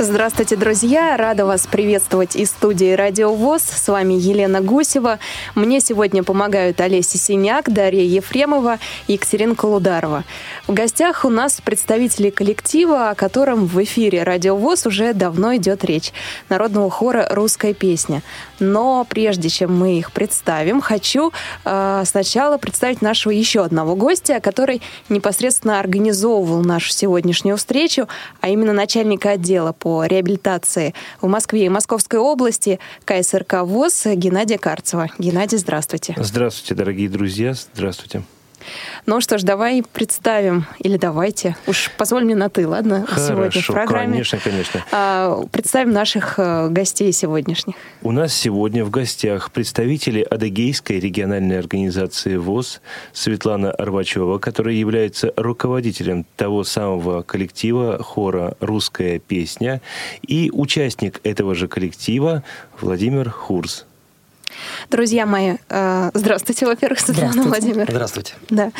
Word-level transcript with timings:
Здравствуйте, 0.00 0.54
друзья! 0.54 1.16
Рада 1.16 1.44
вас 1.44 1.66
приветствовать 1.66 2.36
из 2.36 2.50
студии 2.50 2.92
Радио 2.92 3.34
ВОЗ. 3.34 3.62
С 3.62 3.88
вами 3.88 4.14
Елена 4.14 4.60
Гусева. 4.60 5.18
Мне 5.56 5.80
сегодня 5.80 6.22
помогают 6.22 6.80
Олеся 6.80 7.18
Синяк, 7.18 7.68
Дарья 7.72 8.04
Ефремова 8.04 8.78
и 9.08 9.14
Екатерина 9.14 9.56
Колударова. 9.56 10.22
В 10.68 10.72
гостях 10.72 11.24
у 11.24 11.30
нас 11.30 11.60
представители 11.60 12.30
коллектива, 12.30 13.10
о 13.10 13.16
котором 13.16 13.66
в 13.66 13.82
эфире 13.82 14.22
Радио 14.22 14.54
ВОЗ 14.54 14.86
уже 14.86 15.14
давно 15.14 15.56
идет 15.56 15.84
речь. 15.84 16.12
Народного 16.48 16.90
хора 16.90 17.26
«Русская 17.32 17.74
песня». 17.74 18.22
Но 18.60 19.04
прежде 19.08 19.48
чем 19.48 19.76
мы 19.76 19.98
их 19.98 20.12
представим, 20.12 20.80
хочу 20.80 21.32
э, 21.64 22.02
сначала 22.06 22.56
представить 22.58 23.02
нашего 23.02 23.32
еще 23.32 23.64
одного 23.64 23.96
гостя, 23.96 24.38
который 24.38 24.80
непосредственно 25.08 25.80
организовывал 25.80 26.62
нашу 26.62 26.92
сегодняшнюю 26.92 27.56
встречу, 27.56 28.06
а 28.40 28.48
именно 28.48 28.72
начальника 28.72 29.30
отдела 29.30 29.72
по 29.72 29.87
по 29.88 30.04
реабилитации 30.04 30.92
в 31.22 31.28
Москве 31.28 31.64
и 31.64 31.68
Московской 31.70 32.20
области 32.20 32.78
КСРК 33.06 33.62
ВОЗ 33.62 34.04
Геннадия 34.16 34.58
Карцева. 34.58 35.08
Геннадий, 35.18 35.56
здравствуйте. 35.56 36.14
Здравствуйте, 36.18 36.74
дорогие 36.74 37.08
друзья. 37.08 37.54
Здравствуйте. 37.72 38.22
Ну 39.06 39.20
что 39.20 39.38
ж, 39.38 39.42
давай 39.42 39.82
представим, 39.92 40.66
или 40.78 40.96
давайте, 40.96 41.56
уж 41.66 41.90
позволь 41.96 42.24
мне 42.24 42.34
на 42.34 42.48
«ты», 42.48 42.66
ладно, 42.68 43.06
Хорошо, 43.06 43.28
сегодня 43.28 43.62
в 43.62 43.66
программе. 43.66 44.12
конечно, 44.12 44.38
конечно. 44.38 44.84
А, 44.92 45.42
представим 45.50 45.92
наших 45.92 46.38
э, 46.38 46.68
гостей 46.68 47.12
сегодняшних. 47.12 47.74
У 48.02 48.12
нас 48.12 48.34
сегодня 48.34 48.84
в 48.84 48.90
гостях 48.90 49.50
представители 49.50 50.20
Адыгейской 50.20 51.00
региональной 51.00 51.58
организации 51.58 52.36
ВОЗ 52.36 52.80
Светлана 53.12 53.70
Арбачева, 53.70 54.38
которая 54.38 54.74
является 54.74 55.32
руководителем 55.36 56.24
того 56.36 56.64
самого 56.64 57.22
коллектива 57.22 58.02
хора 58.02 58.56
«Русская 58.60 59.18
песня», 59.18 59.80
и 60.26 60.50
участник 60.52 61.20
этого 61.24 61.54
же 61.54 61.68
коллектива 61.68 62.42
Владимир 62.80 63.30
Хурс. 63.30 63.86
Друзья 64.90 65.26
мои, 65.26 65.56
э, 65.68 66.10
здравствуйте, 66.14 66.66
во-первых, 66.66 67.00
Светлана 67.00 67.32
Здравствуйте. 67.32 67.66
Владимир. 67.66 67.90
Здравствуйте. 67.90 68.34
Да. 68.50 68.72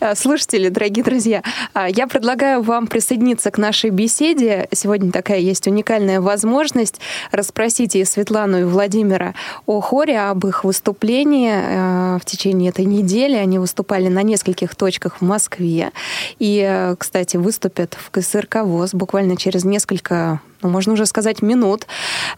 Э, 0.00 0.14
Слушатели, 0.14 0.68
дорогие 0.68 1.04
друзья, 1.04 1.42
э, 1.74 1.86
я 1.90 2.06
предлагаю 2.06 2.62
вам 2.62 2.86
присоединиться 2.86 3.50
к 3.50 3.58
нашей 3.58 3.90
беседе. 3.90 4.68
Сегодня 4.72 5.10
такая 5.10 5.38
есть 5.38 5.66
уникальная 5.66 6.20
возможность 6.20 7.00
расспросить 7.32 7.96
и 7.96 8.04
Светлану, 8.04 8.60
и 8.60 8.64
Владимира 8.64 9.34
о 9.66 9.80
хоре, 9.80 10.20
об 10.20 10.46
их 10.46 10.64
выступлении 10.64 12.18
в 12.18 12.24
течение 12.24 12.70
этой 12.70 12.84
недели. 12.84 13.34
Они 13.34 13.58
выступали 13.58 14.08
на 14.08 14.22
нескольких 14.22 14.74
точках 14.74 15.20
в 15.20 15.24
Москве. 15.24 15.90
И, 16.38 16.94
кстати, 16.98 17.36
выступят 17.36 17.96
в 17.98 18.10
КСРК 18.10 18.62
ВОЗ 18.62 18.94
буквально 18.94 19.36
через 19.36 19.64
несколько 19.64 20.40
ну, 20.62 20.68
можно 20.68 20.94
уже 20.94 21.06
сказать, 21.06 21.42
минут. 21.42 21.86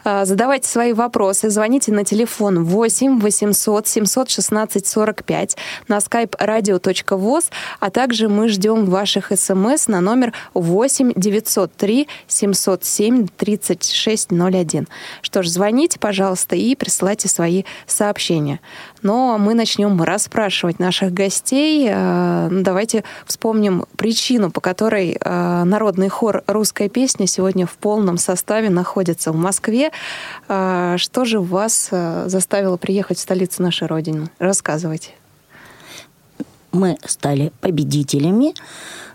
Задавайте 0.03 0.67
свои 0.67 0.93
вопросы, 0.93 1.49
звоните 1.49 1.91
на 1.91 2.03
телефон 2.03 2.63
8 2.63 3.19
800 3.19 3.87
716 3.87 4.87
45 4.87 5.57
на 5.87 5.97
skype 5.97 6.37
radio.voz, 6.37 7.45
а 7.79 7.89
также 7.89 8.29
мы 8.29 8.47
ждем 8.47 8.85
ваших 8.85 9.31
смс 9.35 9.87
на 9.87 10.01
номер 10.01 10.33
8 10.53 11.13
903 11.15 12.07
707 12.27 13.27
3601. 13.35 14.87
Что 15.21 15.43
ж, 15.43 15.47
звоните, 15.47 15.99
пожалуйста, 15.99 16.55
и 16.55 16.75
присылайте 16.75 17.27
свои 17.27 17.63
сообщения. 17.87 18.59
Но 19.01 19.37
мы 19.37 19.53
начнем 19.55 20.01
расспрашивать 20.01 20.79
наших 20.79 21.13
гостей. 21.13 21.87
Э, 21.89 22.49
ну, 22.51 22.61
давайте 22.61 23.03
вспомним 23.25 23.85
причину, 23.97 24.51
по 24.51 24.61
которой 24.61 25.17
народный 25.23 26.09
хор 26.09 26.43
«Русская 26.47 26.89
песня» 26.89 27.27
сегодня 27.27 27.65
в 27.65 27.77
полном 27.77 28.10
составе 28.17 28.69
находится 28.69 29.31
в 29.31 29.35
Москве. 29.35 29.91
Э, 30.47 30.95
что 30.97 31.25
же 31.25 31.39
вас 31.39 31.89
заставило 32.25 32.77
приехать 32.77 33.17
в 33.17 33.21
столицу 33.21 33.63
нашей 33.63 33.87
Родины? 33.87 34.29
Рассказывайте. 34.39 35.11
Мы 36.71 36.97
стали 37.05 37.51
победителями 37.59 38.53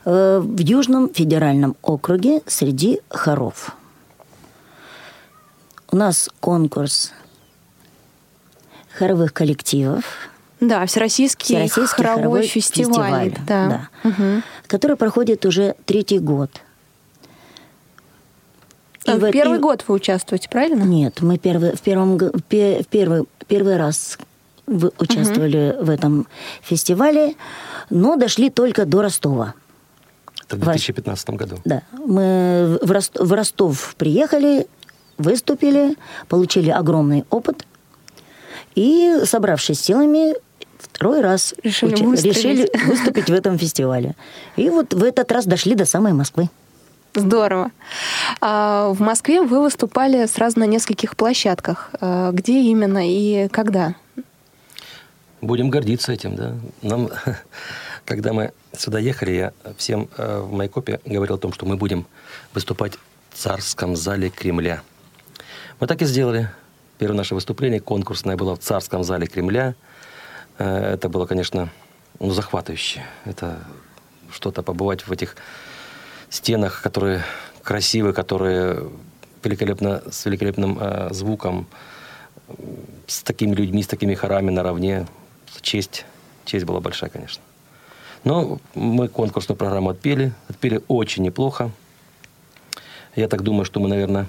в 0.05 0.61
Южном 0.61 1.13
федеральном 1.13 1.75
округе 1.83 2.43
среди 2.47 3.01
хоров. 3.09 3.75
У 5.91 5.97
нас 5.97 6.29
конкурс 6.41 7.13
хоровых 8.97 9.33
коллективов. 9.33 10.05
Да, 10.61 10.87
Всероссийский, 10.87 11.55
Всероссийский 11.55 12.03
хоровой, 12.03 12.17
хоровой 12.17 12.47
фестиваль. 12.47 13.31
фестиваль, 13.31 13.47
да. 13.47 13.89
да. 14.03 14.09
Угу. 14.09 14.43
который 14.67 14.97
проходит 14.97 15.45
уже 15.45 15.75
третий 15.85 16.19
год. 16.19 16.51
И 19.07 19.11
в 19.19 19.19
в- 19.19 19.31
первый 19.31 19.59
и- 19.59 19.61
год 19.61 19.85
вы 19.87 19.95
участвуете, 19.95 20.49
правильно? 20.49 20.83
Нет, 20.83 21.21
мы 21.21 21.39
первый, 21.39 21.75
в 21.77 21.81
первом, 21.81 22.17
в 22.19 22.43
пе- 22.43 22.83
в 22.83 22.87
первый, 22.87 23.25
первый 23.47 23.77
раз 23.77 24.19
участвовали 24.99 25.77
в 25.81 25.91
этом 25.91 26.27
фестивале, 26.63 27.35
но 27.91 28.17
дошли 28.17 28.51
только 28.51 28.85
до 28.85 29.03
Ростова. 29.03 29.55
Это 30.49 30.57
в 30.57 30.61
Вась. 30.61 30.77
2015 30.77 31.31
году. 31.31 31.57
Да, 31.65 31.83
мы 31.93 32.79
в 32.83 32.91
Ростов, 32.91 33.29
в 33.29 33.33
Ростов 33.33 33.95
приехали, 33.97 34.67
выступили, 35.19 35.97
получили 36.29 36.71
огромный 36.71 37.25
опыт. 37.31 37.65
И, 38.75 39.21
собравшись 39.25 39.81
силами, 39.81 40.35
второй 40.79 41.21
раз 41.21 41.55
Решили 41.63 41.95
выстрелить. 42.05 42.37
решили 42.37 42.71
выступить 42.87 43.27
в 43.31 43.33
этом 43.33 43.59
фестивале. 43.59 44.15
И 44.57 44.69
вот 44.69 44.93
в 44.95 45.03
этот 45.03 45.31
раз 45.33 45.47
дошли 45.47 45.75
до 45.75 45.85
самой 45.85 46.13
Москвы. 46.13 46.49
Здорово. 47.17 47.71
А 48.43 48.91
в 48.91 49.01
Москве 49.01 49.41
вы 49.41 49.63
выступали 49.63 50.27
сразу 50.27 50.59
на 50.59 50.65
нескольких 50.65 51.17
площадках. 51.17 51.91
А 51.99 52.31
Где 52.31 52.61
именно 52.61 53.01
и 53.09 53.49
когда? 53.49 53.95
Будем 55.41 55.71
гордиться 55.71 56.13
этим, 56.13 56.37
да. 56.37 56.55
Нам, 56.83 57.09
когда 58.05 58.35
мы 58.35 58.53
сюда 58.77 58.99
ехали, 58.99 59.31
я 59.31 59.53
всем 59.79 60.11
э, 60.19 60.41
в 60.41 60.53
Майкопе 60.53 61.01
говорил 61.07 61.37
о 61.37 61.39
том, 61.39 61.55
что 61.55 61.65
мы 61.65 61.77
будем 61.77 62.07
выступать 62.53 62.99
в 63.31 63.39
царском 63.39 63.97
зале 63.97 64.29
Кремля. 64.29 64.83
Мы 65.81 65.87
так 65.87 66.03
и 66.03 66.05
сделали. 66.05 66.51
Первое 66.99 67.17
наше 67.17 67.35
выступление 67.35 67.81
конкурсное 67.81 68.37
было 68.37 68.57
в 68.57 68.59
царском 68.59 69.05
зале 69.05 69.27
Кремля. 69.27 69.75
Э, 70.59 70.93
Это 70.93 71.09
было, 71.09 71.25
конечно, 71.25 71.71
ну, 72.21 72.31
захватывающе. 72.33 73.05
Это 73.25 73.59
что-то 74.31 74.63
побывать 74.63 75.07
в 75.07 75.13
этих 75.13 75.37
стенах, 76.31 76.83
которые 76.83 77.25
красивые, 77.63 78.13
которые 78.13 78.89
великолепно, 79.43 80.03
с 80.11 80.25
великолепным 80.27 80.79
э, 80.81 81.09
звуком, 81.13 81.67
с 83.07 83.23
такими 83.23 83.55
людьми, 83.55 83.83
с 83.83 83.87
такими 83.87 84.15
хорами 84.15 84.51
наравне. 84.51 85.07
Честь, 85.63 86.05
честь 86.45 86.65
была 86.65 86.81
большая, 86.81 87.11
конечно. 87.11 87.43
Но 88.25 88.59
мы 88.75 89.09
конкурсную 89.09 89.57
программу 89.57 89.91
отпели, 89.91 90.33
отпели 90.49 90.83
очень 90.89 91.23
неплохо. 91.23 91.71
Я 93.15 93.29
так 93.29 93.43
думаю, 93.43 93.65
что 93.65 93.81
мы, 93.81 93.89
наверное, 93.89 94.27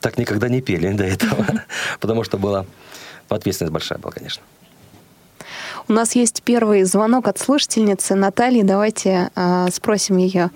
так 0.00 0.18
никогда 0.18 0.48
не 0.48 0.60
пели 0.60 0.92
до 0.92 1.04
этого, 1.04 1.46
потому 2.00 2.24
что 2.24 2.38
была 2.38 2.66
ответственность 3.28 3.72
большая 3.72 3.98
была, 3.98 4.12
конечно. 4.12 4.42
У 5.86 5.92
нас 5.92 6.14
есть 6.14 6.42
первый 6.42 6.84
звонок 6.84 7.28
от 7.28 7.38
слушательницы 7.38 8.14
Натальи. 8.14 8.62
Давайте 8.62 9.30
а, 9.34 9.68
спросим 9.70 10.16
ее. 10.16 10.50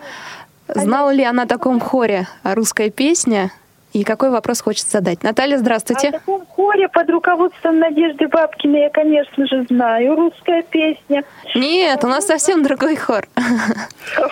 Знала 0.75 1.11
ли 1.11 1.23
она 1.23 1.43
о 1.43 1.47
таком 1.47 1.81
хоре 1.81 2.27
«Русская 2.43 2.91
песня»? 2.91 3.53
И 3.99 4.05
какой 4.05 4.31
вопрос 4.31 4.61
хочет 4.61 4.87
задать? 4.87 5.25
Наталья, 5.25 5.57
О 5.57 5.59
здравствуйте. 5.59 6.13
таком 6.13 6.47
хоре 6.47 6.87
под 6.89 7.11
руководством 7.11 7.81
Надежды 7.81 8.29
Бабкиной 8.29 8.83
я, 8.83 8.91
конечно 8.91 9.45
же, 9.45 9.65
знаю. 9.69 10.15
Русская 10.15 10.63
песня. 10.63 11.25
Нет, 11.57 12.05
у 12.05 12.07
нас 12.07 12.25
совсем 12.25 12.63
другой 12.63 12.95
хор. 12.95 13.27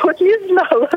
Вот 0.02 0.20
не 0.20 0.48
знала. 0.48 0.88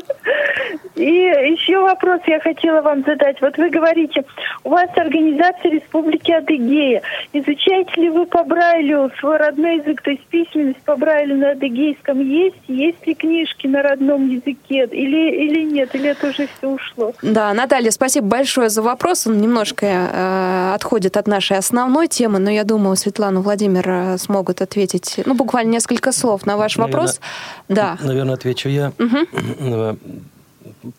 И 0.94 1.04
еще 1.04 1.80
вопрос 1.80 2.20
я 2.26 2.40
хотела 2.40 2.80
вам 2.80 3.02
задать. 3.04 3.40
Вот 3.40 3.56
вы 3.58 3.70
говорите, 3.70 4.24
у 4.64 4.70
вас 4.70 4.88
организация 4.96 5.70
Республики 5.70 6.30
Адыгея. 6.30 7.02
Изучаете 7.32 8.00
ли 8.00 8.10
вы 8.10 8.26
по 8.26 8.44
Брайлю 8.44 9.10
свой 9.18 9.36
родной 9.36 9.76
язык, 9.76 10.02
то 10.02 10.10
есть 10.10 10.24
письменность 10.26 10.82
по 10.82 10.96
Брайлю 10.96 11.36
на 11.36 11.50
адыгейском 11.52 12.20
есть? 12.20 12.56
Есть 12.68 13.06
ли 13.06 13.14
книжки 13.14 13.66
на 13.66 13.82
родном 13.82 14.28
языке? 14.28 14.86
Или, 14.90 15.30
или 15.44 15.62
нет? 15.62 15.94
Или 15.94 16.10
это 16.10 16.28
уже 16.28 16.48
все 16.58 16.68
ушло? 16.68 17.12
Да, 17.22 17.52
Наталья, 17.54 17.90
спасибо 17.90 18.26
большое 18.26 18.59
за 18.68 18.82
вопрос. 18.82 19.26
Он 19.26 19.40
немножко 19.40 19.86
э, 19.86 20.74
отходит 20.74 21.16
от 21.16 21.26
нашей 21.26 21.56
основной 21.56 22.08
темы, 22.08 22.38
но 22.38 22.50
я 22.50 22.64
думаю, 22.64 22.96
Светлана 22.96 23.40
Владимир 23.40 23.88
э, 23.88 24.18
смогут 24.18 24.60
ответить, 24.60 25.20
ну, 25.24 25.34
буквально 25.34 25.70
несколько 25.70 26.12
слов 26.12 26.46
на 26.46 26.56
ваш 26.56 26.76
Наверное, 26.76 27.00
вопрос. 27.00 27.20
Да. 27.68 27.98
Наверное, 28.02 28.34
отвечу 28.34 28.68
я. 28.68 28.92
Э, 28.98 29.94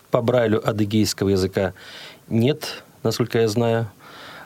По 0.10 0.22
Брайлю 0.22 0.68
адыгейского 0.68 1.30
языка 1.30 1.74
нет, 2.30 2.84
насколько 3.04 3.40
я 3.40 3.48
знаю. 3.48 3.88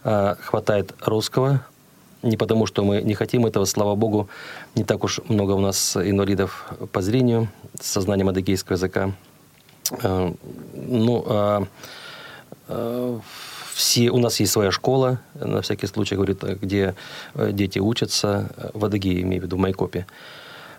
А, 0.04 0.38
Хватает 0.40 0.94
русского. 1.02 1.66
не 2.22 2.38
потому, 2.38 2.68
что 2.68 2.84
мы 2.84 3.02
не 3.02 3.16
хотим 3.16 3.46
этого, 3.46 3.66
слава 3.66 3.96
богу, 3.96 4.30
не 4.76 4.84
так 4.84 5.04
уж 5.04 5.20
много 5.30 5.54
у 5.54 5.60
нас 5.60 5.98
инвалидов 5.98 6.72
по 6.92 7.02
зрению 7.02 7.48
с 7.80 7.88
сознанием 7.88 8.30
адыгейского 8.30 8.76
языка. 8.76 9.12
Э, 10.04 10.32
ну, 10.74 11.24
а, 11.28 11.64
все, 13.74 14.10
у 14.10 14.18
нас 14.18 14.40
есть 14.40 14.54
своя 14.54 14.72
школа, 14.72 15.20
на 15.34 15.62
всякий 15.62 15.88
случай, 15.88 16.16
говорит, 16.16 16.42
где 16.44 16.96
э, 17.34 17.52
дети 17.52 17.80
учатся, 17.80 18.50
в 18.74 18.86
Адыгее, 18.86 19.22
имею 19.22 19.42
в 19.42 19.46
виду, 19.46 19.58
в 19.58 19.60
Майкопе. 19.60 20.08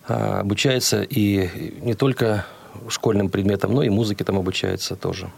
А, 0.08 0.40
обучаются 0.40 1.02
и 1.02 1.80
не 1.82 1.94
только 1.94 2.46
школьным 2.88 3.28
предметам, 3.28 3.74
но 3.74 3.82
и 3.82 3.88
музыке 3.88 4.24
там 4.24 4.38
обучаются 4.38 4.96
тоже. 4.96 5.30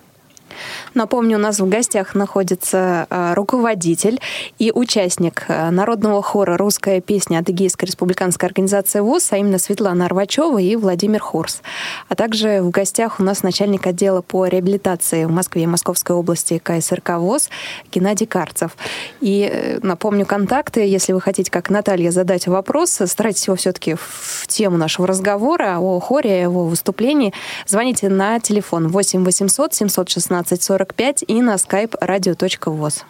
Напомню, 0.94 1.38
у 1.38 1.40
нас 1.40 1.60
в 1.60 1.68
гостях 1.68 2.14
находится 2.14 3.06
а, 3.10 3.34
руководитель 3.34 4.20
и 4.58 4.72
участник 4.74 5.44
а, 5.48 5.70
народного 5.70 6.22
хора 6.22 6.56
«Русская 6.56 7.00
песня» 7.00 7.38
Адыгейской 7.38 7.86
республиканской 7.86 8.48
организации 8.48 9.00
ВУЗ, 9.00 9.32
а 9.32 9.36
именно 9.38 9.58
Светлана 9.58 10.06
Арвачева 10.06 10.58
и 10.58 10.76
Владимир 10.76 11.20
Хурс. 11.20 11.62
А 12.08 12.14
также 12.14 12.62
в 12.62 12.70
гостях 12.70 13.20
у 13.20 13.22
нас 13.22 13.42
начальник 13.42 13.86
отдела 13.86 14.22
по 14.22 14.46
реабилитации 14.46 15.24
в 15.24 15.30
Москве 15.30 15.64
и 15.64 15.66
Московской 15.66 16.16
области 16.16 16.58
КСРК 16.58 17.18
ВОЗ 17.18 17.50
Геннадий 17.92 18.26
Карцев. 18.26 18.76
И 19.20 19.48
э, 19.50 19.78
напомню 19.82 20.26
контакты, 20.26 20.80
если 20.80 21.12
вы 21.12 21.20
хотите, 21.20 21.50
как 21.50 21.70
Наталья, 21.70 22.10
задать 22.10 22.46
вопрос, 22.46 23.00
старайтесь 23.06 23.46
его 23.46 23.56
все-таки 23.56 23.94
в 23.94 24.46
тему 24.46 24.76
нашего 24.76 25.06
разговора 25.06 25.78
о 25.78 26.00
хоре, 26.00 26.30
о 26.30 26.42
его 26.42 26.64
выступлении. 26.64 27.32
Звоните 27.66 28.08
на 28.08 28.40
телефон 28.40 28.88
8 28.88 29.24
800 29.24 29.74
716 29.74 30.47
45 30.56 31.24
и 31.28 31.42
на 31.42 31.58
skype 31.58 31.94
radio.voz. 32.00 33.04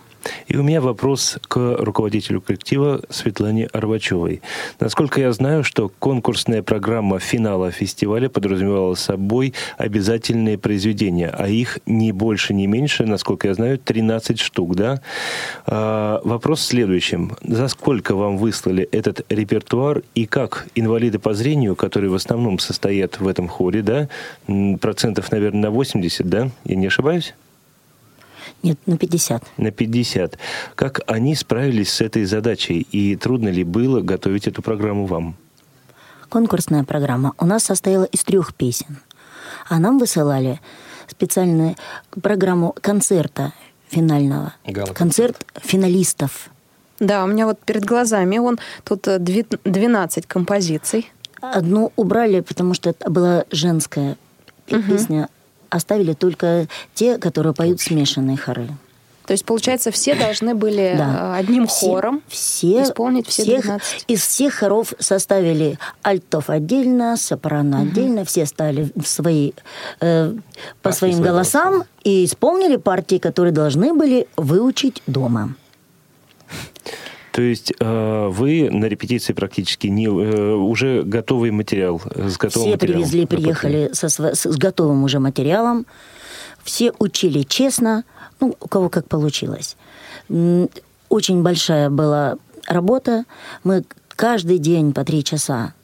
И 0.46 0.56
у 0.56 0.62
меня 0.62 0.80
вопрос 0.80 1.38
к 1.48 1.76
руководителю 1.78 2.40
коллектива 2.40 3.00
Светлане 3.10 3.66
Арбачевой. 3.66 4.42
Насколько 4.80 5.20
я 5.20 5.32
знаю, 5.32 5.64
что 5.64 5.90
конкурсная 5.98 6.62
программа 6.62 7.18
финала 7.18 7.70
фестиваля 7.70 8.28
подразумевала 8.28 8.94
собой 8.94 9.54
обязательные 9.76 10.58
произведения, 10.58 11.28
а 11.28 11.48
их 11.48 11.78
не 11.86 12.12
больше, 12.12 12.54
не 12.54 12.66
меньше, 12.66 13.06
насколько 13.06 13.48
я 13.48 13.54
знаю, 13.54 13.78
13 13.78 14.38
штук, 14.38 14.74
да? 14.74 15.00
А, 15.66 16.20
вопрос 16.24 16.60
в 16.60 16.64
следующем. 16.64 17.36
За 17.42 17.68
сколько 17.68 18.14
вам 18.14 18.38
выслали 18.38 18.88
этот 18.92 19.24
репертуар 19.30 20.02
и 20.14 20.26
как 20.26 20.66
инвалиды 20.74 21.18
по 21.18 21.34
зрению, 21.34 21.76
которые 21.76 22.10
в 22.10 22.14
основном 22.14 22.58
состоят 22.58 23.20
в 23.20 23.28
этом 23.28 23.48
хоре, 23.48 23.82
да, 23.82 24.08
процентов, 24.80 25.30
наверное, 25.30 25.62
на 25.62 25.70
80, 25.70 26.28
да? 26.28 26.50
Я 26.64 26.76
не 26.76 26.86
ошибаюсь? 26.86 27.34
Нет, 28.62 28.78
на 28.86 28.96
50. 28.96 29.44
На 29.56 29.70
50. 29.70 30.38
Как 30.74 31.00
они 31.06 31.34
справились 31.34 31.92
с 31.92 32.00
этой 32.00 32.24
задачей? 32.24 32.86
И 32.90 33.16
трудно 33.16 33.48
ли 33.48 33.64
было 33.64 34.00
готовить 34.00 34.46
эту 34.48 34.62
программу 34.62 35.06
вам? 35.06 35.36
Конкурсная 36.28 36.84
программа 36.84 37.34
у 37.38 37.46
нас 37.46 37.64
состояла 37.64 38.04
из 38.04 38.24
трех 38.24 38.54
песен. 38.54 38.98
А 39.68 39.78
нам 39.78 39.98
высылали 39.98 40.60
специальную 41.06 41.76
программу 42.20 42.74
концерта 42.80 43.52
финального. 43.88 44.54
Гала 44.66 44.92
Концерт 44.92 45.46
финалистов. 45.56 46.50
Да, 47.00 47.24
у 47.24 47.26
меня 47.28 47.46
вот 47.46 47.60
перед 47.60 47.84
глазами 47.84 48.38
он 48.38 48.58
тут 48.84 49.02
12 49.02 50.26
композиций. 50.26 51.10
Одну 51.40 51.92
убрали, 51.96 52.40
потому 52.40 52.74
что 52.74 52.90
это 52.90 53.08
была 53.08 53.44
женская 53.50 54.16
песня, 54.66 55.28
оставили 55.70 56.12
только 56.14 56.66
те, 56.94 57.18
которые 57.18 57.54
поют 57.54 57.80
смешанные 57.80 58.36
хоры. 58.36 58.68
То 59.28 59.32
есть, 59.32 59.44
получается, 59.44 59.90
все 59.90 60.14
должны 60.14 60.54
были 60.54 60.94
да. 60.96 61.34
Э, 61.36 61.40
одним 61.40 61.66
все, 61.66 61.86
хором 61.86 62.22
все, 62.28 62.82
исполнить 62.84 63.26
все 63.26 63.42
всех, 63.42 63.62
12. 63.64 64.04
Из 64.08 64.22
всех 64.22 64.54
хоров 64.54 64.94
составили 64.98 65.78
альтов 66.00 66.48
отдельно, 66.48 67.14
сопрано 67.18 67.82
угу. 67.82 67.88
отдельно, 67.88 68.24
все 68.24 68.46
стали 68.46 68.90
в 68.96 69.06
свои, 69.06 69.52
э, 70.00 70.34
по 70.80 70.92
своим 70.92 71.20
голосам 71.20 71.72
голоса. 71.72 71.88
и 72.04 72.24
исполнили 72.24 72.76
партии, 72.76 73.18
которые 73.18 73.52
должны 73.52 73.92
были 73.92 74.26
выучить 74.38 75.02
дома. 75.06 75.54
То 77.32 77.42
есть 77.42 77.72
э, 77.78 78.28
вы 78.30 78.70
на 78.70 78.86
репетиции 78.86 79.32
практически 79.32 79.86
не, 79.86 80.06
э, 80.06 80.54
уже 80.54 81.02
готовый 81.02 81.50
материал 81.50 82.00
с 82.14 82.36
готовым 82.36 82.68
Все 82.70 82.78
привезли, 82.78 83.26
приехали 83.26 83.90
со, 83.92 84.08
с, 84.08 84.18
с 84.18 84.56
готовым 84.56 85.04
уже 85.04 85.18
материалом. 85.18 85.86
Все 86.62 86.92
учили 86.98 87.42
честно, 87.42 88.04
ну, 88.40 88.56
у 88.60 88.68
кого 88.68 88.88
как 88.88 89.08
получилось. 89.08 89.76
Очень 91.08 91.42
большая 91.42 91.90
была 91.90 92.36
работа. 92.66 93.24
Мы 93.64 93.84
каждый 94.08 94.58
день 94.58 94.92
по 94.92 95.04
три 95.04 95.24
часа 95.24 95.74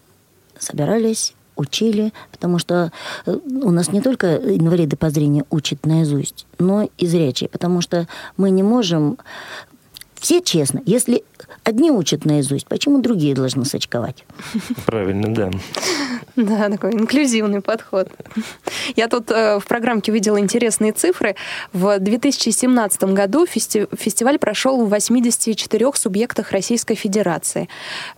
собирались, 0.58 1.35
учили, 1.56 2.12
потому 2.32 2.58
что 2.58 2.93
э, 3.26 3.38
у 3.62 3.70
нас 3.70 3.93
не 3.93 4.00
только 4.00 4.37
инвалиды 4.37 4.96
по 4.96 5.11
зрению 5.11 5.46
учат 5.50 5.87
наизусть, 5.87 6.46
но 6.58 6.88
и 6.99 7.06
зрячие, 7.06 7.49
потому 7.49 7.81
что 7.81 8.08
мы 8.37 8.50
не 8.50 8.62
можем 8.62 9.19
все 10.19 10.41
честно. 10.41 10.82
Если 10.87 11.23
одни 11.65 11.91
учат 11.91 12.25
наизусть, 12.25 12.67
почему 12.67 13.01
другие 13.01 13.35
должны 13.35 13.65
сочковать? 13.65 14.25
Правильно, 14.87 15.35
да. 15.35 15.51
Да, 16.37 16.69
такой 16.69 16.95
инклюзивный 16.95 17.61
подход. 17.61 18.09
Я 18.97 19.09
тут 19.09 19.31
э, 19.31 19.61
в 19.61 19.67
программке 19.67 20.11
видела 20.11 20.39
интересные 20.39 20.93
цифры. 20.93 21.37
В 21.73 21.99
2017 21.99 23.05
году 23.05 23.47
фести 23.47 23.87
фестиваль 23.97 24.39
прошел 24.39 24.85
в 24.85 24.89
84 24.89 25.93
субъектах 25.95 26.51
Российской 26.51 26.97
Федерации. 26.97 27.69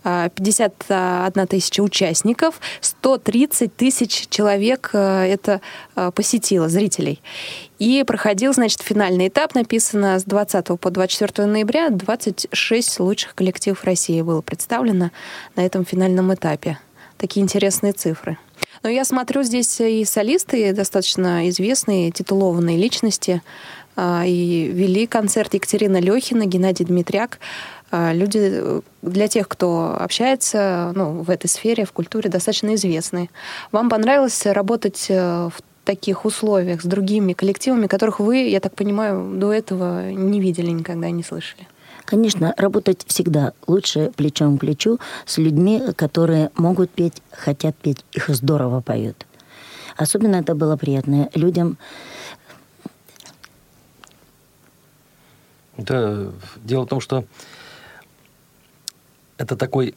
51 0.03 1.31
э, 1.35 1.47
тысяча 1.47 1.81
участников, 1.81 2.59
130 2.81 3.75
тысяч 3.75 4.27
человек 4.29 4.89
э, 4.93 5.25
это 5.31 5.61
э, 5.95 6.11
посетило, 6.13 6.69
зрителей. 6.69 7.21
И 7.79 8.03
проходил, 8.05 8.53
значит, 8.53 8.81
финальный 8.81 9.27
этап, 9.27 9.53
написано 9.53 10.19
с 10.19 10.23
20 10.23 10.79
по 10.79 10.89
24 10.89 11.47
ноября. 11.47 11.89
26 11.89 12.99
лучших 12.99 13.35
коллективов 13.35 13.83
России 13.83 14.21
было 14.21 14.41
представлено 14.41 15.11
на 15.55 15.65
этом 15.65 15.85
финальном 15.85 16.33
этапе 16.33 16.79
такие 17.17 17.43
интересные 17.43 17.93
цифры. 17.93 18.37
Но 18.83 18.89
я 18.89 19.03
смотрю, 19.03 19.43
здесь 19.43 19.81
и 19.81 20.05
солисты 20.05 20.71
достаточно 20.73 21.49
известные, 21.49 22.11
титулованные 22.11 22.77
личности. 22.77 23.41
А, 23.95 24.23
и 24.25 24.67
вели 24.67 25.07
концерт 25.07 25.53
Екатерина 25.55 25.99
Лехина, 25.99 26.45
Геннадий 26.45 26.85
Дмитряк. 26.85 27.39
А, 27.89 28.13
люди 28.13 28.81
для 29.01 29.27
тех, 29.27 29.47
кто 29.47 29.97
общается 29.99 30.91
ну, 30.95 31.23
в 31.23 31.29
этой 31.31 31.47
сфере, 31.47 31.85
в 31.85 31.91
культуре, 31.91 32.29
достаточно 32.29 32.75
известные. 32.75 33.29
Вам 33.71 33.89
понравилось 33.89 34.45
работать 34.45 35.07
э, 35.09 35.49
в 35.49 35.61
таких 35.87 36.25
условиях 36.25 36.81
с 36.81 36.85
другими 36.85 37.31
коллективами, 37.31 37.87
которых 37.87 38.19
вы, 38.19 38.49
я 38.49 38.59
так 38.59 38.75
понимаю, 38.75 39.39
до 39.39 39.53
этого 39.53 40.11
не 40.11 40.41
видели 40.41 40.69
никогда, 40.69 41.09
не 41.09 41.23
слышали? 41.23 41.65
Конечно, 42.03 42.53
работать 42.57 43.05
всегда 43.07 43.53
лучше 43.67 44.11
плечом 44.17 44.57
к 44.57 44.61
плечу 44.61 44.99
с 45.25 45.37
людьми, 45.37 45.81
которые 45.95 46.51
могут 46.57 46.89
петь, 46.89 47.21
хотят 47.31 47.75
петь, 47.77 48.03
их 48.11 48.27
здорово 48.27 48.81
поют. 48.81 49.25
Особенно 49.95 50.35
это 50.35 50.55
было 50.55 50.75
приятно 50.75 51.29
людям. 51.33 51.77
Да, 55.77 56.31
дело 56.57 56.83
в 56.83 56.87
том, 56.87 56.99
что 56.99 57.23
это 59.37 59.55
такой, 59.55 59.95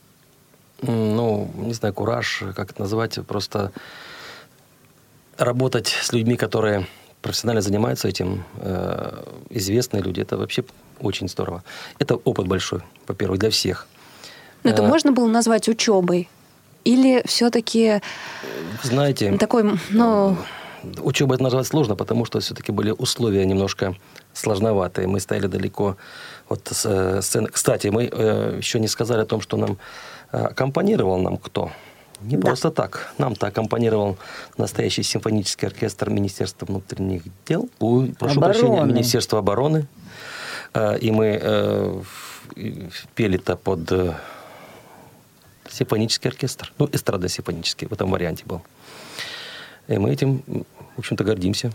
ну, 0.82 1.50
не 1.56 1.75
знаю, 1.75 1.94
кураж, 1.94 2.44
как 2.54 2.70
это 2.70 2.82
назвать, 2.82 3.18
просто 3.26 3.73
работать 5.40 5.88
с 5.88 6.12
людьми, 6.12 6.37
которые 6.37 6.87
профессионально 7.23 7.62
занимаются 7.62 8.09
этим, 8.09 8.44
э, 8.59 9.25
известные 9.50 10.02
люди, 10.02 10.20
это 10.20 10.37
вообще 10.37 10.64
очень 11.00 11.28
здорово. 11.28 11.62
Это 11.99 12.16
опыт 12.16 12.47
большой, 12.47 12.80
во-первых, 13.06 13.38
для 13.38 13.50
всех. 13.50 13.87
Но 14.62 14.70
это 14.70 14.85
а, 14.85 14.88
можно 14.88 15.12
было 15.12 15.26
назвать 15.26 15.68
учебой? 15.68 16.28
Или 16.85 17.23
все-таки... 17.26 18.00
Знаете... 18.82 19.37
Такой, 19.38 19.78
ну... 19.90 20.37
Учеба 21.02 21.35
это 21.35 21.42
назвать 21.42 21.66
сложно, 21.66 21.94
потому 21.94 22.25
что 22.25 22.40
все-таки 22.40 22.73
были 22.73 22.90
условия 22.90 23.44
немножко 23.44 23.94
сложноватые. 24.32 25.06
Мы 25.06 25.20
стояли 25.20 25.47
далеко 25.47 25.97
от 26.49 26.73
э, 26.85 27.20
сцены. 27.20 27.49
Кстати, 27.49 27.88
мы 27.88 28.09
э, 28.11 28.56
еще 28.56 28.80
не 28.80 28.88
сказали 28.88 29.20
о 29.20 29.26
том, 29.26 29.42
что 29.42 29.59
нам 29.59 29.76
э, 30.32 30.38
аккомпанировал 30.38 31.18
нам 31.18 31.37
кто. 31.37 31.70
Не 32.22 32.36
да. 32.36 32.46
просто 32.48 32.70
так. 32.70 33.12
Нам-то 33.18 33.46
аккомпанировал 33.46 34.16
настоящий 34.56 35.02
симфонический 35.02 35.68
оркестр 35.68 36.10
Министерства 36.10 36.66
внутренних 36.66 37.22
дел. 37.46 37.68
Ой, 37.78 38.14
прошу 38.18 38.38
обороны. 38.40 38.60
прощения, 38.60 38.84
Министерства 38.84 39.38
обороны. 39.38 39.86
Э, 40.74 40.98
и 40.98 41.10
мы 41.10 41.38
э, 41.40 42.02
пели-то 43.14 43.56
под 43.56 43.90
э, 43.92 44.14
симфонический 45.68 46.30
оркестр. 46.30 46.72
Ну, 46.78 46.88
эстрада-симфонический 46.92 47.86
в 47.86 47.92
этом 47.92 48.10
варианте 48.10 48.44
был. 48.44 48.62
И 49.88 49.98
мы 49.98 50.10
этим, 50.10 50.42
в 50.96 50.98
общем-то, 50.98 51.24
гордимся. 51.24 51.72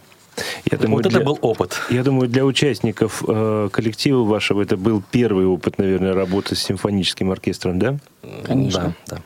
Я 0.70 0.78
думаю, 0.78 1.04
вот 1.04 1.10
для- 1.10 1.20
это 1.20 1.26
был 1.26 1.40
опыт. 1.42 1.80
Я 1.90 2.04
думаю, 2.04 2.28
для 2.28 2.46
участников 2.46 3.24
э, 3.28 3.70
коллектива 3.72 4.24
вашего 4.24 4.62
это 4.62 4.78
был 4.78 5.02
первый 5.12 5.46
опыт, 5.46 5.78
наверное, 5.78 6.14
работы 6.14 6.56
с 6.56 6.60
симфоническим 6.62 7.32
оркестром, 7.32 7.80
да? 7.80 7.98
Конечно. 8.44 8.96
Да, 9.08 9.16
да. 9.18 9.22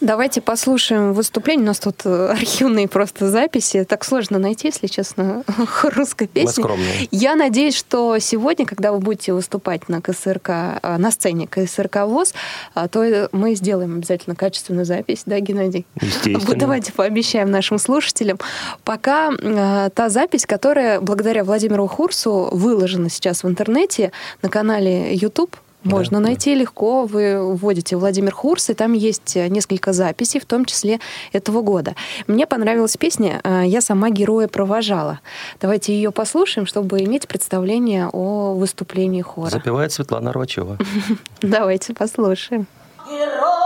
Давайте 0.00 0.40
послушаем 0.40 1.12
выступление. 1.12 1.64
У 1.64 1.66
нас 1.66 1.80
тут 1.80 2.02
э, 2.04 2.28
архивные 2.30 2.86
просто 2.86 3.28
записи. 3.28 3.84
Так 3.84 4.04
сложно 4.04 4.38
найти, 4.38 4.68
если 4.68 4.86
честно, 4.86 5.42
русской 5.82 6.28
песни. 6.28 6.64
Я 7.10 7.34
надеюсь, 7.34 7.74
что 7.74 8.16
сегодня, 8.18 8.64
когда 8.64 8.92
вы 8.92 9.00
будете 9.00 9.32
выступать 9.32 9.88
на 9.88 10.00
КСРК, 10.00 10.50
э, 10.50 10.96
на 10.98 11.10
сцене 11.10 11.48
КСРК 11.48 12.06
ВОЗ, 12.06 12.32
а, 12.74 12.86
то 12.86 13.02
э, 13.02 13.28
мы 13.32 13.56
сделаем 13.56 13.96
обязательно 13.96 14.36
качественную 14.36 14.84
запись, 14.84 15.22
да, 15.26 15.40
Геннадий? 15.40 15.84
Естественно. 16.00 16.54
Давайте 16.54 16.92
пообещаем 16.92 17.50
нашим 17.50 17.78
слушателям. 17.78 18.38
Пока 18.84 19.32
э, 19.32 19.90
та 19.92 20.08
запись, 20.10 20.46
которая 20.46 21.00
благодаря 21.00 21.42
Владимиру 21.42 21.88
Хурсу 21.88 22.50
выложена 22.52 23.10
сейчас 23.10 23.42
в 23.42 23.48
интернете 23.48 24.12
на 24.42 24.48
канале 24.48 25.12
YouTube, 25.14 25.56
можно 25.88 26.18
Да, 26.18 26.24
найти 26.24 26.54
легко. 26.54 27.04
Вы 27.04 27.54
вводите 27.56 27.96
Владимир 27.96 28.32
Хурс, 28.32 28.70
и 28.70 28.74
там 28.74 28.92
есть 28.92 29.36
э, 29.36 29.48
несколько 29.48 29.92
записей, 29.92 30.40
в 30.40 30.44
том 30.44 30.64
числе 30.64 31.00
этого 31.32 31.62
года. 31.62 31.94
Мне 32.26 32.46
понравилась 32.46 32.96
песня 32.96 33.40
э, 33.44 33.64
«Я 33.66 33.80
сама 33.80 34.10
героя 34.10 34.48
провожала». 34.48 35.20
Давайте 35.60 35.92
ее 35.94 36.10
послушаем, 36.10 36.66
чтобы 36.66 37.00
иметь 37.04 37.26
представление 37.28 38.08
о 38.12 38.54
выступлении 38.54 39.22
хора. 39.22 39.50
Запевает 39.50 39.92
Светлана 39.92 40.30
Арвачева. 40.30 40.78
Давайте 41.42 41.94
послушаем. 41.94 42.66
Героя 43.08 43.57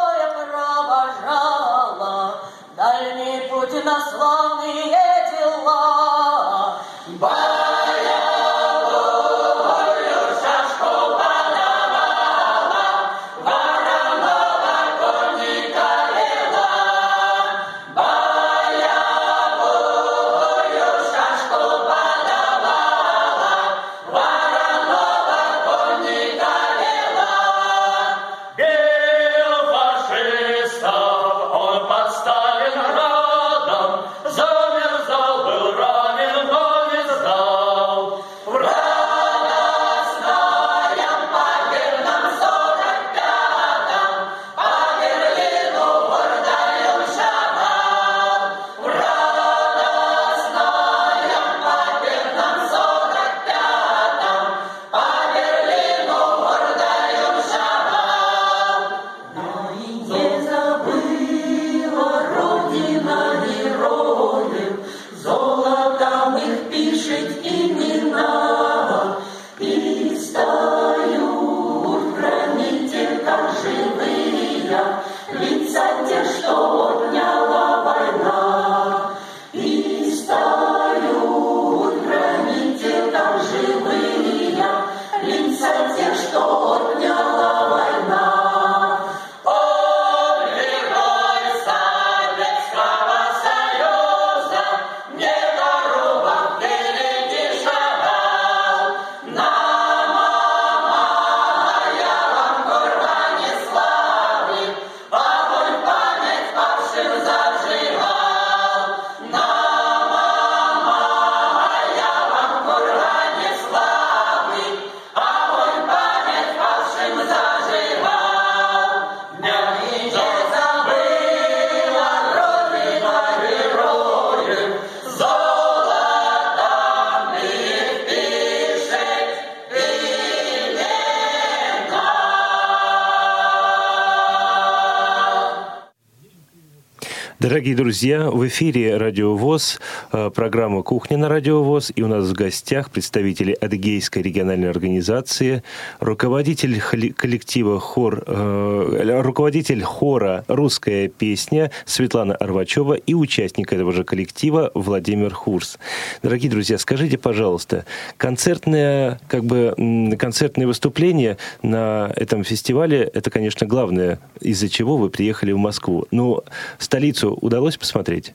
Дорогие 137.72 137.84
друзья, 137.84 138.30
в 138.30 138.46
эфире 138.48 138.98
Радио 138.98 139.34
ВОЗ, 139.34 139.80
э, 140.12 140.30
программа 140.34 140.82
«Кухня 140.82 141.16
на 141.16 141.30
Радио 141.30 141.62
ВОЗ», 141.62 141.90
и 141.96 142.02
у 142.02 142.06
нас 142.06 142.26
в 142.26 142.34
гостях 142.34 142.90
представители 142.90 143.56
Адыгейской 143.58 144.20
региональной 144.20 144.68
организации, 144.68 145.62
руководитель 145.98 146.78
коллектива 147.16 147.80
хор, 147.80 148.24
э, 148.26 149.20
руководитель 149.22 149.82
хора 149.82 150.44
«Русская 150.48 151.08
песня» 151.08 151.70
Светлана 151.86 152.36
Арвачева 152.36 152.92
и 152.92 153.14
участник 153.14 153.72
этого 153.72 153.90
же 153.92 154.04
коллектива 154.04 154.70
Владимир 154.74 155.32
Хурс. 155.32 155.78
Дорогие 156.22 156.50
друзья, 156.50 156.76
скажите, 156.76 157.16
пожалуйста, 157.16 157.86
концертное, 158.18 159.18
как 159.28 159.44
бы, 159.44 159.74
концертные 160.18 160.66
выступления 160.66 161.38
на 161.62 162.12
этом 162.16 162.44
фестивале, 162.44 163.10
это, 163.14 163.30
конечно, 163.30 163.66
главное, 163.66 164.18
из-за 164.40 164.68
чего 164.68 164.98
вы 164.98 165.08
приехали 165.08 165.52
в 165.52 165.58
Москву. 165.58 166.06
Ну, 166.10 166.42
столицу 166.78 167.38
удалось 167.40 167.61
посмотреть? 167.76 168.34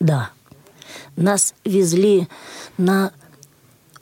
Да. 0.00 0.30
Нас 1.16 1.54
везли 1.64 2.28
на 2.78 3.12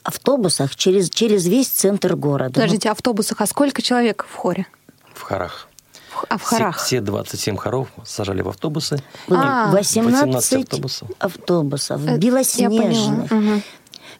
автобусах 0.02 0.74
через, 0.76 1.08
через 1.10 1.46
весь 1.46 1.68
центр 1.68 2.14
города. 2.16 2.54
Подождите, 2.54 2.90
автобусах, 2.90 3.40
а 3.40 3.46
сколько 3.46 3.80
человек 3.82 4.26
в 4.30 4.34
хоре? 4.34 4.66
В 5.14 5.22
хорах. 5.22 5.68
В- 6.10 6.24
А 6.28 6.38
в 6.38 6.42
Все- 6.42 6.56
хорах? 6.56 6.78
Все, 6.78 7.00
27 7.00 7.56
хоров 7.56 7.88
сажали 8.04 8.42
в 8.42 8.48
автобусы. 8.48 9.02
А. 9.30 9.70
18, 9.72 10.04
18 10.04 10.64
автобусов. 10.64 11.08
автобусов, 11.18 12.00
Э, 12.06 12.10
я 12.12 12.16
белоснежных. 12.18 13.30
Мгм. 13.30 13.62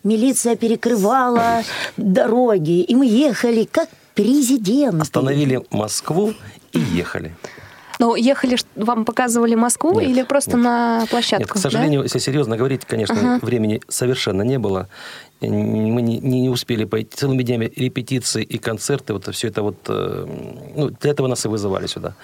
Милиция 0.02 0.56
перекрывала 0.56 1.62
дороги, 1.96 2.82
и 2.82 2.94
мы 2.94 3.06
ехали 3.06 3.64
как 3.64 3.88
президенты. 4.14 4.98
Остановили 5.02 5.64
Москву 5.70 6.34
и 6.72 6.78
ехали. 6.78 7.34
Ну, 7.98 8.16
ехали, 8.16 8.56
вам 8.76 9.04
показывали 9.04 9.54
Москву 9.54 10.00
Нет, 10.00 10.10
или 10.10 10.22
просто 10.22 10.56
нет. 10.56 10.64
на 10.64 11.06
площадку? 11.10 11.42
Нет, 11.42 11.52
к 11.52 11.56
сожалению, 11.56 12.02
если 12.02 12.18
серьезно 12.18 12.56
говорить, 12.56 12.84
конечно, 12.84 13.38
времени 13.42 13.80
совершенно 13.88 14.42
не 14.42 14.58
было. 14.58 14.88
Мы 15.40 16.00
не, 16.02 16.18
не 16.20 16.48
успели 16.48 16.84
пойти 16.84 17.10
целыми 17.14 17.42
днями 17.42 17.70
репетиции 17.76 18.42
и 18.42 18.58
концерты, 18.58 19.12
вот 19.12 19.28
все 19.34 19.48
это 19.48 19.62
вот, 19.62 19.76
э, 19.88 20.26
ну, 20.74 20.88
для 20.88 21.10
этого 21.10 21.26
нас 21.26 21.44
и 21.44 21.48
вызывали 21.48 21.86
сюда. 21.86 22.14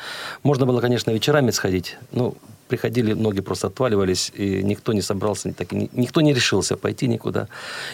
Можно 0.42 0.64
было, 0.64 0.80
конечно, 0.80 1.10
вечерами 1.10 1.50
сходить, 1.50 1.98
но 2.12 2.34
приходили, 2.68 3.12
ноги 3.12 3.40
просто 3.40 3.66
отваливались, 3.66 4.32
и 4.34 4.62
никто 4.62 4.92
не 4.92 5.02
собрался, 5.02 5.52
так, 5.52 5.72
никто 5.72 6.22
не 6.22 6.32
решился 6.32 6.76
пойти 6.76 7.08
никуда, 7.08 7.48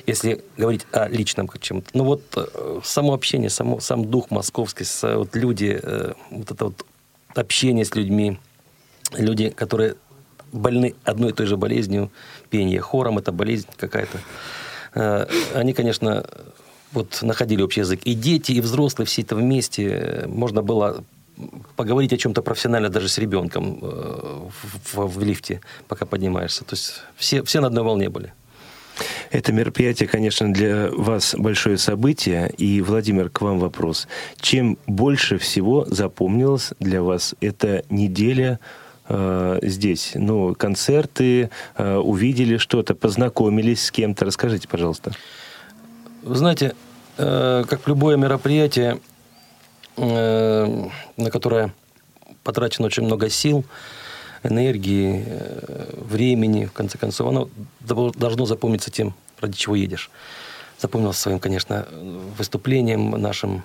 если 0.07 0.45
говорить 0.57 0.87
о 0.93 1.09
личном 1.09 1.51
чем-то. 1.61 1.91
Ну 1.95 2.05
вот 2.05 2.23
э, 2.37 2.81
само 2.85 3.15
общение, 3.15 3.51
само, 3.51 3.81
сам 3.81 4.05
дух 4.05 4.31
московский, 4.31 4.85
вот 5.17 5.35
люди, 5.35 5.81
э, 5.83 6.13
вот 6.31 6.51
это 6.51 6.65
вот 6.67 6.87
общение 7.39 7.85
с 7.85 7.95
людьми, 7.95 8.39
люди, 9.17 9.51
которые 9.51 9.95
больны 10.53 10.95
одной 11.05 11.31
и 11.31 11.33
той 11.33 11.47
же 11.47 11.57
болезнью, 11.57 12.11
пение 12.51 12.81
хором, 12.81 13.19
это 13.19 13.33
болезнь 13.33 13.67
какая-то. 13.77 14.19
Э, 14.95 15.27
Они, 15.55 15.73
конечно, 15.73 16.25
вот 16.93 17.19
находили 17.23 17.63
общий 17.63 17.81
язык. 17.81 18.01
И 18.05 18.15
дети, 18.15 18.53
и 18.53 18.61
взрослые, 18.61 19.07
все 19.07 19.23
это 19.23 19.37
вместе. 19.37 19.89
Э, 19.89 20.27
Можно 20.29 20.63
было 20.63 21.05
поговорить 21.77 22.13
о 22.15 22.17
чем-то 22.17 22.41
профессионально 22.43 22.89
даже 22.89 23.09
с 23.09 23.19
ребенком 23.19 23.79
э, 23.83 24.49
в, 24.51 24.95
в- 24.97 25.19
в 25.19 25.23
лифте, 25.23 25.61
пока 25.89 26.07
поднимаешься. 26.07 26.65
То 26.65 26.75
есть 26.77 27.03
все, 27.17 27.43
все 27.43 27.61
на 27.61 27.67
одной 27.67 27.85
волне 27.85 28.09
были. 28.09 28.33
Это 29.31 29.53
мероприятие, 29.53 30.09
конечно, 30.09 30.53
для 30.53 30.89
вас 30.91 31.35
большое 31.37 31.79
событие. 31.79 32.53
И, 32.57 32.81
Владимир, 32.81 33.31
к 33.31 33.41
вам 33.41 33.59
вопрос. 33.59 34.09
Чем 34.41 34.79
больше 34.87 35.39
всего 35.39 35.85
запомнилась 35.87 36.73
для 36.81 37.03
вас 37.03 37.35
эта 37.41 37.85
неделя 37.91 38.61
э, 39.09 39.59
здесь? 39.63 40.13
Ну, 40.15 40.55
концерты, 40.55 41.51
э, 41.77 41.97
увидели 41.97 42.57
что-то, 42.57 42.95
познакомились 42.95 43.85
с 43.85 43.91
кем-то. 43.91 44.25
Расскажите, 44.25 44.69
пожалуйста. 44.69 45.13
Вы 46.23 46.35
знаете, 46.35 46.75
э, 47.19 47.65
как 47.69 47.87
любое 47.87 48.17
мероприятие, 48.17 49.01
э, 49.97 50.85
на 51.17 51.31
которое 51.31 51.73
потрачено 52.43 52.87
очень 52.87 53.05
много 53.05 53.29
сил, 53.29 53.65
энергии, 54.47 55.25
э, 55.27 55.95
времени, 55.97 56.67
в 56.67 56.73
конце 56.73 56.99
концов, 56.99 57.29
оно 57.29 57.49
должно 57.81 58.47
запомниться 58.47 58.91
тем, 58.91 59.15
ради 59.41 59.57
чего 59.57 59.77
едешь. 59.77 60.11
Запомнилось 60.79 61.19
своим, 61.19 61.39
конечно, 61.39 61.87
выступлением 62.39 63.11
нашим, 63.11 63.63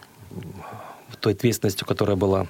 той 1.19 1.33
ответственностью, 1.33 1.85
которая 1.85 2.15
была 2.15 2.47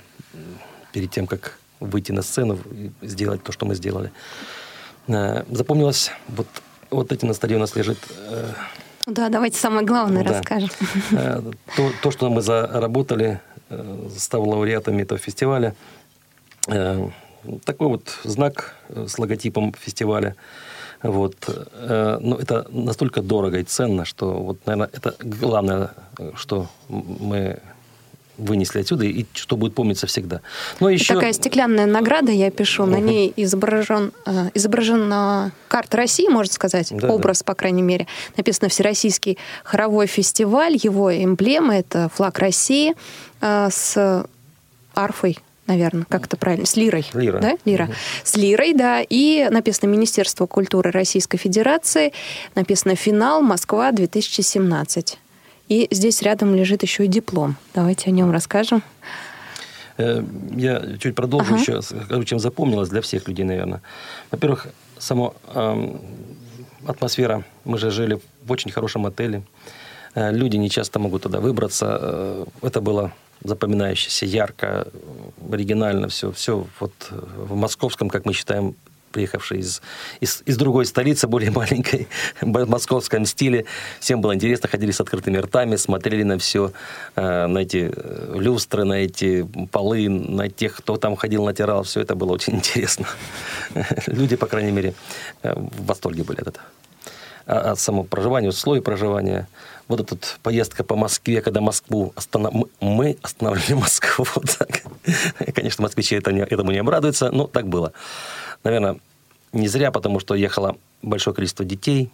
перед 0.93 1.11
тем, 1.11 1.27
как 1.27 1.57
выйти 1.79 2.11
на 2.11 2.21
сцену 2.21 2.59
и 2.71 2.91
сделать 3.01 3.43
то, 3.43 3.51
что 3.51 3.65
мы 3.65 3.75
сделали. 3.75 4.11
Э, 5.07 5.43
запомнилось, 5.49 6.11
вот, 6.27 6.47
вот 6.89 7.11
эти 7.11 7.25
на 7.25 7.33
стадионе 7.33 7.59
у 7.59 7.61
нас 7.61 7.75
лежит... 7.75 7.97
Э, 8.29 8.53
да, 9.07 9.29
давайте 9.29 9.57
самое 9.57 9.85
главное 9.85 10.23
да. 10.23 10.33
расскажем. 10.33 10.69
То, 11.75 11.91
то, 12.03 12.11
что 12.11 12.29
мы 12.29 12.41
заработали, 12.41 13.41
став 14.15 14.45
лауреатами 14.45 15.01
этого 15.01 15.19
фестиваля, 15.19 15.75
такой 17.63 17.87
вот 17.87 18.17
знак 18.23 18.75
э, 18.89 19.07
с 19.07 19.17
логотипом 19.17 19.73
фестиваля. 19.73 20.35
Вот. 21.01 21.35
Э, 21.47 22.17
но 22.21 22.37
это 22.37 22.67
настолько 22.69 23.21
дорого 23.21 23.59
и 23.59 23.63
ценно, 23.63 24.05
что 24.05 24.33
вот, 24.33 24.65
наверное, 24.65 24.89
это 24.93 25.15
главное, 25.19 25.91
что 26.35 26.67
мы 26.87 27.59
вынесли 28.37 28.79
отсюда 28.79 29.05
и 29.05 29.25
что 29.33 29.55
будет 29.55 29.75
помниться 29.75 30.07
всегда. 30.07 30.41
Но 30.79 30.89
еще... 30.89 31.13
Такая 31.13 31.33
стеклянная 31.33 31.85
награда, 31.85 32.31
я 32.31 32.49
пишу, 32.49 32.85
на 32.85 32.99
ней 32.99 33.31
изображен, 33.35 34.13
э, 34.25 34.49
изображена 34.53 35.51
карта 35.67 35.97
России, 35.97 36.27
можно 36.27 36.53
сказать, 36.53 36.91
да, 36.91 37.09
образ, 37.09 37.39
да. 37.39 37.45
по 37.45 37.55
крайней 37.55 37.83
мере. 37.83 38.07
Написано 38.37 38.69
«Всероссийский 38.69 39.37
хоровой 39.63 40.07
фестиваль», 40.07 40.77
его 40.81 41.13
эмблема— 41.13 41.75
это 41.77 42.09
флаг 42.13 42.39
России 42.39 42.95
с 43.41 44.25
арфой 44.93 45.37
наверное, 45.71 46.05
как 46.09 46.25
это 46.25 46.37
правильно, 46.37 46.65
с 46.65 46.75
лирой. 46.75 47.05
Лира. 47.13 47.39
Да? 47.39 47.57
Лира. 47.65 47.85
Угу. 47.85 47.93
С 48.23 48.35
лирой, 48.37 48.73
да. 48.73 49.01
И 49.01 49.47
написано 49.49 49.89
Министерство 49.89 50.45
культуры 50.45 50.91
Российской 50.91 51.37
Федерации, 51.37 52.11
написано 52.55 52.95
«Финал 52.95 53.41
Москва 53.41 53.91
2017». 53.91 55.17
И 55.69 55.87
здесь 55.91 56.21
рядом 56.21 56.53
лежит 56.55 56.83
еще 56.83 57.05
и 57.05 57.07
диплом. 57.07 57.55
Давайте 57.73 58.09
о 58.09 58.11
нем 58.11 58.31
расскажем. 58.31 58.83
Э, 59.97 60.21
я 60.57 60.97
чуть 60.97 61.15
продолжу 61.15 61.53
ага. 61.53 61.61
еще, 61.61 61.81
скажу, 61.81 62.23
чем 62.25 62.39
запомнилось 62.39 62.89
для 62.89 62.99
всех 63.01 63.27
людей, 63.27 63.45
наверное. 63.45 63.81
Во-первых, 64.31 64.67
сама 64.99 65.31
э, 65.55 65.95
атмосфера. 66.85 67.43
Мы 67.63 67.77
же 67.77 67.91
жили 67.91 68.19
в 68.43 68.51
очень 68.51 68.71
хорошем 68.71 69.05
отеле. 69.05 69.43
Э, 70.15 70.31
люди 70.31 70.57
не 70.57 70.69
часто 70.69 70.99
могут 70.99 71.23
туда 71.23 71.39
выбраться. 71.39 71.97
Э, 72.01 72.45
это 72.61 72.81
было 72.81 73.11
запоминающееся, 73.43 74.25
ярко, 74.25 74.87
оригинально 75.51 76.07
все. 76.07 76.31
Все 76.31 76.65
вот 76.79 76.93
в 77.09 77.55
московском, 77.55 78.09
как 78.09 78.25
мы 78.25 78.33
считаем, 78.33 78.75
приехавший 79.11 79.59
из, 79.59 79.81
из, 80.19 80.41
из 80.45 80.57
другой 80.57 80.85
столицы, 80.85 81.27
более 81.27 81.51
маленькой, 81.51 82.07
в 82.41 82.65
московском 82.69 83.25
стиле. 83.25 83.65
Всем 83.99 84.21
было 84.21 84.33
интересно, 84.33 84.69
ходили 84.69 84.91
с 84.91 85.01
открытыми 85.01 85.37
ртами, 85.37 85.75
смотрели 85.75 86.23
на 86.23 86.37
все, 86.37 86.71
э, 87.15 87.47
на 87.47 87.59
эти 87.59 87.91
э, 87.93 88.33
люстры, 88.39 88.83
на 88.83 88.93
эти 88.93 89.47
полы, 89.71 90.09
на 90.09 90.49
тех, 90.49 90.77
кто 90.77 90.97
там 90.97 91.15
ходил, 91.15 91.45
натирал. 91.45 91.83
Все 91.83 92.01
это 92.01 92.15
было 92.15 92.31
очень 92.31 92.55
интересно. 92.55 93.05
Люди, 94.07 94.35
по 94.35 94.47
крайней 94.47 94.71
мере, 94.71 94.93
э, 95.43 95.53
в 95.53 95.85
восторге 95.85 96.23
были 96.23 96.41
от 96.41 96.47
этого. 96.47 96.65
А, 97.45 97.71
от 97.71 97.79
самого 97.79 98.03
проживания, 98.03 98.49
условий 98.49 98.81
проживания– 98.81 99.47
вот 99.91 99.99
эта 99.99 100.17
поездка 100.41 100.83
по 100.83 100.95
Москве, 100.95 101.41
когда 101.41 101.61
Москву 101.61 102.13
останов... 102.15 102.53
мы 102.79 103.17
останавливали 103.21 103.73
Москву. 103.81 104.25
Вот 104.35 104.57
так. 104.57 104.83
Конечно, 105.55 105.83
москвичи 105.83 106.15
это 106.15 106.31
не, 106.31 106.41
этому 106.41 106.71
не 106.71 106.79
обрадуются, 106.79 107.29
но 107.31 107.47
так 107.47 107.67
было. 107.67 107.91
Наверное, 108.63 108.99
не 109.53 109.67
зря, 109.67 109.91
потому 109.91 110.19
что 110.19 110.35
ехало 110.35 110.77
большое 111.01 111.35
количество 111.35 111.65
детей, 111.65 112.09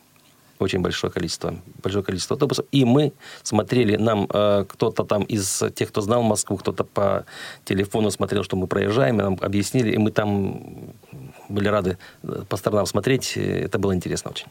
очень 0.59 0.79
большое 0.79 1.13
количество, 1.13 1.55
большое 1.83 2.03
количество 2.03 2.33
автобусов. 2.33 2.65
И 2.71 2.83
мы 2.83 3.13
смотрели, 3.43 3.95
нам 3.95 4.27
э, 4.33 4.65
кто-то 4.67 5.03
там 5.03 5.23
из 5.23 5.63
тех, 5.75 5.89
кто 5.89 6.01
знал 6.01 6.23
Москву, 6.23 6.57
кто-то 6.57 6.83
по 6.83 7.25
телефону 7.63 8.09
смотрел, 8.09 8.43
что 8.43 8.55
мы 8.55 8.65
проезжаем, 8.65 9.19
и 9.19 9.23
нам 9.23 9.37
объяснили, 9.39 9.91
и 9.91 9.97
мы 9.97 10.09
там 10.09 10.63
были 11.47 11.67
рады 11.67 11.99
э, 12.23 12.43
по 12.49 12.57
сторонам 12.57 12.87
смотреть. 12.87 13.37
Это 13.37 13.77
было 13.77 13.93
интересно 13.93 14.31
очень. 14.31 14.47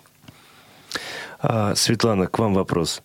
А, 1.41 1.75
Светлана, 1.75 2.27
к 2.27 2.39
вам 2.39 2.55
вопрос. 2.55 3.03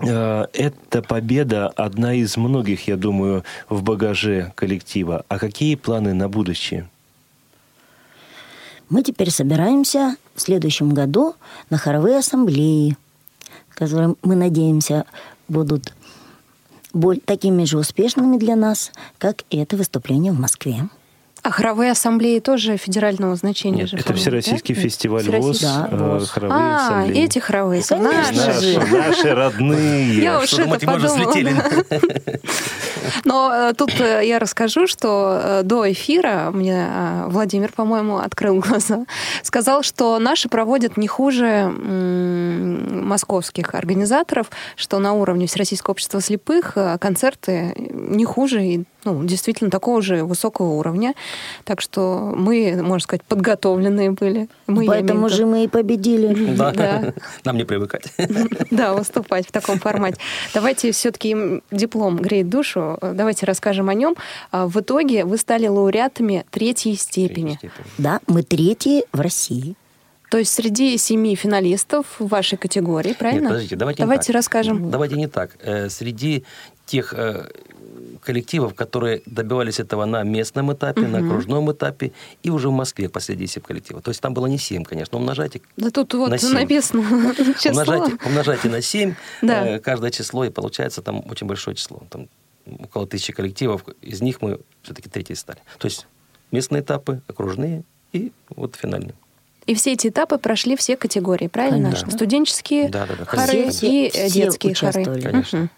Э, 0.00 0.46
эта 0.52 1.02
победа 1.02 1.68
одна 1.68 2.14
из 2.14 2.36
многих, 2.36 2.88
я 2.88 2.96
думаю, 2.96 3.44
в 3.68 3.82
багаже 3.82 4.52
коллектива. 4.54 5.24
А 5.28 5.38
какие 5.38 5.74
планы 5.74 6.14
на 6.14 6.28
будущее? 6.28 6.88
Мы 8.88 9.02
теперь 9.02 9.30
собираемся 9.30 10.16
в 10.34 10.40
следующем 10.40 10.90
году 10.90 11.34
на 11.68 11.78
хоровые 11.78 12.18
ассамблеи, 12.18 12.96
которые, 13.68 14.16
мы 14.22 14.34
надеемся, 14.34 15.04
будут 15.48 15.94
такими 17.24 17.64
же 17.64 17.78
успешными 17.78 18.36
для 18.36 18.56
нас, 18.56 18.90
как 19.18 19.44
и 19.50 19.58
это 19.58 19.76
выступление 19.76 20.32
в 20.32 20.40
Москве. 20.40 20.88
А 21.42 21.50
хоровые 21.50 21.92
ассамблеи 21.92 22.38
тоже 22.38 22.76
федерального 22.76 23.34
значения 23.36 23.82
Нет, 23.82 23.90
же? 23.90 23.96
Это 23.96 24.14
Всероссийский 24.14 24.74
да? 24.74 24.80
фестиваль. 24.80 25.30
ВОЗ, 25.30 25.60
да, 25.60 25.88
ВОЗ. 25.90 26.30
хоровые 26.30 26.60
а, 26.60 26.86
ассамблеи. 26.86 27.24
эти 27.24 27.38
хоровые 27.38 27.82
Наши, 27.90 28.34
наши, 28.34 28.80
наши 28.92 29.34
родные. 29.34 30.22
Я 30.22 30.38
уж 30.38 30.52
это 30.52 30.68
подумала. 30.68 31.32
Но 33.24 33.52
э, 33.52 33.72
тут 33.74 33.98
э, 34.00 34.22
я 34.26 34.38
расскажу, 34.38 34.86
что 34.86 35.40
э, 35.42 35.62
до 35.62 35.90
эфира 35.90 36.50
мне 36.52 36.86
Владимир, 37.26 37.72
по-моему, 37.72 38.18
открыл 38.18 38.56
глаза, 38.60 39.04
сказал, 39.42 39.82
что 39.82 40.18
наши 40.18 40.48
проводят 40.48 40.96
не 40.96 41.08
хуже 41.08 41.70
московских 43.00 43.74
организаторов, 43.74 44.50
что 44.76 44.98
на 44.98 45.12
уровне 45.14 45.46
Всероссийского 45.46 45.92
общества 45.92 46.20
слепых 46.20 46.76
концерты 47.00 47.74
не 47.76 48.24
хуже 48.24 48.64
и 48.64 48.84
ну, 49.04 49.24
действительно 49.24 49.70
такого 49.70 50.02
же 50.02 50.24
высокого 50.24 50.70
уровня. 50.72 51.14
Так 51.64 51.80
что 51.80 52.32
мы, 52.36 52.80
можно 52.82 53.00
сказать, 53.00 53.22
подготовленные 53.24 54.10
были. 54.10 54.48
Мы, 54.66 54.86
Поэтому 54.86 55.28
же 55.28 55.46
мы 55.46 55.64
и 55.64 55.68
победили. 55.68 56.54
Да. 56.54 56.72
да. 56.72 57.14
Нам 57.44 57.56
не 57.56 57.64
привыкать. 57.64 58.12
Да, 58.70 58.94
выступать 58.94 59.46
в 59.46 59.52
таком 59.52 59.78
формате. 59.78 60.18
Давайте 60.54 60.92
все-таки 60.92 61.60
диплом 61.70 62.16
греет 62.18 62.48
душу. 62.48 62.98
Давайте 63.00 63.46
расскажем 63.46 63.88
о 63.88 63.94
нем. 63.94 64.16
А, 64.52 64.66
в 64.66 64.80
итоге 64.80 65.24
вы 65.24 65.38
стали 65.38 65.66
лауреатами 65.66 66.44
третьей 66.50 66.96
степени. 66.96 67.58
Да, 67.98 68.20
мы 68.26 68.42
третьи 68.42 69.04
в 69.12 69.20
России. 69.20 69.76
То 70.30 70.38
есть 70.38 70.52
среди 70.52 70.96
семи 70.96 71.34
финалистов 71.34 72.06
в 72.20 72.28
вашей 72.28 72.56
категории, 72.56 73.14
правильно? 73.14 73.40
Нет, 73.40 73.48
подождите, 73.48 73.76
давайте, 73.76 74.02
давайте 74.02 74.32
расскажем. 74.32 74.90
Давайте 74.90 75.16
не 75.16 75.26
так. 75.26 75.56
Э, 75.60 75.88
среди 75.88 76.44
тех 76.86 77.12
э, 77.14 77.48
коллективов, 78.20 78.74
которые 78.74 79.22
добивались 79.26 79.80
этого 79.80 80.04
на 80.04 80.22
местном 80.22 80.72
этапе, 80.72 81.02
угу. 81.02 81.10
на 81.10 81.18
окружном 81.18 81.72
этапе 81.72 82.12
и 82.42 82.50
уже 82.50 82.68
в 82.68 82.72
Москве 82.72 83.08
последние 83.08 83.48
7 83.48 83.62
коллективов. 83.62 84.02
То 84.02 84.10
есть 84.10 84.20
там 84.20 84.34
было 84.34 84.46
не 84.46 84.58
7, 84.58 84.84
конечно, 84.84 85.16
но 85.16 85.20
умножайте 85.20 85.60
Да 85.76 85.90
тут 85.90 86.14
вот 86.14 86.30
на 86.30 86.38
7. 86.38 86.52
написано 86.52 87.34
число. 87.58 87.70
Умножайте, 87.70 88.18
умножайте 88.24 88.68
на 88.68 88.82
7 88.82 89.14
да. 89.42 89.66
э, 89.66 89.78
каждое 89.78 90.10
число, 90.10 90.44
и 90.44 90.50
получается 90.50 91.02
там 91.02 91.22
очень 91.28 91.46
большое 91.46 91.76
число. 91.76 92.02
Там 92.10 92.28
около 92.66 93.06
тысячи 93.06 93.32
коллективов, 93.32 93.84
из 94.02 94.20
них 94.20 94.42
мы 94.42 94.60
все-таки 94.82 95.08
третьи 95.08 95.34
стали. 95.34 95.60
То 95.78 95.86
есть 95.86 96.06
местные 96.50 96.82
этапы, 96.82 97.22
окружные 97.26 97.84
и 98.12 98.32
вот 98.50 98.76
финальные. 98.76 99.14
И 99.66 99.74
все 99.74 99.92
эти 99.92 100.08
этапы 100.08 100.38
прошли 100.38 100.74
все 100.76 100.96
категории, 100.96 101.46
правильно? 101.46 101.90
Конечно. 101.90 102.10
Студенческие 102.10 102.88
да, 102.88 103.06
да, 103.06 103.14
да. 103.16 103.24
хоры 103.24 103.70
все, 103.70 104.06
и 104.06 104.10
все 104.10 104.30
детские 104.30 104.74
хоры. 104.74 105.04
Конечно. 105.04 105.60
Угу. 105.60 105.68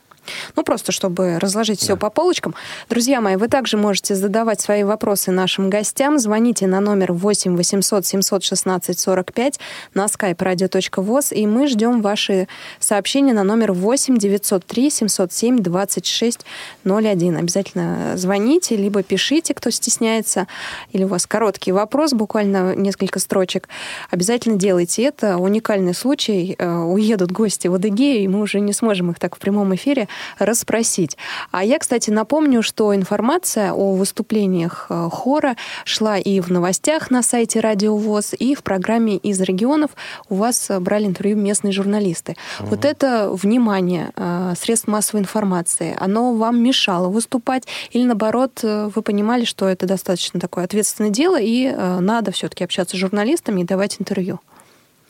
Ну, 0.56 0.62
просто 0.62 0.92
чтобы 0.92 1.38
разложить 1.38 1.80
все 1.80 1.96
по 1.96 2.10
полочкам. 2.10 2.54
Друзья 2.88 3.20
мои, 3.20 3.36
вы 3.36 3.48
также 3.48 3.76
можете 3.76 4.14
задавать 4.14 4.60
свои 4.60 4.84
вопросы 4.84 5.30
нашим 5.30 5.70
гостям. 5.70 6.18
Звоните 6.18 6.66
на 6.66 6.80
номер 6.80 7.12
8 7.12 7.56
800 7.56 8.06
716 8.06 8.98
45 8.98 9.60
на 9.94 10.06
skype 10.06 10.36
radio.voz, 10.36 11.34
и 11.34 11.46
мы 11.46 11.66
ждем 11.66 12.02
ваши 12.02 12.48
сообщения 12.78 13.32
на 13.32 13.44
номер 13.44 13.72
8 13.72 14.16
903 14.18 14.90
707 14.90 15.58
26 15.58 16.40
01. 16.84 17.36
Обязательно 17.36 18.16
звоните, 18.16 18.76
либо 18.76 19.02
пишите, 19.02 19.54
кто 19.54 19.70
стесняется, 19.70 20.46
или 20.92 21.04
у 21.04 21.08
вас 21.08 21.26
короткий 21.26 21.72
вопрос, 21.72 22.12
буквально 22.12 22.74
несколько 22.74 23.18
строчек. 23.18 23.68
Обязательно 24.10 24.56
делайте 24.56 25.02
это. 25.02 25.38
Уникальный 25.38 25.94
случай. 25.94 26.56
Э, 26.58 26.78
уедут 26.78 27.32
гости 27.32 27.68
в 27.68 27.74
Адыгею, 27.74 28.22
и 28.22 28.28
мы 28.28 28.40
уже 28.40 28.60
не 28.60 28.72
сможем 28.72 29.10
их 29.10 29.18
так 29.18 29.36
в 29.36 29.38
прямом 29.38 29.74
эфире 29.74 30.08
расспросить. 30.38 31.16
А 31.50 31.64
я, 31.64 31.78
кстати, 31.78 32.10
напомню, 32.10 32.62
что 32.62 32.94
информация 32.94 33.72
о 33.72 33.94
выступлениях 33.94 34.86
э, 34.88 35.08
хора 35.10 35.56
шла 35.84 36.18
и 36.18 36.40
в 36.40 36.50
новостях 36.50 37.10
на 37.10 37.22
сайте 37.22 37.60
Радио 37.60 37.96
ВОЗ, 37.96 38.34
и 38.38 38.54
в 38.54 38.62
программе 38.62 39.16
«Из 39.16 39.40
регионов» 39.40 39.90
у 40.28 40.36
вас 40.36 40.70
брали 40.80 41.06
интервью 41.06 41.36
местные 41.36 41.72
журналисты. 41.72 42.36
Угу. 42.60 42.68
Вот 42.68 42.84
это 42.84 43.30
внимание 43.30 44.10
э, 44.16 44.54
средств 44.58 44.88
массовой 44.88 45.20
информации, 45.20 45.96
оно 45.98 46.34
вам 46.34 46.62
мешало 46.62 47.08
выступать 47.08 47.64
или, 47.90 48.04
наоборот, 48.04 48.60
э, 48.62 48.90
вы 48.94 49.02
понимали, 49.02 49.44
что 49.44 49.68
это 49.68 49.86
достаточно 49.86 50.40
такое 50.40 50.64
ответственное 50.64 51.10
дело, 51.10 51.38
и 51.40 51.72
надо 52.00 52.32
все-таки 52.32 52.64
общаться 52.64 52.96
с 52.96 52.98
журналистами 52.98 53.60
и 53.60 53.64
давать 53.64 53.96
интервью? 54.00 54.40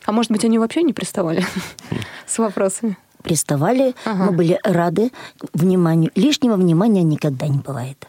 А 0.05 0.11
может 0.11 0.31
быть, 0.31 0.43
они 0.43 0.59
вообще 0.59 0.83
не 0.83 0.93
приставали 0.93 1.45
с 2.27 2.37
вопросами? 2.37 2.97
Приставали, 3.23 3.95
ага. 4.05 4.25
мы 4.25 4.31
были 4.31 4.59
рады 4.63 5.11
вниманию. 5.53 6.11
Лишнего 6.15 6.55
внимания 6.55 7.03
никогда 7.03 7.47
не 7.47 7.59
бывает. 7.59 8.07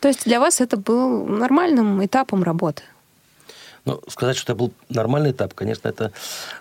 То 0.00 0.08
есть 0.08 0.24
для 0.24 0.40
вас 0.40 0.60
это 0.60 0.76
был 0.76 1.26
нормальным 1.26 2.04
этапом 2.04 2.42
работы? 2.42 2.82
Ну, 3.86 4.00
сказать, 4.08 4.36
что 4.36 4.52
это 4.52 4.58
был 4.58 4.72
нормальный 4.88 5.30
этап, 5.30 5.54
конечно, 5.54 5.88
это... 5.88 6.12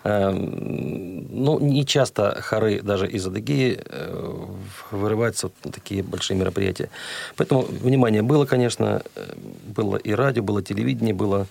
Э, 0.04 0.32
ну, 0.32 1.60
не 1.60 1.86
часто 1.86 2.42
хоры 2.42 2.82
даже 2.82 3.10
из 3.10 3.28
Адыгеи 3.28 3.82
э, 3.86 4.46
вырываются 4.92 5.50
в 5.50 5.72
такие 5.72 6.02
большие 6.02 6.38
мероприятия. 6.38 6.89
Поэтому 7.36 7.62
внимание 7.62 8.22
было, 8.22 8.46
конечно, 8.46 9.02
э, 9.15 9.34
было 9.76 9.98
и 9.98 10.13
радио, 10.13 10.44
было 10.44 10.62
телевидение, 10.62 11.13
было 11.13 11.48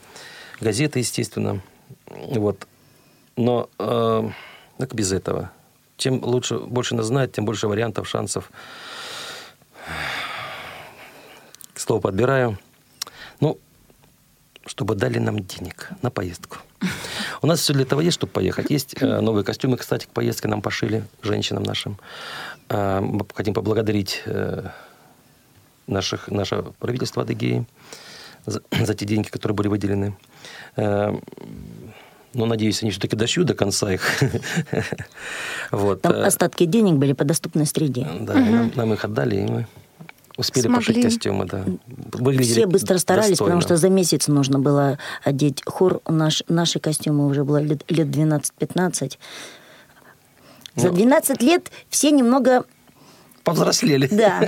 газеты, 0.61 1.01
естественно. 1.01 1.61
Вот. 2.07 2.67
Но 3.37 3.69
э, 3.79 4.31
как 4.79 4.95
без 4.95 5.13
этого? 5.13 5.51
Чем 5.99 6.25
лучше, 6.25 6.59
больше 6.59 6.95
нас 6.95 7.07
знает, 7.07 7.33
тем 7.33 7.45
больше 7.45 7.69
вариантов, 7.69 8.09
шансов. 8.09 8.51
Слово 11.75 12.01
подбираю. 12.01 12.59
Ну, 13.41 13.59
чтобы 14.65 14.95
дали 14.95 15.19
нам 15.19 15.41
денег 15.41 15.91
на 16.03 16.11
поездку. 16.11 16.59
У 17.43 17.47
нас 17.47 17.61
все 17.61 17.73
для 17.73 17.85
того 17.85 18.01
есть, 18.01 18.15
чтобы 18.15 18.33
поехать. 18.33 18.71
Есть 18.71 18.95
э, 19.01 19.21
новые 19.21 19.45
костюмы, 19.45 19.77
кстати, 19.77 20.07
к 20.07 20.11
поездке 20.11 20.49
нам 20.49 20.63
пошили, 20.63 21.05
женщинам 21.23 21.63
нашим. 21.65 21.99
Э, 22.69 23.03
хотим 23.35 23.55
поблагодарить 23.55 24.23
э, 24.27 24.69
наших, 25.87 26.29
наше 26.29 26.63
правительство 26.79 27.23
Адыгеи 27.23 27.65
за, 28.47 28.63
за 28.71 28.95
те 28.95 29.05
деньги, 29.05 29.29
которые 29.29 29.57
были 29.57 29.69
выделены. 29.69 30.17
Но 32.39 32.47
надеюсь, 32.47 32.83
они 32.83 32.93
все-таки 32.93 33.17
дошьют 33.17 33.49
до 33.49 33.55
конца 33.55 33.93
их. 33.93 34.23
вот. 35.73 36.03
Там 36.03 36.13
э, 36.13 36.23
остатки 36.23 36.67
денег 36.67 36.95
были 36.95 37.13
по 37.13 37.25
доступной 37.25 37.67
среде. 37.67 38.07
Да, 38.21 38.35
угу. 38.35 38.41
нам, 38.41 38.73
нам 38.77 38.93
их 38.93 39.05
отдали, 39.05 39.37
и 39.37 39.43
мы 39.43 39.67
успели 40.37 40.67
Смогли. 40.67 40.87
пошить 40.87 41.03
костюмы, 41.03 41.47
да. 41.47 41.65
Выглядели 42.13 42.53
Все 42.53 42.67
быстро 42.67 42.99
старались, 42.99 43.31
достойно. 43.31 43.57
потому 43.57 43.61
что 43.63 43.77
за 43.77 43.89
месяц 43.89 44.29
нужно 44.29 44.61
было 44.61 44.99
одеть 45.25 45.65
хор. 45.67 46.01
Наш, 46.07 46.45
наши 46.47 46.79
костюмы 46.79 47.27
уже 47.27 47.43
было 47.43 47.61
лет, 47.61 47.83
лет 47.89 48.07
12-15. 48.07 49.19
За 50.77 50.91
12 50.91 51.41
ну. 51.41 51.47
лет 51.49 51.73
все 51.89 52.13
немного 52.13 52.67
повзрослели. 53.49 54.09
Да. 54.11 54.47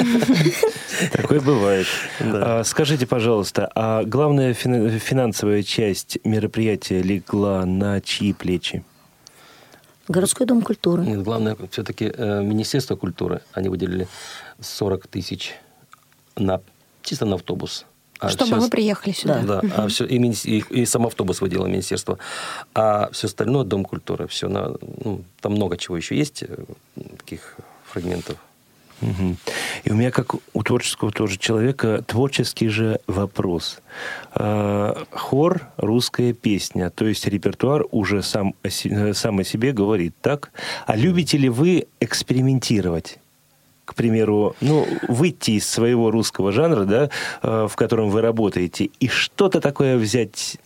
Такое 1.12 1.40
бывает. 1.40 1.86
Да. 2.20 2.60
А, 2.60 2.64
скажите, 2.64 3.06
пожалуйста, 3.06 3.70
а 3.74 4.04
главная 4.04 4.52
финансовая 4.52 5.62
часть 5.62 6.18
мероприятия 6.24 7.00
легла 7.02 7.64
на 7.64 8.00
чьи 8.00 8.32
плечи? 8.32 8.84
Городской 10.08 10.46
дом 10.46 10.60
культуры. 10.62 11.04
Нет, 11.04 11.22
главное, 11.22 11.56
все-таки 11.70 12.12
э, 12.14 12.42
Министерство 12.42 12.96
культуры. 12.96 13.42
Они 13.52 13.68
выделили 13.68 14.08
40 14.60 15.06
тысяч 15.06 15.54
на, 16.36 16.60
чисто 17.02 17.24
на 17.26 17.36
автобус. 17.36 17.86
А 18.18 18.28
Чтобы 18.28 18.50
все, 18.50 18.60
вы 18.60 18.68
приехали 18.68 19.14
сюда. 19.14 19.42
Да, 19.42 19.58
угу. 19.60 19.70
а 19.76 19.88
все, 19.88 20.04
и, 20.04 20.18
и, 20.18 20.64
и 20.68 20.84
сам 20.84 21.06
автобус 21.06 21.40
выделило 21.40 21.66
министерство. 21.66 22.18
А 22.74 23.08
все 23.12 23.28
остальное 23.28 23.64
Дом 23.64 23.84
культуры. 23.84 24.26
Все 24.26 24.48
на, 24.48 24.74
ну, 25.04 25.22
там 25.40 25.52
много 25.52 25.78
чего 25.78 25.96
еще 25.96 26.16
есть, 26.18 26.42
э, 26.42 26.64
таких 27.16 27.56
фрагментов. 27.86 28.36
Угу. 29.00 29.36
И 29.84 29.90
у 29.90 29.94
меня, 29.94 30.10
как 30.10 30.34
у 30.52 30.62
творческого 30.62 31.10
тоже 31.10 31.38
человека, 31.38 32.04
творческий 32.06 32.68
же 32.68 33.00
вопрос. 33.06 33.80
А, 34.32 35.04
хор– 35.10 35.68
русская 35.76 36.32
песня, 36.32 36.90
то 36.90 37.06
есть 37.06 37.26
репертуар 37.26 37.84
уже 37.90 38.22
сам 38.22 38.54
о, 38.62 39.14
сам 39.14 39.38
о 39.38 39.44
себе 39.44 39.72
говорит, 39.72 40.14
так? 40.20 40.52
А 40.86 40.96
любите 40.96 41.38
ли 41.38 41.48
вы 41.48 41.86
экспериментировать? 42.00 43.18
к 43.86 43.94
примеру, 43.96 44.54
ну, 44.60 44.86
выйти 45.08 45.52
из 45.52 45.68
своего 45.68 46.12
русского 46.12 46.52
жанра, 46.52 46.84
да, 46.84 47.10
а, 47.42 47.66
в 47.66 47.74
котором 47.74 48.10
вы 48.10 48.20
работаете, 48.20 48.84
и 48.84 49.08
что-то 49.08 49.60
такое 49.60 49.98
взять 49.98 50.58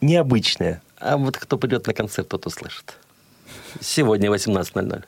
необычное. 0.00 0.80
А 0.98 1.18
вот 1.18 1.36
кто 1.36 1.58
придет 1.58 1.86
на 1.86 1.92
концерт, 1.92 2.28
тот 2.28 2.46
услышит. 2.46 2.96
Сегодня 3.80 4.30
18.00. 4.30 5.04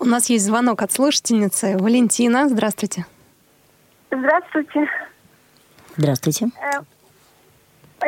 У 0.00 0.06
нас 0.06 0.30
есть 0.30 0.46
звонок 0.46 0.80
от 0.80 0.90
слушательницы. 0.92 1.76
Валентина, 1.76 2.48
здравствуйте. 2.48 3.04
Здравствуйте. 4.10 4.88
Здравствуйте. 5.98 6.46
Э, 6.46 6.80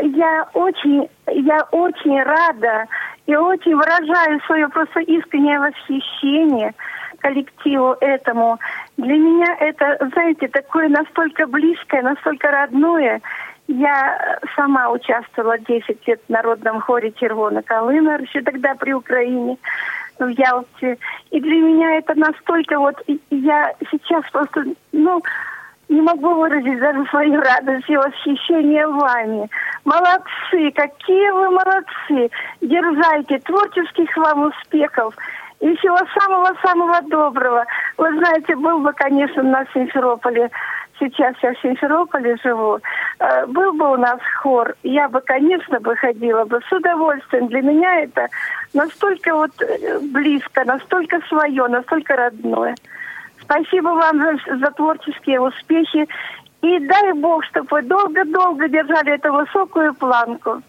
я 0.02 0.48
очень, 0.54 1.10
я 1.26 1.62
очень 1.70 2.22
рада 2.22 2.86
и 3.26 3.36
очень 3.36 3.76
выражаю 3.76 4.40
свое 4.46 4.70
просто 4.70 5.00
искреннее 5.00 5.60
восхищение 5.60 6.72
коллективу 7.18 7.94
этому. 8.00 8.58
Для 8.96 9.14
меня 9.14 9.54
это, 9.60 9.98
знаете, 10.14 10.48
такое 10.48 10.88
настолько 10.88 11.46
близкое, 11.46 12.00
настолько 12.00 12.50
родное. 12.50 13.20
Я 13.68 14.38
сама 14.56 14.90
участвовала 14.90 15.58
10 15.58 16.08
лет 16.08 16.22
в 16.26 16.32
народном 16.32 16.80
хоре 16.80 17.12
Червона 17.12 17.62
Колына, 17.62 18.18
еще 18.18 18.40
тогда 18.40 18.74
при 18.76 18.94
Украине 18.94 19.58
в 20.18 20.28
Ялте. 20.28 20.98
И 21.30 21.40
для 21.40 21.56
меня 21.56 21.98
это 21.98 22.14
настолько 22.14 22.78
вот... 22.78 22.96
Я 23.30 23.74
сейчас 23.90 24.24
просто, 24.30 24.64
ну, 24.92 25.22
не 25.88 26.00
могу 26.00 26.34
выразить 26.34 26.78
даже 26.78 27.04
свою 27.06 27.40
радость 27.40 27.88
и 27.88 27.96
восхищение 27.96 28.86
вами. 28.86 29.48
Молодцы, 29.84 30.70
какие 30.74 31.30
вы 31.30 31.50
молодцы. 31.50 32.30
Дерзайте, 32.60 33.38
творческих 33.40 34.16
вам 34.16 34.44
успехов. 34.44 35.14
И 35.60 35.76
всего 35.76 35.98
самого-самого 36.18 37.02
доброго. 37.02 37.64
Вы 37.96 38.16
знаете, 38.18 38.56
был 38.56 38.80
бы, 38.80 38.92
конечно, 38.94 39.42
на 39.42 39.64
Симферополе 39.72 40.50
сейчас 41.02 41.34
я 41.42 41.52
в 41.52 41.60
Симферополе 41.60 42.36
живу, 42.36 42.78
э, 43.18 43.46
был 43.46 43.72
бы 43.72 43.92
у 43.92 43.96
нас 43.96 44.20
хор, 44.42 44.74
я 44.82 45.08
бы, 45.08 45.20
конечно, 45.20 45.80
бы 45.80 45.96
ходила 45.96 46.44
бы 46.44 46.60
с 46.68 46.72
удовольствием. 46.72 47.48
Для 47.48 47.62
меня 47.62 48.02
это 48.02 48.28
настолько 48.72 49.34
вот 49.34 49.50
э, 49.60 49.98
близко, 50.12 50.64
настолько 50.64 51.20
свое, 51.28 51.66
настолько 51.66 52.14
родное. 52.16 52.74
Спасибо 53.40 53.88
вам 53.88 54.18
за, 54.18 54.56
за 54.58 54.70
творческие 54.70 55.40
успехи. 55.40 56.06
И 56.62 56.78
дай 56.86 57.12
Бог, 57.14 57.44
чтобы 57.46 57.66
вы 57.70 57.82
долго-долго 57.82 58.68
держали 58.68 59.14
эту 59.14 59.32
высокую 59.32 59.94
планку. 59.94 60.62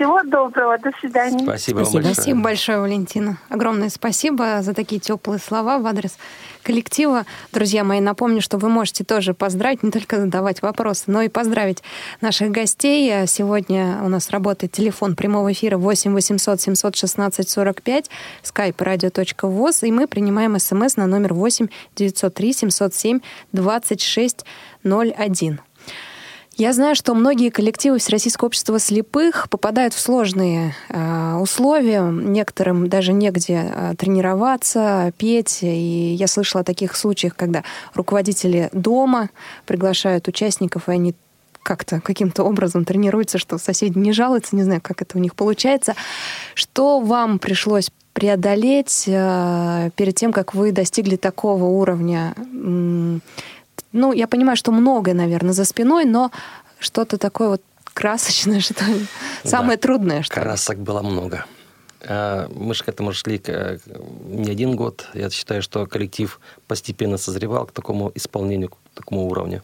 Всего 0.00 0.22
доброго, 0.22 0.78
до 0.78 0.92
свидания. 0.98 1.40
Спасибо, 1.40 1.80
спасибо. 1.80 1.82
большое. 1.82 2.14
Спасибо 2.14 2.40
большое, 2.40 2.80
Валентина. 2.80 3.36
Огромное 3.50 3.90
спасибо 3.90 4.62
за 4.62 4.72
такие 4.72 4.98
теплые 4.98 5.38
слова 5.38 5.78
в 5.78 5.86
адрес 5.86 6.16
коллектива. 6.62 7.26
Друзья 7.52 7.84
мои, 7.84 8.00
напомню, 8.00 8.40
что 8.40 8.56
вы 8.56 8.70
можете 8.70 9.04
тоже 9.04 9.34
поздравить, 9.34 9.82
не 9.82 9.90
только 9.90 10.16
задавать 10.16 10.62
вопросы, 10.62 11.04
но 11.08 11.20
и 11.20 11.28
поздравить 11.28 11.82
наших 12.22 12.50
гостей. 12.50 13.26
Сегодня 13.26 14.00
у 14.02 14.08
нас 14.08 14.30
работает 14.30 14.72
телефон 14.72 15.16
прямого 15.16 15.52
эфира 15.52 15.76
8 15.76 16.14
800 16.14 16.58
716 16.62 17.50
45, 17.50 18.10
skype 18.42 18.76
radio.voz, 18.76 19.86
и 19.86 19.92
мы 19.92 20.06
принимаем 20.06 20.58
смс 20.58 20.96
на 20.96 21.06
номер 21.06 21.34
8 21.34 21.68
903 21.94 22.52
707 22.54 23.20
26 23.52 24.46
01. 24.82 25.60
Я 26.60 26.74
знаю, 26.74 26.94
что 26.94 27.14
многие 27.14 27.48
коллективы 27.48 27.98
Всероссийского 27.98 28.48
общества 28.48 28.78
слепых 28.78 29.48
попадают 29.48 29.94
в 29.94 29.98
сложные 29.98 30.74
э, 30.90 31.36
условия. 31.40 32.02
Некоторым 32.02 32.90
даже 32.90 33.14
негде 33.14 33.72
э, 33.74 33.94
тренироваться, 33.96 35.10
петь. 35.16 35.60
И 35.62 36.12
я 36.12 36.26
слышала 36.26 36.60
о 36.60 36.64
таких 36.64 36.96
случаях, 36.96 37.34
когда 37.34 37.64
руководители 37.94 38.68
дома 38.74 39.30
приглашают 39.64 40.28
участников, 40.28 40.90
и 40.90 40.92
они 40.92 41.14
как-то 41.62 42.02
каким-то 42.02 42.42
образом 42.44 42.84
тренируются, 42.84 43.38
что 43.38 43.56
соседи 43.56 43.96
не 43.96 44.12
жалуются, 44.12 44.54
не 44.54 44.62
знаю, 44.62 44.82
как 44.82 45.00
это 45.00 45.16
у 45.16 45.20
них 45.22 45.34
получается. 45.34 45.94
Что 46.52 47.00
вам 47.00 47.38
пришлось 47.38 47.90
преодолеть 48.12 49.04
э, 49.06 49.88
перед 49.96 50.14
тем, 50.14 50.30
как 50.30 50.54
вы 50.54 50.72
достигли 50.72 51.16
такого 51.16 51.64
уровня? 51.64 52.34
Ну, 53.92 54.12
я 54.12 54.26
понимаю, 54.26 54.56
что 54.56 54.72
многое, 54.72 55.14
наверное, 55.14 55.52
за 55.52 55.64
спиной, 55.64 56.04
но 56.04 56.30
что-то 56.78 57.18
такое 57.18 57.48
вот 57.48 57.62
красочное, 57.92 58.60
что 58.60 58.84
ли? 58.84 59.06
Самое 59.44 59.76
да, 59.76 59.82
трудное, 59.82 60.22
что 60.22 60.34
Красок 60.34 60.76
ли? 60.76 60.82
было 60.82 61.02
много. 61.02 61.44
А, 62.02 62.48
мы 62.54 62.74
же 62.74 62.84
к 62.84 62.88
этому 62.88 63.12
шли 63.12 63.40
не 64.26 64.50
один 64.50 64.76
год. 64.76 65.06
Я 65.14 65.30
считаю, 65.30 65.62
что 65.62 65.86
коллектив 65.86 66.40
постепенно 66.66 67.18
созревал 67.18 67.66
к 67.66 67.72
такому 67.72 68.12
исполнению, 68.14 68.70
к 68.70 68.76
такому 68.94 69.26
уровню. 69.28 69.62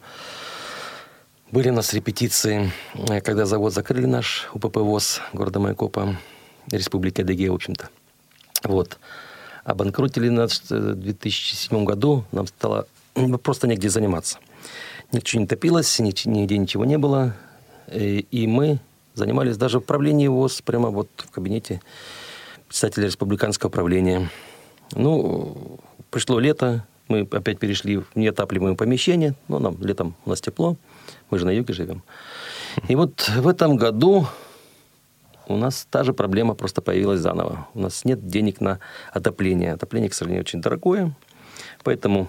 Были 1.51 1.69
у 1.69 1.73
нас 1.73 1.93
репетиции, 1.93 2.71
э, 2.93 3.21
когда 3.21 3.45
завод 3.45 3.73
закрыли 3.73 4.05
наш 4.05 4.49
УПП 4.53 4.77
ВОЗ 4.77 5.21
города 5.31 5.59
Майкопа, 5.59 6.17
Республики 6.69 7.21
Адыгея, 7.21 7.51
в 7.51 7.55
общем-то. 7.55 7.89
Вот. 8.63 8.97
Обанкротили 9.63 10.27
нас 10.27 10.61
в 10.69 10.95
2007 10.95 11.85
году. 11.85 12.25
Нам 12.33 12.47
стало 12.47 12.85
просто 13.41 13.67
негде 13.67 13.89
заниматься. 13.89 14.39
Ничего 15.11 15.41
не 15.41 15.47
топилось, 15.47 15.99
нигде 15.99 16.57
ничего 16.57 16.85
не 16.85 16.97
было. 16.97 17.33
Э, 17.87 17.99
и 17.99 18.47
мы 18.47 18.79
занимались 19.13 19.57
даже 19.57 19.79
в 19.79 19.83
правлении 19.83 20.27
ВОЗ, 20.27 20.61
прямо 20.61 20.89
вот 20.89 21.09
в 21.17 21.31
кабинете 21.31 21.81
председателя 22.67 23.05
республиканского 23.05 23.69
правления. 23.69 24.29
Ну, 24.93 25.79
пришло 26.11 26.39
лето, 26.39 26.85
мы 27.07 27.21
опять 27.31 27.59
перешли 27.59 27.97
в 27.97 28.07
неотапливаемое 28.15 28.75
помещение, 28.75 29.33
но 29.47 29.59
нам 29.59 29.77
летом 29.81 30.15
у 30.25 30.29
нас 30.29 30.41
тепло. 30.41 30.75
Мы 31.29 31.39
же 31.39 31.45
на 31.45 31.51
юге 31.51 31.73
живем. 31.73 32.03
И 32.87 32.95
вот 32.95 33.29
в 33.29 33.47
этом 33.47 33.77
году 33.77 34.27
у 35.47 35.55
нас 35.55 35.87
та 35.89 36.03
же 36.03 36.13
проблема 36.13 36.53
просто 36.53 36.81
появилась 36.81 37.21
заново. 37.21 37.67
У 37.73 37.79
нас 37.79 38.03
нет 38.05 38.27
денег 38.27 38.59
на 38.59 38.79
отопление. 39.13 39.73
Отопление, 39.73 40.09
к 40.09 40.13
сожалению, 40.13 40.41
очень 40.41 40.61
дорогое. 40.61 41.15
Поэтому 41.83 42.27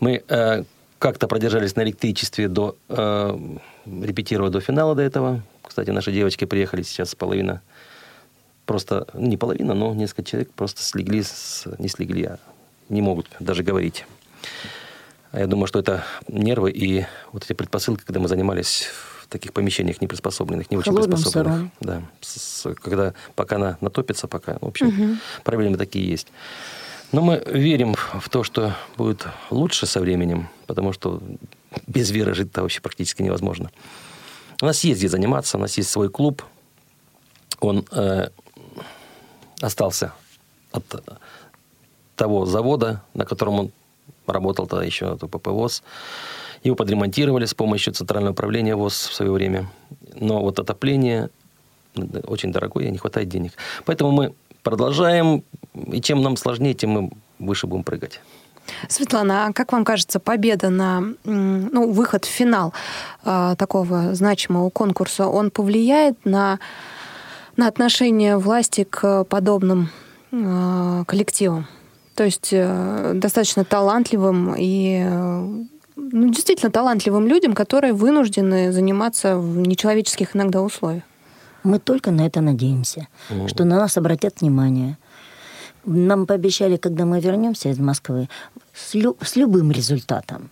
мы 0.00 0.22
э, 0.28 0.64
как-то 0.98 1.28
продержались 1.28 1.76
на 1.76 1.82
электричестве 1.82 2.48
до 2.48 2.76
э, 2.88 3.38
репетировали 3.86 4.50
до 4.50 4.60
финала 4.60 4.94
до 4.94 5.02
этого. 5.02 5.42
Кстати, 5.62 5.90
наши 5.90 6.12
девочки 6.12 6.44
приехали 6.44 6.82
сейчас 6.82 7.14
половина, 7.14 7.62
просто 8.64 9.06
не 9.14 9.36
половина, 9.36 9.74
но 9.74 9.94
несколько 9.94 10.24
человек 10.24 10.50
просто 10.52 10.82
слегли, 10.82 11.22
с, 11.22 11.64
не 11.78 11.88
слегли, 11.88 12.24
а 12.24 12.38
не 12.88 13.02
могут 13.02 13.28
даже 13.40 13.62
говорить. 13.62 14.06
А 15.32 15.40
я 15.40 15.46
думаю, 15.46 15.66
что 15.66 15.80
это 15.80 16.04
нервы 16.28 16.70
и 16.70 17.04
вот 17.32 17.44
эти 17.44 17.52
предпосылки, 17.52 18.04
когда 18.04 18.20
мы 18.20 18.28
занимались 18.28 18.88
в 19.22 19.28
таких 19.28 19.52
помещениях 19.52 20.00
неприспособленных, 20.00 20.70
не 20.70 20.76
очень 20.76 20.92
Холодным 20.92 21.16
приспособленных. 21.16 21.58
Сыром. 21.58 21.72
Да, 21.80 22.02
с, 22.20 22.40
с, 22.40 22.74
когда 22.74 23.12
пока 23.34 23.56
она 23.56 23.76
натопится, 23.80 24.28
пока, 24.28 24.58
в 24.60 24.66
общем, 24.66 24.88
угу. 24.88 25.16
проблемы 25.42 25.76
такие 25.76 26.08
есть. 26.08 26.28
Но 27.12 27.22
мы 27.22 27.42
верим 27.46 27.94
в 27.94 28.28
то, 28.28 28.42
что 28.42 28.74
будет 28.96 29.26
лучше 29.50 29.86
со 29.86 30.00
временем, 30.00 30.48
потому 30.66 30.92
что 30.92 31.22
без 31.86 32.10
веры 32.10 32.34
жить-то 32.34 32.62
вообще 32.62 32.80
практически 32.80 33.22
невозможно. 33.22 33.70
У 34.60 34.66
нас 34.66 34.82
есть 34.84 35.00
где 35.00 35.08
заниматься, 35.08 35.58
у 35.58 35.60
нас 35.60 35.76
есть 35.76 35.90
свой 35.90 36.08
клуб. 36.08 36.42
Он 37.60 37.84
э, 37.92 38.28
остался 39.60 40.12
от 40.72 40.84
того 42.16 42.46
завода, 42.46 43.02
на 43.14 43.24
котором 43.24 43.60
он 43.60 43.72
работал 44.26 44.66
тогда 44.66 44.84
еще 44.84 45.12
от 45.12 45.22
УПП 45.22 45.48
ВОЗ. 45.48 45.82
Его 46.64 46.74
подремонтировали 46.74 47.44
с 47.44 47.54
помощью 47.54 47.92
Центрального 47.92 48.32
управления 48.32 48.74
ВОЗ 48.74 49.08
в 49.08 49.14
свое 49.14 49.30
время. 49.30 49.70
Но 50.14 50.40
вот 50.40 50.58
отопление 50.58 51.30
очень 52.26 52.52
дорогое, 52.52 52.90
не 52.90 52.98
хватает 52.98 53.28
денег. 53.28 53.52
Поэтому 53.84 54.10
мы 54.10 54.34
продолжаем, 54.66 55.44
и 55.92 56.00
чем 56.00 56.22
нам 56.22 56.36
сложнее, 56.36 56.74
тем 56.74 56.90
мы 56.90 57.10
выше 57.38 57.68
будем 57.68 57.84
прыгать. 57.84 58.20
Светлана, 58.88 59.46
а 59.46 59.52
как 59.52 59.70
вам 59.70 59.84
кажется, 59.84 60.18
победа 60.18 60.70
на 60.70 61.04
ну, 61.22 61.92
выход 61.92 62.24
в 62.24 62.28
финал 62.28 62.72
э, 63.24 63.54
такого 63.56 64.12
значимого 64.16 64.70
конкурса, 64.70 65.28
он 65.28 65.52
повлияет 65.52 66.24
на, 66.24 66.58
на 67.56 67.68
отношение 67.68 68.38
власти 68.38 68.82
к 68.82 69.22
подобным 69.24 69.90
э, 70.32 71.04
коллективам? 71.06 71.68
То 72.16 72.24
есть 72.24 72.48
э, 72.50 73.12
достаточно 73.14 73.64
талантливым 73.64 74.56
и 74.58 75.00
э, 75.06 75.64
ну, 75.94 76.28
действительно 76.28 76.72
талантливым 76.72 77.28
людям, 77.28 77.52
которые 77.52 77.92
вынуждены 77.92 78.72
заниматься 78.72 79.38
в 79.38 79.58
нечеловеческих 79.58 80.34
иногда 80.34 80.60
условиях. 80.60 81.04
Мы 81.66 81.80
только 81.80 82.12
на 82.12 82.24
это 82.26 82.40
надеемся, 82.40 83.08
mm. 83.28 83.48
что 83.48 83.64
на 83.64 83.76
нас 83.76 83.96
обратят 83.96 84.40
внимание. 84.40 84.96
Нам 85.84 86.26
пообещали, 86.26 86.76
когда 86.76 87.04
мы 87.04 87.20
вернемся 87.20 87.70
из 87.70 87.78
Москвы, 87.78 88.28
с, 88.72 88.94
лю- 88.94 89.16
с 89.20 89.34
любым 89.36 89.72
результатом. 89.72 90.50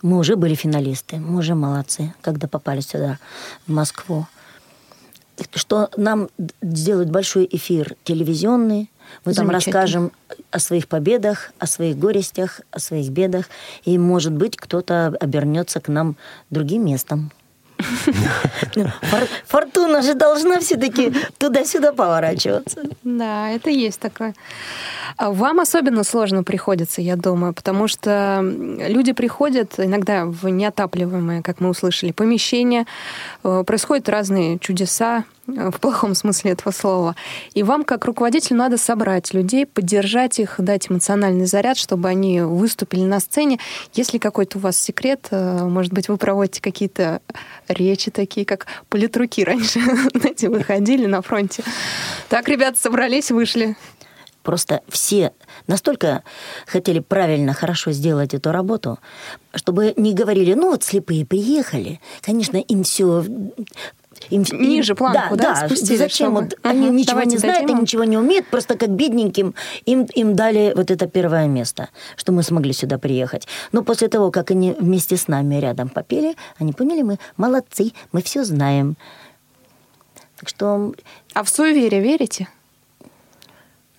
Мы 0.00 0.18
уже 0.18 0.36
были 0.36 0.54
финалисты, 0.54 1.16
мы 1.16 1.38
уже 1.38 1.54
молодцы, 1.54 2.14
когда 2.22 2.48
попали 2.48 2.80
сюда, 2.80 3.18
в 3.66 3.72
Москву. 3.72 4.26
Что 5.54 5.90
нам 5.98 6.28
сделают 6.62 7.10
большой 7.10 7.46
эфир 7.52 7.94
телевизионный, 8.04 8.90
мы 9.26 9.34
там 9.34 9.50
расскажем 9.50 10.10
о 10.50 10.58
своих 10.58 10.88
победах, 10.88 11.52
о 11.58 11.66
своих 11.66 11.98
горестях, 11.98 12.62
о 12.70 12.78
своих 12.78 13.10
бедах. 13.10 13.50
И, 13.84 13.98
может 13.98 14.32
быть, 14.32 14.56
кто-то 14.56 15.14
обернется 15.20 15.80
к 15.80 15.88
нам 15.88 16.16
другим 16.48 16.86
местом. 16.86 17.30
Фортуна 19.46 20.02
же 20.02 20.14
должна 20.14 20.58
все-таки 20.60 21.12
туда-сюда 21.38 21.92
поворачиваться. 21.92 22.82
Да, 23.04 23.50
это 23.50 23.70
есть 23.70 24.00
такое. 24.00 24.34
Вам 25.18 25.60
особенно 25.60 26.04
сложно 26.04 26.42
приходится, 26.42 27.00
я 27.00 27.16
думаю, 27.16 27.54
потому 27.54 27.88
что 27.88 28.40
люди 28.42 29.12
приходят 29.12 29.78
иногда 29.78 30.26
в 30.26 30.48
неотапливаемые, 30.48 31.42
как 31.42 31.60
мы 31.60 31.70
услышали, 31.70 32.12
помещения, 32.12 32.86
э, 33.44 33.64
происходят 33.66 34.08
разные 34.08 34.58
чудеса, 34.58 35.24
в 35.46 35.78
плохом 35.80 36.14
смысле 36.14 36.52
этого 36.52 36.72
слова. 36.72 37.16
И 37.54 37.62
вам, 37.62 37.84
как 37.84 38.04
руководителю, 38.04 38.58
надо 38.58 38.78
собрать 38.78 39.32
людей, 39.32 39.66
поддержать 39.66 40.38
их, 40.38 40.56
дать 40.58 40.90
эмоциональный 40.90 41.46
заряд, 41.46 41.76
чтобы 41.76 42.08
они 42.08 42.40
выступили 42.40 43.04
на 43.04 43.20
сцене. 43.20 43.58
Если 43.94 44.18
какой-то 44.18 44.58
у 44.58 44.60
вас 44.60 44.76
секрет, 44.78 45.28
э, 45.30 45.64
может 45.64 45.92
быть, 45.92 46.08
вы 46.08 46.16
проводите 46.16 46.60
какие-то 46.60 47.20
речи 47.68 48.10
такие, 48.10 48.44
как 48.44 48.66
политруки 48.88 49.42
раньше, 49.42 49.80
знаете, 50.14 50.48
выходили 50.48 51.06
на 51.06 51.22
фронте. 51.22 51.62
Так, 52.28 52.48
ребята, 52.48 52.78
собрались, 52.78 53.30
вышли. 53.30 53.76
Просто 54.42 54.82
все 54.88 55.32
настолько 55.66 56.22
хотели 56.66 57.00
правильно, 57.00 57.52
хорошо 57.52 57.90
сделать 57.90 58.32
эту 58.32 58.52
работу, 58.52 59.00
чтобы 59.56 59.92
не 59.96 60.14
говорили, 60.14 60.54
ну 60.54 60.70
вот 60.70 60.84
слепые 60.84 61.26
приехали, 61.26 62.00
конечно, 62.20 62.56
им 62.56 62.84
все 62.84 63.24
им, 64.30 64.44
Ниже 64.52 64.94
планку, 64.94 65.36
да, 65.36 65.54
да, 65.54 65.66
спустили. 65.66 65.96
Зачем? 65.96 66.32
Чтобы... 66.32 66.40
Вот 66.42 66.52
угу. 66.54 66.60
Они 66.62 66.90
ничего 66.90 67.12
Давайте 67.12 67.32
не 67.32 67.38
знают, 67.38 67.70
они 67.70 67.80
ничего 67.80 68.04
не 68.04 68.16
умеют, 68.16 68.46
просто 68.46 68.76
как 68.76 68.90
бедненьким 68.90 69.54
им, 69.84 70.04
им 70.04 70.34
дали 70.34 70.72
вот 70.76 70.90
это 70.90 71.06
первое 71.06 71.46
место, 71.46 71.88
что 72.16 72.32
мы 72.32 72.42
смогли 72.42 72.72
сюда 72.72 72.98
приехать. 72.98 73.46
Но 73.72 73.82
после 73.82 74.08
того, 74.08 74.30
как 74.30 74.50
они 74.50 74.72
вместе 74.72 75.16
с 75.16 75.28
нами 75.28 75.56
рядом 75.56 75.88
попели, 75.88 76.36
они 76.58 76.72
поняли, 76.72 77.02
мы 77.02 77.18
молодцы, 77.36 77.92
мы 78.12 78.22
все 78.22 78.44
знаем. 78.44 78.96
Так 80.38 80.48
что... 80.48 80.92
А 81.34 81.42
в 81.42 81.48
суеверие 81.48 82.00
верите? 82.00 82.48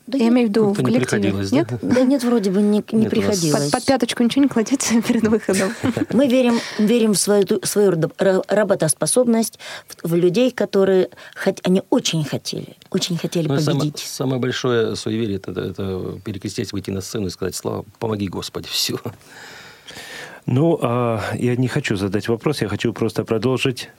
Да 0.08 0.18
я 0.18 0.30
имею 0.30 0.48
в 0.48 0.50
виду 0.52 0.70
в 0.72 0.82
коллективе. 0.82 1.32
Не 1.32 1.52
нет? 1.52 1.68
Да? 1.70 1.78
да 1.82 2.02
нет, 2.04 2.24
вроде 2.24 2.50
бы 2.50 2.62
не, 2.62 2.84
не 2.92 3.00
нет, 3.00 3.10
приходилось. 3.10 3.64
Под, 3.64 3.72
под 3.72 3.86
пяточку 3.86 4.24
ничего 4.24 4.44
не 4.44 4.50
кладете 4.50 5.02
перед 5.08 5.28
выходом? 5.28 5.74
Мы 6.14 6.28
верим, 6.28 6.60
верим 6.80 7.14
в 7.14 7.18
свою, 7.18 7.46
свою 7.64 7.94
работоспособность, 8.48 9.60
в, 9.88 10.10
в 10.10 10.16
людей, 10.16 10.52
которые 10.52 11.10
хот, 11.36 11.60
они 11.64 11.84
очень 11.90 12.24
хотели, 12.24 12.78
очень 12.90 13.18
хотели 13.18 13.50
ну, 13.50 13.56
победить. 13.56 14.00
Самое, 14.00 14.06
самое 14.06 14.42
большое 14.42 14.96
суеверие 14.96 15.38
это, 15.38 15.52
это 15.52 16.20
перекрестить, 16.24 16.72
выйти 16.72 16.90
на 16.90 17.02
сцену 17.02 17.28
и 17.28 17.30
сказать 17.30 17.56
«Слава, 17.56 17.84
помоги, 18.00 18.30
Господи, 18.30 18.68
все». 18.72 18.98
Ну, 20.46 20.80
а 20.82 21.22
я 21.36 21.58
не 21.58 21.68
хочу 21.68 21.98
задать 21.98 22.30
вопрос, 22.30 22.62
я 22.62 22.70
хочу 22.70 22.94
просто 22.94 23.26
продолжить 23.26 23.90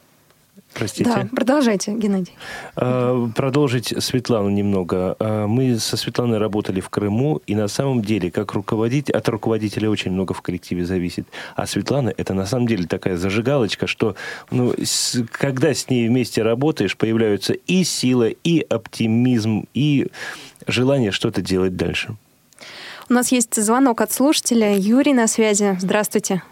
Простите. 0.75 1.11
Да, 1.11 1.27
продолжайте, 1.35 1.93
Геннадий. 1.93 2.35
А, 2.77 3.29
Продолжить 3.35 3.95
Светлану 4.03 4.49
немного. 4.51 5.17
А, 5.19 5.47
Мы 5.47 5.79
со 5.79 5.97
Светланой 5.97 6.39
работали 6.39 6.81
в 6.81 6.89
Крыму, 6.89 7.41
и 7.47 7.55
на 7.57 7.69
самом 7.69 8.03
деле, 8.03 8.31
как 8.31 8.53
руководитель, 8.53 9.15
от 9.15 9.29
руководителя 9.29 9.91
очень 9.91 10.13
много 10.13 10.35
в 10.35 10.43
коллективе 10.43 10.85
зависит. 10.85 11.27
А 11.57 11.67
Светлана 11.67 12.13
это 12.17 12.35
на 12.35 12.47
самом 12.47 12.67
деле 12.69 12.87
такая 12.87 13.17
зажигалочка, 13.17 13.87
что 13.87 14.15
ну, 14.51 14.73
с- 14.83 15.25
когда 15.33 15.73
с 15.75 15.89
ней 15.91 16.07
вместе 16.07 16.43
работаешь, 16.43 16.97
появляются 16.97 17.55
и 17.55 17.83
сила, 17.85 18.29
и 18.29 18.61
оптимизм, 18.61 19.65
и 19.75 20.07
желание 20.67 21.11
что-то 21.13 21.41
делать 21.43 21.77
дальше. 21.77 22.15
У 23.11 23.15
нас 23.15 23.33
есть 23.33 23.55
звонок 23.55 24.01
от 24.03 24.13
слушателя. 24.13 24.77
Юрий 24.77 25.15
на 25.15 25.27
связи. 25.29 25.77
Здравствуйте. 25.81 26.43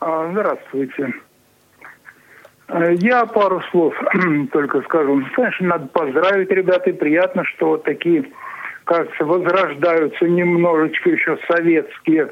А, 0.00 0.30
Здравствуйте. 0.32 1.12
Э, 2.72 2.94
Я 3.00 3.26
пару 3.26 3.60
слов 3.70 3.94
только 4.52 4.80
скажу. 4.82 5.22
Конечно, 5.34 5.68
надо 5.68 5.86
поздравить 5.88 6.50
ребят, 6.50 6.86
и 6.88 6.92
приятно, 6.92 7.44
что 7.44 7.68
вот 7.68 7.84
такие, 7.84 8.24
кажется, 8.84 9.24
возрождаются 9.24 10.26
немножечко 10.26 11.10
еще 11.10 11.38
советские 11.48 12.30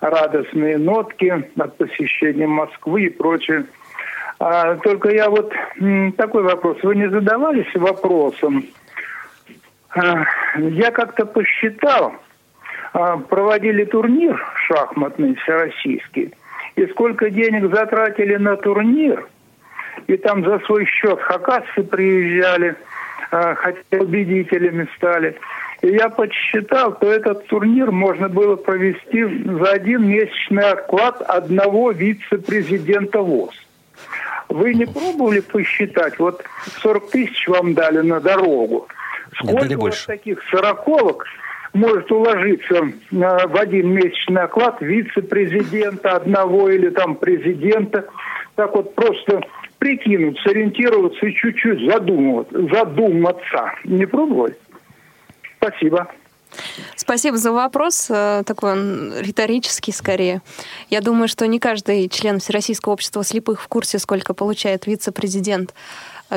радостные 0.00 0.78
нотки 0.78 1.44
от 1.58 1.76
посещения 1.76 2.46
Москвы 2.46 3.04
и 3.04 3.10
прочее. 3.10 3.66
А, 4.40 4.76
только 4.76 5.10
я 5.10 5.30
вот 5.30 5.52
такой 6.16 6.42
вопрос. 6.42 6.78
Вы 6.82 6.96
не 6.96 7.08
задавались 7.08 7.72
вопросом? 7.74 8.64
А, 9.90 10.24
Я 10.58 10.90
как-то 10.90 11.26
посчитал, 11.26 12.14
а, 12.94 13.18
проводили 13.18 13.84
турнир 13.84 14.42
шахматный 14.66 15.34
всероссийский, 15.36 16.34
и 16.76 16.86
сколько 16.86 17.30
денег 17.30 17.72
затратили 17.72 18.36
на 18.36 18.56
турнир, 18.56 19.28
и 20.06 20.16
там 20.16 20.44
за 20.44 20.58
свой 20.60 20.84
счет 20.86 21.20
хакасцы 21.20 21.82
приезжали, 21.82 22.76
а, 23.30 23.54
хотя 23.54 23.78
победителями 23.90 24.88
стали. 24.96 25.36
И 25.82 25.88
я 25.88 26.08
подсчитал, 26.08 26.96
то 26.98 27.10
этот 27.10 27.46
турнир 27.46 27.90
можно 27.90 28.28
было 28.28 28.56
провести 28.56 29.24
за 29.24 29.72
один 29.72 30.06
месячный 30.06 30.70
оклад 30.70 31.20
одного 31.22 31.90
вице-президента 31.90 33.20
ВОЗ. 33.20 33.54
Вы 34.48 34.74
не 34.74 34.84
пробовали 34.84 35.40
посчитать? 35.40 36.18
Вот 36.18 36.44
40 36.82 37.10
тысяч 37.10 37.48
вам 37.48 37.74
дали 37.74 38.00
на 38.00 38.20
дорогу. 38.20 38.86
Дали 39.42 39.48
Сколько 39.48 39.72
вас 39.72 39.80
больше. 39.80 40.06
таких 40.06 40.42
сороковок 40.50 41.26
может 41.72 42.12
уложиться 42.12 42.74
э, 42.76 42.90
в 43.10 43.56
один 43.56 43.92
месячный 43.92 44.42
оклад 44.42 44.80
вице-президента 44.80 46.16
одного 46.16 46.68
или 46.68 46.90
там 46.90 47.16
президента? 47.16 48.06
Так 48.54 48.74
вот 48.74 48.94
просто 48.94 49.40
прикинуть, 49.78 50.38
сориентироваться 50.40 51.26
и 51.26 51.34
чуть-чуть 51.34 51.90
задумываться, 51.90 52.58
задуматься. 52.74 53.72
Не 53.84 54.06
пробовали? 54.06 54.56
Спасибо. 55.56 56.08
Спасибо 56.96 57.36
за 57.36 57.52
вопрос. 57.52 58.08
Э, 58.10 58.42
Такой 58.44 58.72
он 58.72 59.12
риторический 59.18 59.92
скорее. 59.92 60.42
Я 60.90 61.00
думаю, 61.00 61.28
что 61.28 61.46
не 61.46 61.58
каждый 61.58 62.08
член 62.08 62.40
Всероссийского 62.40 62.92
общества 62.92 63.24
слепых 63.24 63.62
в 63.62 63.68
курсе, 63.68 63.98
сколько 63.98 64.34
получает 64.34 64.86
вице-президент 64.86 65.74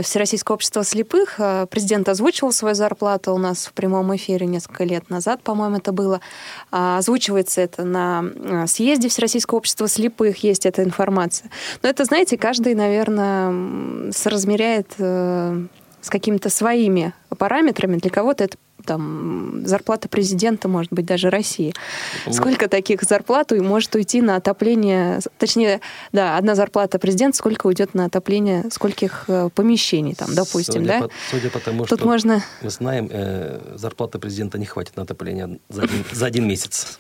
Всероссийского 0.01 0.55
общества 0.55 0.83
слепых. 0.83 1.39
Э, 1.39 1.67
Президент 1.69 2.09
озвучивал 2.09 2.51
свою 2.51 2.75
зарплату 2.75 3.33
у 3.33 3.37
нас 3.37 3.65
в 3.65 3.73
прямом 3.73 4.15
эфире 4.15 4.45
несколько 4.45 4.83
лет 4.83 5.09
назад, 5.09 5.41
по-моему, 5.41 5.77
это 5.77 5.91
было. 5.91 6.21
А, 6.71 6.97
Озвучивается 6.97 7.61
это 7.61 7.83
на 7.83 8.23
э, 8.35 8.67
съезде 8.67 9.09
Всероссийского 9.09 9.59
общества 9.59 9.87
слепых, 9.87 10.37
есть 10.43 10.65
эта 10.65 10.83
информация. 10.83 11.49
Но 11.83 11.89
это, 11.89 12.05
знаете, 12.05 12.37
каждый, 12.37 12.75
наверное, 12.75 14.11
соразмеряет 14.11 14.93
э, 14.97 15.65
с 16.01 16.09
какими-то 16.09 16.49
своими 16.49 17.13
параметрами. 17.37 17.97
Для 17.97 18.11
кого-то 18.11 18.43
это 18.43 18.57
там 18.85 19.65
зарплата 19.65 20.07
президента, 20.07 20.67
может 20.67 20.91
быть, 20.93 21.05
даже 21.05 21.29
России. 21.29 21.73
Сколько 22.31 22.67
таких 22.67 23.01
зарплат 23.03 23.51
и 23.51 23.59
может 23.59 23.93
уйти 23.95 24.21
на 24.21 24.35
отопление, 24.37 25.19
точнее, 25.37 25.81
да, 26.11 26.37
одна 26.37 26.55
зарплата 26.55 26.99
президента, 26.99 27.37
сколько 27.37 27.67
уйдет 27.67 27.93
на 27.93 28.05
отопление 28.05 28.65
скольких 28.71 29.25
э, 29.27 29.49
помещений, 29.53 30.13
там, 30.15 30.33
допустим, 30.33 30.83
судя 30.83 30.87
да? 30.87 30.99
По, 31.01 31.09
судя 31.31 31.49
по 31.49 31.59
тому, 31.59 31.85
Тут 31.85 31.99
что 31.99 32.07
можно- 32.07 32.43
мы 32.61 32.69
знаем, 32.69 33.09
э, 33.11 33.73
зарплата 33.75 34.19
президента 34.19 34.57
не 34.57 34.65
хватит 34.65 34.95
на 34.95 35.03
отопление 35.03 35.59
за 35.69 35.83
один, 35.83 36.03
за 36.11 36.25
один 36.25 36.47
месяц. 36.47 36.99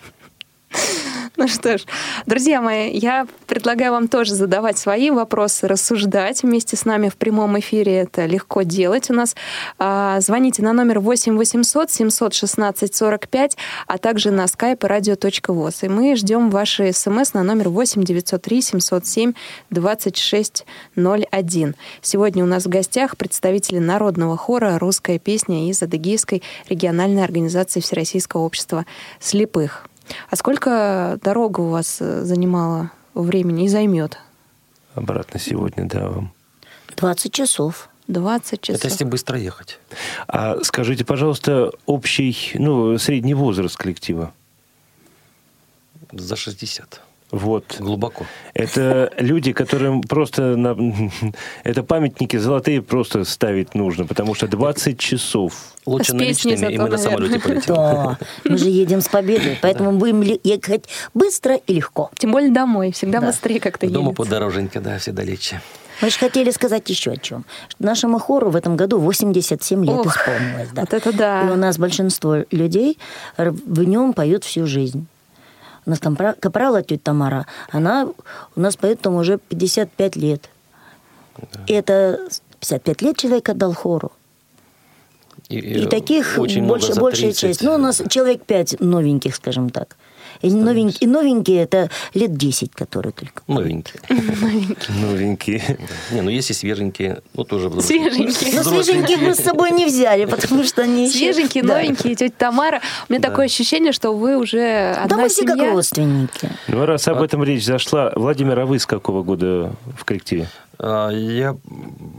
Ну 1.37 1.49
что 1.49 1.77
ж, 1.77 1.83
друзья 2.25 2.61
мои, 2.61 2.89
я 2.91 3.27
предлагаю 3.45 3.91
вам 3.91 4.07
тоже 4.07 4.33
задавать 4.33 4.77
свои 4.77 5.11
вопросы, 5.11 5.67
рассуждать 5.67 6.43
вместе 6.43 6.77
с 6.77 6.85
нами 6.85 7.09
в 7.09 7.17
прямом 7.17 7.59
эфире. 7.59 7.97
Это 7.97 8.25
легко 8.25 8.61
делать 8.61 9.09
у 9.09 9.13
нас. 9.13 9.35
А, 9.77 10.21
Звоните 10.21 10.63
на 10.63 10.71
номер 10.71 11.01
8 11.01 11.35
800 11.35 11.91
716 11.91 12.95
45, 12.95 13.57
а 13.85 13.97
также 13.97 14.31
на 14.31 14.45
skype 14.45 14.79
radio.voz. 14.79 15.85
И 15.85 15.89
мы 15.89 16.15
ждем 16.15 16.49
ваши 16.49 16.93
смс 16.93 17.33
на 17.33 17.43
номер 17.43 17.67
8 17.67 18.03
903 18.03 18.61
707 18.61 19.33
2601. 19.71 21.75
Сегодня 22.01 22.43
у 22.45 22.47
нас 22.47 22.63
в 22.63 22.69
гостях 22.69 23.17
представители 23.17 23.79
народного 23.79 24.37
хора 24.37 24.79
«Русская 24.79 25.19
песня» 25.19 25.69
из 25.69 25.83
Адыгейской 25.83 26.43
региональной 26.69 27.25
организации 27.25 27.81
Всероссийского 27.81 28.41
общества 28.41 28.85
слепых. 29.19 29.89
А 30.29 30.35
сколько 30.35 31.19
дорога 31.21 31.61
у 31.61 31.69
вас 31.69 31.97
э, 31.99 32.23
занимала 32.23 32.91
времени 33.13 33.65
и 33.65 33.67
займет? 33.67 34.19
Обратно 34.93 35.39
сегодня, 35.39 35.85
да, 35.85 36.09
вам. 36.09 36.31
20 36.95 37.33
часов. 37.33 37.89
20 38.07 38.61
часов. 38.61 38.79
Это 38.79 38.87
если 38.87 39.03
быстро 39.03 39.37
ехать. 39.37 39.79
А 40.27 40.57
скажите, 40.63 41.03
пожалуйста, 41.03 41.71
общий, 41.85 42.51
ну, 42.55 42.97
средний 42.97 43.33
возраст 43.33 43.75
коллектива? 43.75 44.31
За 46.11 46.35
60. 46.35 47.01
Вот. 47.35 47.75
Глубоко. 47.79 48.25
Это 48.53 49.11
люди, 49.17 49.51
которым 49.51 50.01
просто... 50.01 50.55
на- 50.55 50.77
Это 51.65 51.83
памятники 51.83 52.37
золотые 52.37 52.81
просто 52.81 53.25
ставить 53.25 53.75
нужно, 53.75 54.05
потому 54.05 54.35
что 54.35 54.47
20 54.47 54.97
часов. 54.97 55.53
Лучше 55.85 56.11
С 56.11 56.13
наличными, 56.13 56.53
и 56.53 56.57
зато, 56.57 56.81
мы 56.81 56.89
на 56.89 56.97
самолете 56.97 57.39
полетим. 57.39 57.75
Да, 57.75 58.17
мы 58.45 58.57
же 58.57 58.69
едем 58.69 59.01
с 59.01 59.09
победой, 59.09 59.57
поэтому 59.61 59.91
будем 59.91 60.23
ли- 60.23 60.39
ехать 60.45 60.85
быстро 61.13 61.55
и 61.67 61.73
легко. 61.73 62.09
Тем 62.17 62.31
более 62.31 62.51
домой. 62.51 62.91
Всегда 62.93 63.19
Да. 63.19 63.27
быстрее 63.27 63.59
как-то 63.59 63.85
Дома 63.87 64.11
едется. 64.11 64.23
подороженько, 64.23 64.79
да, 64.79 64.97
все 64.97 65.11
далече. 65.11 65.61
Мы 66.01 66.09
же 66.09 66.17
хотели 66.17 66.51
сказать 66.51 66.89
еще 66.89 67.11
о 67.11 67.17
чем. 67.17 67.43
Нашему 67.79 68.19
хору 68.19 68.49
в 68.49 68.55
этом 68.55 68.77
году 68.77 68.97
87 68.99 69.85
лет 69.85 69.93
Ох, 69.95 70.07
исполнилось. 70.17 70.69
Да. 70.73 70.81
вот 70.81 70.93
это 70.93 71.11
да. 71.13 71.41
И 71.47 71.51
у 71.51 71.55
нас 71.55 71.77
большинство 71.77 72.37
людей 72.51 72.97
в 73.37 73.83
нем 73.83 74.13
поют 74.13 74.43
всю 74.45 74.65
жизнь. 74.67 75.05
У 75.85 75.89
нас 75.89 75.99
капрала 75.99 76.81
тетя 76.81 77.01
Тамара, 77.03 77.45
она 77.69 78.07
у 78.55 78.59
нас 78.59 78.75
поет 78.75 79.01
там 79.01 79.15
уже 79.15 79.37
55 79.37 80.15
лет. 80.15 80.49
И 81.67 81.73
это 81.73 82.27
55 82.59 83.01
лет 83.01 83.17
человек 83.17 83.49
отдал 83.49 83.73
хору. 83.73 84.11
И, 85.49 85.85
таких 85.85 86.39
очень 86.39 86.65
больше, 86.65 86.95
большая 86.95 87.31
30. 87.31 87.39
часть. 87.39 87.61
Ну, 87.61 87.75
у 87.75 87.77
нас 87.77 88.01
человек 88.09 88.43
5 88.43 88.79
новеньких, 88.79 89.35
скажем 89.35 89.69
так. 89.69 89.95
И 90.41 90.51
новенькие, 90.51 90.97
и 90.99 91.07
новенькие 91.07 91.63
это 91.63 91.89
лет 92.13 92.35
10, 92.35 92.71
которые 92.71 93.13
только. 93.13 93.41
Новенькие. 93.47 94.01
Новенькие. 94.89 95.77
Не, 96.11 96.21
ну 96.21 96.29
есть 96.29 96.49
и 96.51 96.53
свеженькие, 96.53 97.21
ну 97.33 97.43
тоже 97.43 97.69
взрослые. 97.69 98.11
Свеженькие. 98.11 98.53
Но 98.53 98.61
Взрослые. 98.61 98.83
свеженьких 98.83 99.21
мы 99.21 99.35
с 99.35 99.39
собой 99.39 99.71
не 99.71 99.85
взяли, 99.85 100.25
потому 100.25 100.63
что 100.63 100.83
они 100.83 101.09
Свеженькие, 101.09 101.63
новенькие, 101.63 102.15
тетя 102.15 102.33
Тамара. 102.37 102.81
У 103.09 103.13
меня 103.13 103.21
такое 103.21 103.45
ощущение, 103.45 103.91
что 103.91 104.13
вы 104.13 104.37
уже 104.37 104.91
одна 104.91 105.17
Да 105.17 105.23
мы 105.23 105.29
все 105.29 105.45
как 105.45 105.57
родственники. 105.59 106.49
Ну, 106.67 106.81
а 106.81 106.85
раз 106.85 107.07
об 107.07 107.21
этом 107.21 107.43
речь 107.43 107.65
зашла, 107.65 108.11
Владимир, 108.15 108.59
а 108.59 108.65
вы 108.65 108.79
с 108.79 108.85
какого 108.85 109.23
года 109.23 109.73
в 109.97 110.05
коллективе? 110.05 110.47
А, 110.77 111.09
Я 111.09 111.55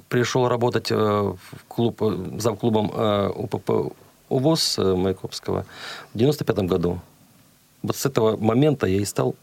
пришел 0.08 0.48
работать 0.48 0.90
э, 0.90 0.94
в 0.94 1.36
клуб, 1.68 2.02
э, 2.02 2.38
завклубом 2.38 2.90
э, 2.94 3.28
УПП 3.34 3.92
УВОЗ 4.28 4.78
Майкопского 4.78 5.66
в 6.14 6.18
95 6.18 6.58
году. 6.60 6.98
Вот 7.86 7.94
с 7.96 8.04
этого 8.04 8.36
момента 8.36 8.88
я 8.88 9.00
и 9.00 9.04
стал 9.04 9.36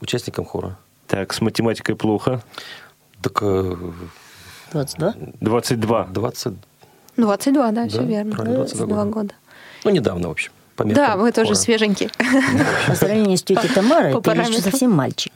участником 0.00 0.46
хора. 0.46 0.78
Так, 1.06 1.34
с 1.34 1.42
математикой 1.42 1.96
плохо. 1.96 2.42
Так 3.20 3.40
э, 3.42 3.76
22? 4.72 5.14
22. 5.42 6.04
20, 6.14 6.54
22, 7.18 7.72
да, 7.72 7.86
все 7.88 7.98
Да, 7.98 8.04
верно. 8.04 8.32
правильно, 8.32 8.56
22 8.56 9.04
года. 9.04 9.34
ну 9.84 9.90
недавно, 9.90 10.28
в 10.28 10.30
общем. 10.30 10.50
по 10.76 10.84
Да, 10.86 11.18
вы 11.18 11.30
тоже 11.30 11.48
хора. 11.48 11.58
свеженькие. 11.58 12.08
По 12.86 12.94
сравнению 12.94 13.36
с 13.36 13.42
тетей 13.42 13.68
Тамарой, 13.68 14.14
по 14.14 14.22
ты 14.22 14.30
еще 14.30 14.62
совсем 14.62 14.90
мальчик. 14.90 15.32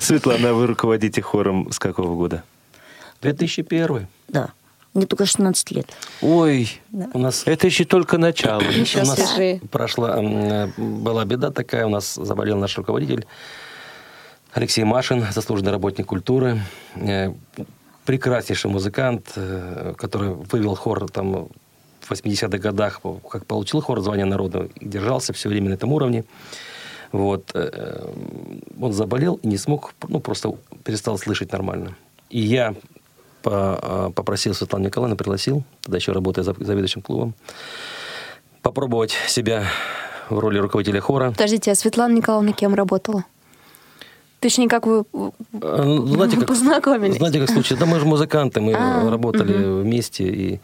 Светлана, 0.00 0.48
а 0.50 0.52
вы 0.54 0.66
руководите 0.66 1.20
хором 1.20 1.70
с 1.72 1.78
какого 1.78 2.14
года? 2.14 2.42
2001. 3.20 4.06
Да. 4.28 4.48
Мне 4.96 5.04
только 5.04 5.26
16 5.26 5.70
лет. 5.72 5.86
Ой, 6.22 6.80
У 7.12 7.18
нас 7.18 7.42
это 7.44 7.66
еще 7.66 7.84
только 7.84 8.16
начало. 8.16 8.62
Еще 8.62 9.02
у 9.02 9.04
нас 9.04 9.16
свежие. 9.16 9.60
прошла, 9.70 10.16
э, 10.22 10.68
была 10.78 11.26
беда 11.26 11.50
такая, 11.50 11.84
у 11.84 11.90
нас 11.90 12.14
заболел 12.14 12.56
наш 12.56 12.78
руководитель. 12.78 13.26
Алексей 14.54 14.84
Машин, 14.84 15.26
заслуженный 15.30 15.70
работник 15.70 16.06
культуры, 16.06 16.62
э, 16.94 17.30
прекраснейший 18.06 18.70
музыкант, 18.70 19.32
э, 19.36 19.92
который 19.98 20.30
вывел 20.30 20.74
хор 20.74 21.10
там 21.10 21.48
в 22.00 22.10
80-х 22.10 22.56
годах, 22.56 23.02
как 23.28 23.44
получил 23.44 23.82
хор 23.82 24.00
звания 24.00 24.24
народного, 24.24 24.70
и 24.80 24.88
держался 24.88 25.34
все 25.34 25.50
время 25.50 25.68
на 25.68 25.74
этом 25.74 25.92
уровне. 25.92 26.24
Вот. 27.12 27.54
Он 28.80 28.92
заболел 28.92 29.34
и 29.42 29.48
не 29.48 29.58
смог, 29.58 29.92
ну, 30.08 30.20
просто 30.20 30.54
перестал 30.84 31.18
слышать 31.18 31.52
нормально. 31.52 31.96
И 32.30 32.40
я 32.40 32.74
попросил 34.14 34.54
Светлану 34.54 34.86
Николаевну, 34.86 35.16
пригласил, 35.16 35.62
тогда 35.82 35.98
еще 35.98 36.12
работая 36.12 36.44
заведующим 36.44 37.02
клубом, 37.02 37.34
попробовать 38.62 39.14
себя 39.28 39.64
в 40.30 40.38
роли 40.38 40.58
руководителя 40.58 41.00
хора. 41.00 41.30
Подождите, 41.30 41.70
а 41.70 41.74
Светлана 41.74 42.14
Николаевна 42.14 42.52
кем 42.52 42.74
работала? 42.74 43.24
Точнее, 44.40 44.68
как 44.68 44.86
вы, 44.86 45.04
э, 45.12 45.30
ну, 45.52 46.06
знаете, 46.06 46.36
как, 46.36 46.48
познакомились? 46.48 47.16
Знаете, 47.16 47.40
как 47.40 47.50
случилось? 47.50 47.80
Да 47.80 47.86
мы 47.86 47.98
же 47.98 48.06
музыканты, 48.06 48.60
мы 48.60 48.74
а, 48.78 49.10
работали 49.10 49.54
угу. 49.54 49.82
вместе. 49.82 50.24
И, 50.24 50.60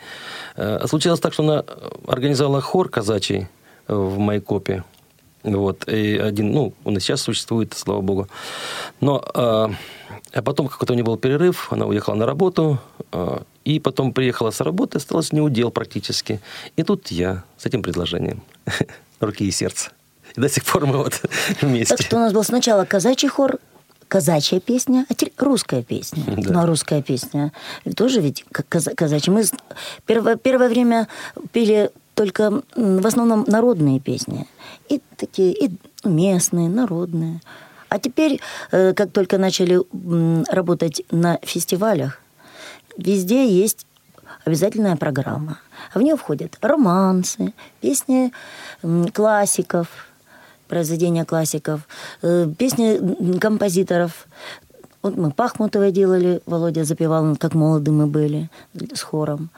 э, 0.56 0.86
случилось 0.86 1.20
так, 1.20 1.32
что 1.32 1.42
она 1.42 1.64
организовала 2.06 2.60
хор 2.60 2.88
казачий 2.88 3.48
в 3.88 4.18
Майкопе. 4.18 4.84
Вот, 5.42 5.88
и 5.88 6.16
один, 6.18 6.52
ну, 6.52 6.72
он 6.84 6.96
и 6.96 7.00
сейчас 7.00 7.22
существует, 7.22 7.72
слава 7.74 8.00
богу. 8.00 8.28
Но, 9.00 9.24
э, 9.34 9.68
а 10.32 10.42
потом 10.42 10.68
какой-то 10.68 10.92
у 10.92 10.96
нее 10.96 11.04
был 11.04 11.16
перерыв, 11.16 11.72
она 11.72 11.86
уехала 11.86 12.14
на 12.14 12.26
работу, 12.26 12.78
э, 13.12 13.38
и 13.64 13.80
потом 13.80 14.12
приехала 14.12 14.50
с 14.50 14.60
работы, 14.60 14.98
осталось 14.98 15.32
неудел 15.32 15.70
практически. 15.70 16.40
И 16.76 16.82
тут 16.82 17.08
я 17.08 17.44
с 17.58 17.66
этим 17.66 17.82
предложением. 17.82 18.42
Руки 19.20 19.44
и 19.44 19.50
сердце. 19.50 19.90
И 20.36 20.40
до 20.40 20.48
сих 20.48 20.64
пор 20.64 20.86
мы 20.86 20.98
вот 20.98 21.20
вместе. 21.60 21.96
Так 21.96 22.06
что 22.06 22.16
у 22.16 22.20
нас 22.20 22.32
был 22.32 22.44
сначала 22.44 22.84
казачий 22.84 23.28
хор, 23.28 23.58
казачья 24.08 24.60
песня, 24.60 25.06
а 25.08 25.14
теперь 25.14 25.32
русская 25.38 25.82
песня. 25.82 26.24
Да. 26.26 26.52
Ну, 26.52 26.60
а 26.60 26.66
русская 26.66 27.02
песня 27.02 27.52
тоже 27.96 28.20
ведь 28.20 28.44
как 28.50 28.68
казачья. 28.68 29.32
Мы 29.32 29.44
первое, 30.06 30.36
первое 30.36 30.68
время 30.68 31.08
пели 31.52 31.90
только 32.14 32.62
в 32.76 33.06
основном 33.06 33.44
народные 33.46 34.00
песни. 34.00 34.46
И 34.88 35.00
такие, 35.16 35.52
и 35.52 35.70
местные, 36.04 36.68
народные. 36.68 37.40
А 37.92 37.98
теперь, 37.98 38.40
э, 38.70 38.94
как 38.94 39.12
только 39.12 39.36
начали 39.36 39.78
работать 40.50 41.02
на 41.10 41.38
фестивалях, 41.42 42.22
везде 42.96 43.46
есть 43.46 43.86
обязательная 44.46 44.96
программа. 44.96 45.58
В 45.94 46.00
нее 46.00 46.16
входят 46.16 46.56
романсы, 46.62 47.52
песни 47.82 48.32
классиков, 49.12 49.88
произведения 50.68 51.26
классиков, 51.26 51.80
э, 52.22 52.48
песни 52.58 53.38
композиторов. 53.38 54.26
Вот 55.02 55.18
мы 55.18 55.30
Пахмутова 55.30 55.90
делали, 55.90 56.40
Володя 56.46 56.84
запевал, 56.84 57.36
как 57.36 57.54
молоды 57.54 57.90
мы 57.90 58.06
были 58.06 58.48
с 58.94 59.02
хором. 59.02 59.50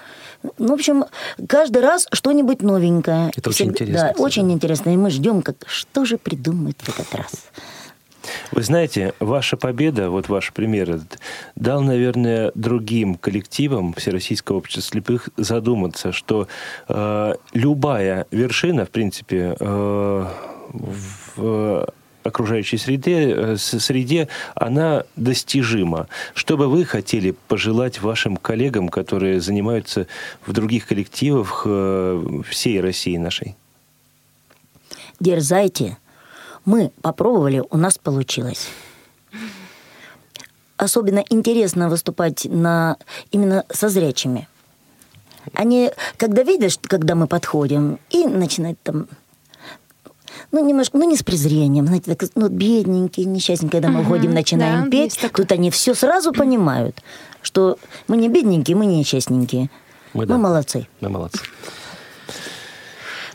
Ну, 0.59 0.69
в 0.69 0.73
общем, 0.73 1.05
каждый 1.47 1.83
раз 1.83 2.09
что-нибудь 2.13 2.63
новенькое. 2.63 3.31
Это 3.37 3.51
очень 3.51 3.69
интересно. 3.69 3.95
Да, 3.95 4.09
кстати. 4.09 4.21
очень 4.21 4.51
интересно. 4.51 4.91
И 4.91 4.97
мы 4.97 5.11
ждем, 5.11 5.43
как, 5.43 5.57
что 5.67 6.05
же 6.05 6.19
придумают 6.19 6.79
в 6.83 6.89
этот 6.89 7.15
раз. 7.15 7.31
Вы 8.53 8.63
знаете, 8.63 9.15
ваша 9.21 9.57
победа, 9.57 10.11
вот 10.11 10.29
ваш 10.29 10.53
пример 10.53 10.91
этот, 10.91 11.19
дал, 11.57 11.83
наверное, 11.83 12.53
другим 12.55 13.17
коллективам 13.17 13.95
Всероссийского 13.95 14.59
общества 14.59 14.83
слепых 14.83 15.29
задуматься, 15.37 16.13
что 16.13 16.49
э, 16.89 17.35
любая 17.53 18.27
вершина, 18.31 18.87
в 18.87 18.91
принципе, 18.91 19.57
э, 19.59 20.27
в 21.37 21.89
окружающей 22.25 22.79
среде, 22.79 23.35
э, 23.37 23.57
среде, 23.57 24.29
она 24.55 25.05
достижима. 25.15 26.09
Что 26.35 26.57
бы 26.57 26.69
вы 26.69 26.85
хотели 26.85 27.35
пожелать 27.49 28.01
вашим 28.01 28.37
коллегам, 28.37 28.89
которые 28.89 29.41
занимаются 29.41 30.07
в 30.47 30.53
других 30.53 30.87
коллективах 30.87 31.63
э, 31.67 32.43
всей 32.49 32.81
России 32.81 33.17
нашей? 33.17 33.57
Дерзайте. 35.21 35.99
Мы 36.65 36.91
попробовали, 37.03 37.63
у 37.71 37.77
нас 37.77 37.99
получилось. 37.99 38.69
Особенно 40.77 41.23
интересно 41.31 41.89
выступать 41.89 42.47
на, 42.47 42.97
именно 43.31 43.65
со 43.73 43.89
зрячими. 43.89 44.49
Они, 45.53 45.91
когда 46.17 46.43
видят, 46.43 46.79
когда 46.83 47.15
мы 47.15 47.27
подходим, 47.27 47.99
и 48.11 48.25
начинают 48.27 48.79
там 48.83 49.09
ну, 50.51 50.65
немножко, 50.67 50.97
ну, 50.97 51.09
не 51.09 51.17
с 51.17 51.23
презрением, 51.23 51.87
знаете, 51.87 52.15
так, 52.15 52.29
ну, 52.35 52.49
бедненькие, 52.49 53.27
несчастненькие, 53.27 53.83
когда 53.83 53.89
мы 53.89 54.01
угу, 54.01 54.11
уходим, 54.11 54.33
начинаем 54.33 54.85
да, 54.85 54.91
петь, 54.91 55.19
тут 55.33 55.53
они 55.53 55.71
все 55.71 55.95
сразу 55.95 56.33
понимают, 56.33 57.03
что 57.43 57.79
мы 58.09 58.17
не 58.17 58.29
бедненькие, 58.29 58.77
мы 58.77 58.87
не 58.87 58.99
несчастненькие. 58.99 59.71
Мы, 60.13 60.21
мы 60.23 60.27
да. 60.27 60.39
молодцы. 60.39 60.87
Мы 61.01 61.09
молодцы. 61.09 61.41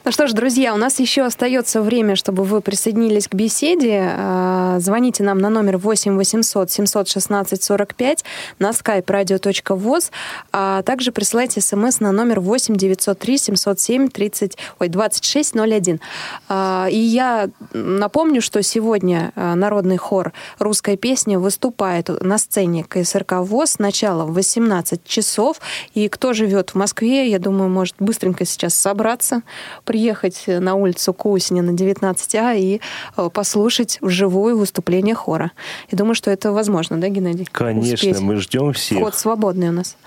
Ну 0.10 0.14
что 0.14 0.26
ж, 0.26 0.34
друзья, 0.34 0.74
у 0.74 0.78
нас 0.78 1.00
еще 1.00 1.22
остается 1.22 1.84
время, 1.84 2.16
чтобы 2.16 2.44
вы 2.44 2.62
присоединились 2.62 3.28
к 3.28 3.36
беседе. 3.36 4.10
А, 4.12 4.80
звоните 4.80 5.22
нам 5.22 5.38
на 5.38 5.50
номер 5.50 5.78
8 5.78 6.18
800 6.18 6.72
716 6.72 7.64
45 7.64 8.26
на 8.58 8.72
skype 8.72 9.06
radio.voz, 9.06 10.10
а 10.52 10.82
также 10.82 11.12
присылайте 11.12 11.62
смс 11.62 12.00
на 12.00 12.12
номер 12.12 12.40
8 12.40 12.76
903 12.76 13.38
707 13.38 14.08
30, 14.08 14.58
ой, 14.80 14.88
2601. 14.88 16.00
А, 16.48 16.88
и 16.90 16.98
я 16.98 17.52
напомню, 17.74 18.42
что 18.42 18.64
сегодня 18.64 19.32
а, 19.36 19.54
народный 19.54 19.98
хор 19.98 20.34
«Русская 20.58 20.98
песня» 20.98 21.38
выступает 21.38 22.10
на 22.24 22.40
сцене 22.40 22.84
КСРК 22.84 23.34
ВОЗ 23.42 23.78
начало 23.78 24.26
в 24.26 24.34
18 24.34 25.06
часов. 25.06 25.62
И 25.94 26.10
кто 26.10 26.34
живет 26.34 26.72
в 26.72 26.76
Москве, 26.76 27.30
я 27.30 27.38
думаю, 27.38 27.70
может 27.70 27.94
быстренько 28.00 28.44
сейчас 28.46 28.74
собраться, 28.74 29.44
при 29.86 29.99
приехать 30.00 30.46
на 30.48 30.76
улицу 30.76 31.14
Кусиня 31.14 31.62
на 31.62 31.72
19А 31.72 32.58
и 32.58 32.80
э, 33.18 33.30
послушать 33.34 33.98
вживую 34.00 34.58
выступление 34.58 35.14
хора. 35.14 35.52
Я 35.92 35.98
думаю, 35.98 36.16
что 36.16 36.32
это 36.32 36.54
возможно, 36.54 37.02
да, 37.02 37.10
Геннадий? 37.10 37.46
Конечно, 37.52 37.94
Успеть. 37.94 38.20
мы 38.22 38.38
ждем 38.38 38.72
всех. 38.72 39.00
Вход 39.00 39.16
свободный 39.16 39.70
у 39.70 39.72
нас. 39.74 39.98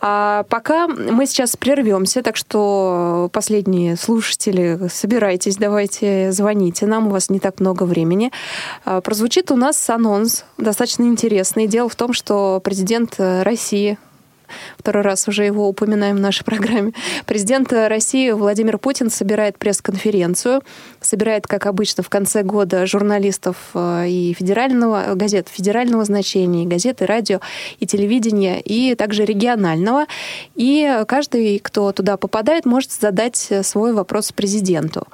А 0.00 0.44
пока 0.48 0.86
мы 0.86 1.26
сейчас 1.26 1.56
прервемся, 1.56 2.22
так 2.22 2.36
что 2.36 3.28
последние 3.32 3.96
слушатели, 3.96 4.78
собирайтесь, 4.88 5.56
давайте 5.56 6.30
звоните 6.30 6.86
нам, 6.86 7.08
у 7.08 7.10
вас 7.10 7.28
не 7.28 7.40
так 7.40 7.58
много 7.58 7.82
времени. 7.82 8.30
А, 8.84 9.00
прозвучит 9.00 9.50
у 9.50 9.56
нас 9.56 9.90
анонс, 9.90 10.44
достаточно 10.56 11.02
интересный. 11.02 11.66
Дело 11.66 11.88
в 11.88 11.96
том, 11.96 12.12
что 12.12 12.60
президент 12.62 13.16
России 13.18 13.98
второй 14.78 15.02
раз 15.02 15.28
уже 15.28 15.44
его 15.44 15.68
упоминаем 15.68 16.16
в 16.16 16.20
нашей 16.20 16.44
программе. 16.44 16.92
Президент 17.26 17.72
России 17.72 18.30
Владимир 18.30 18.78
Путин 18.78 19.10
собирает 19.10 19.58
пресс-конференцию, 19.58 20.62
собирает, 21.00 21.46
как 21.46 21.66
обычно, 21.66 22.02
в 22.02 22.08
конце 22.08 22.42
года 22.42 22.86
журналистов 22.86 23.56
э, 23.74 24.08
и 24.08 24.34
федерального, 24.34 25.14
газет 25.14 25.48
федерального 25.50 26.04
значения, 26.04 26.64
и 26.64 26.66
газеты, 26.66 27.06
радио 27.06 27.40
и 27.80 27.86
телевидения, 27.86 28.60
и 28.60 28.94
также 28.94 29.24
регионального. 29.24 30.06
И 30.54 31.02
каждый, 31.08 31.58
кто 31.58 31.92
туда 31.92 32.16
попадает, 32.16 32.66
может 32.66 32.92
задать 32.92 33.36
свой 33.62 33.92
вопрос 33.92 34.32
президенту. 34.32 35.06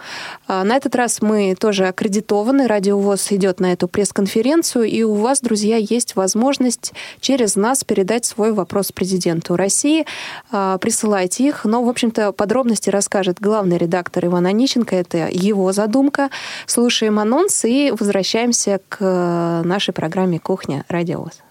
А, 0.46 0.64
на 0.64 0.76
этот 0.76 0.94
раз 0.94 1.22
мы 1.22 1.54
тоже 1.58 1.86
аккредитованы, 1.86 2.66
Радио 2.66 2.98
ВОЗ 2.98 3.32
идет 3.32 3.60
на 3.60 3.72
эту 3.72 3.88
пресс-конференцию, 3.88 4.84
и 4.84 5.02
у 5.02 5.14
вас, 5.14 5.40
друзья, 5.40 5.76
есть 5.76 6.16
возможность 6.16 6.92
через 7.20 7.56
нас 7.56 7.84
передать 7.84 8.24
свой 8.24 8.52
вопрос 8.52 8.92
президенту 8.92 9.21
России. 9.56 10.06
А, 10.50 10.78
присылайте 10.78 11.46
их. 11.46 11.64
Но, 11.64 11.82
в 11.84 11.88
общем-то, 11.88 12.32
подробности 12.32 12.90
расскажет 12.90 13.40
главный 13.40 13.78
редактор 13.78 14.26
Иван 14.26 14.46
Онищенко. 14.46 14.96
Это 14.96 15.28
его 15.30 15.72
задумка. 15.72 16.30
Слушаем 16.66 17.18
анонс 17.18 17.64
и 17.64 17.92
возвращаемся 17.98 18.80
к 18.88 18.98
э, 19.00 19.62
нашей 19.64 19.92
программе 19.92 20.38
«Кухня. 20.38 20.84
Радиовоз». 20.88 21.42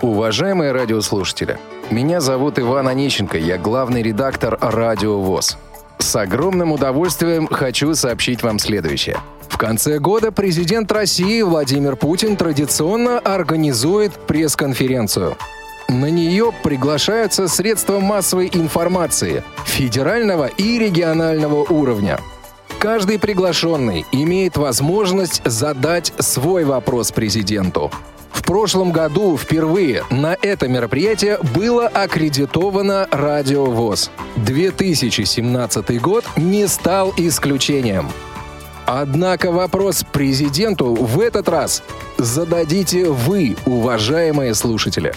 Уважаемые 0.00 0.70
радиослушатели, 0.72 1.58
меня 1.90 2.20
зовут 2.20 2.58
Иван 2.58 2.86
Онищенко, 2.86 3.36
я 3.36 3.58
главный 3.58 4.00
редактор 4.02 4.56
«Радио 4.60 5.18
ВОЗ». 5.18 5.58
С 5.98 6.16
огромным 6.16 6.72
удовольствием 6.72 7.46
хочу 7.48 7.94
сообщить 7.94 8.42
вам 8.42 8.58
следующее– 8.58 9.18
в 9.58 9.60
конце 9.60 9.98
года 9.98 10.30
президент 10.30 10.92
России 10.92 11.42
Владимир 11.42 11.96
Путин 11.96 12.36
традиционно 12.36 13.18
организует 13.18 14.12
пресс-конференцию. 14.12 15.36
На 15.88 16.10
нее 16.10 16.52
приглашаются 16.62 17.48
средства 17.48 17.98
массовой 17.98 18.50
информации 18.52 19.42
федерального 19.66 20.46
и 20.46 20.78
регионального 20.78 21.64
уровня. 21.64 22.20
Каждый 22.78 23.18
приглашенный 23.18 24.06
имеет 24.12 24.56
возможность 24.56 25.42
задать 25.44 26.12
свой 26.20 26.62
вопрос 26.64 27.10
президенту. 27.10 27.90
В 28.32 28.42
прошлом 28.42 28.92
году 28.92 29.36
впервые 29.36 30.04
на 30.10 30.36
это 30.40 30.68
мероприятие 30.68 31.38
было 31.54 31.86
аккредитовано 31.86 33.08
Радио 33.10 33.66
ВОЗ. 33.66 34.10
2017 34.36 36.00
год 36.00 36.24
не 36.36 36.66
стал 36.66 37.12
исключением. 37.16 38.08
Однако 38.86 39.52
вопрос 39.52 40.04
президенту 40.12 40.94
в 40.94 41.20
этот 41.20 41.48
раз 41.48 41.82
зададите 42.16 43.10
вы, 43.10 43.56
уважаемые 43.66 44.54
слушатели. 44.54 45.12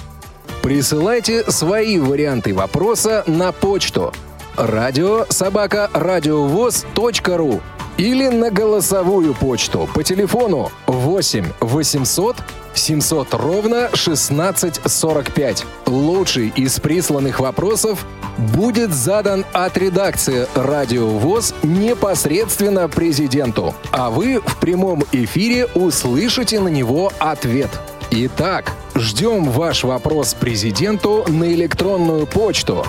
Присылайте 0.62 1.50
свои 1.50 1.98
варианты 1.98 2.54
вопроса 2.54 3.24
на 3.28 3.52
почту 3.52 4.12
радио 4.58 5.26
собака 5.30 5.90
ру 5.94 7.62
или 7.98 8.28
на 8.28 8.52
голосовую 8.52 9.34
почту 9.34 9.90
по 9.94 10.04
телефону 10.04 10.72
8 10.88 11.46
800 11.60 12.36
700 12.74 13.34
ровно 13.34 13.86
1645. 13.88 15.66
Лучший 15.88 16.50
из 16.56 16.80
присланных 16.80 17.40
вопросов 17.40 18.06
будет 18.38 18.94
задан 18.94 19.46
от 19.54 19.78
редакции 19.78 20.48
«Радио 20.56 21.08
ВОЗ» 21.08 21.54
непосредственно 21.64 22.88
президенту, 22.88 23.76
а 23.92 24.10
вы 24.10 24.42
в 24.46 24.58
прямом 24.58 25.04
эфире 25.12 25.68
услышите 25.76 26.60
на 26.60 26.70
него 26.70 27.12
ответ. 27.20 27.70
Итак, 28.10 28.74
ждем 28.96 29.46
ваш 29.46 29.84
вопрос 29.84 30.34
президенту 30.34 31.24
на 31.28 31.46
электронную 31.54 32.26
почту 32.28 32.86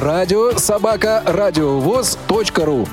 радио 0.00 0.58
собака 0.58 1.22
ру 1.26 2.88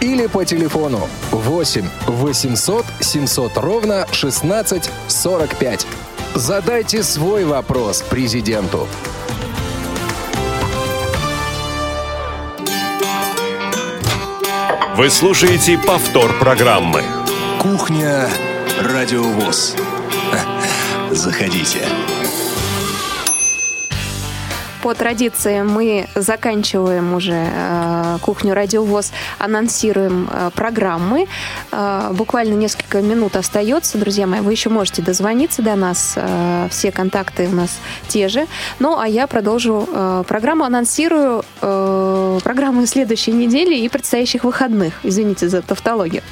или 0.00 0.26
по 0.26 0.44
телефону 0.44 1.08
8 1.32 1.84
800 2.06 2.86
700 3.08 3.56
ровно 3.56 4.06
16 4.12 4.90
45. 5.08 5.86
Задайте 6.34 7.02
свой 7.02 7.44
вопрос 7.44 8.02
президенту. 8.02 8.86
Вы 14.94 15.08
слушаете 15.10 15.78
повтор 15.78 16.38
программы. 16.38 17.02
Кухня 17.60 18.28
Радиовоз. 18.82 19.74
Заходите. 21.10 21.88
По 24.88 24.94
традиции 24.94 25.60
мы 25.60 26.08
заканчиваем 26.14 27.12
уже 27.12 27.34
э, 27.34 28.16
кухню 28.22 28.54
Радиовоз, 28.54 29.12
анонсируем 29.38 30.26
э, 30.32 30.50
программы. 30.54 31.26
Э, 31.70 32.10
буквально 32.14 32.54
несколько 32.54 33.02
минут 33.02 33.36
остается, 33.36 33.98
друзья 33.98 34.26
мои. 34.26 34.40
Вы 34.40 34.52
еще 34.52 34.70
можете 34.70 35.02
дозвониться 35.02 35.60
до 35.60 35.76
нас. 35.76 36.14
Э, 36.16 36.68
все 36.70 36.90
контакты 36.90 37.48
у 37.48 37.54
нас 37.54 37.76
те 38.08 38.28
же. 38.28 38.46
Ну, 38.78 38.98
а 38.98 39.06
я 39.06 39.26
продолжу 39.26 39.86
э, 39.92 40.24
программу, 40.26 40.64
анонсирую 40.64 41.44
э, 41.60 42.38
программы 42.42 42.86
следующей 42.86 43.32
недели 43.32 43.76
и 43.76 43.90
предстоящих 43.90 44.44
выходных. 44.44 44.94
Извините 45.02 45.50
за 45.50 45.60
тавтологию. 45.60 46.22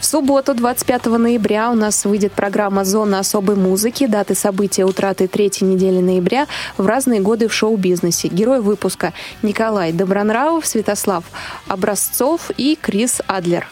В 0.00 0.04
субботу, 0.04 0.52
25 0.52 1.06
ноября, 1.06 1.70
у 1.70 1.74
нас 1.74 2.04
выйдет 2.04 2.32
программа 2.32 2.84
«Зона 2.84 3.20
особой 3.20 3.56
музыки». 3.56 4.06
Даты 4.06 4.34
события 4.34 4.84
утраты 4.84 5.28
третьей 5.28 5.66
недели 5.66 6.02
ноября 6.02 6.46
в 6.76 6.86
разные 6.86 7.20
годы 7.20 7.48
в 7.48 7.54
шоу-бизнесе 7.54 8.01
бизнесе. 8.02 8.28
Герой 8.28 8.60
выпуска 8.60 9.12
Николай 9.42 9.92
Добронравов, 9.92 10.66
Святослав 10.66 11.24
Образцов 11.68 12.50
и 12.56 12.76
Крис 12.80 13.20
Адлер. 13.26 13.66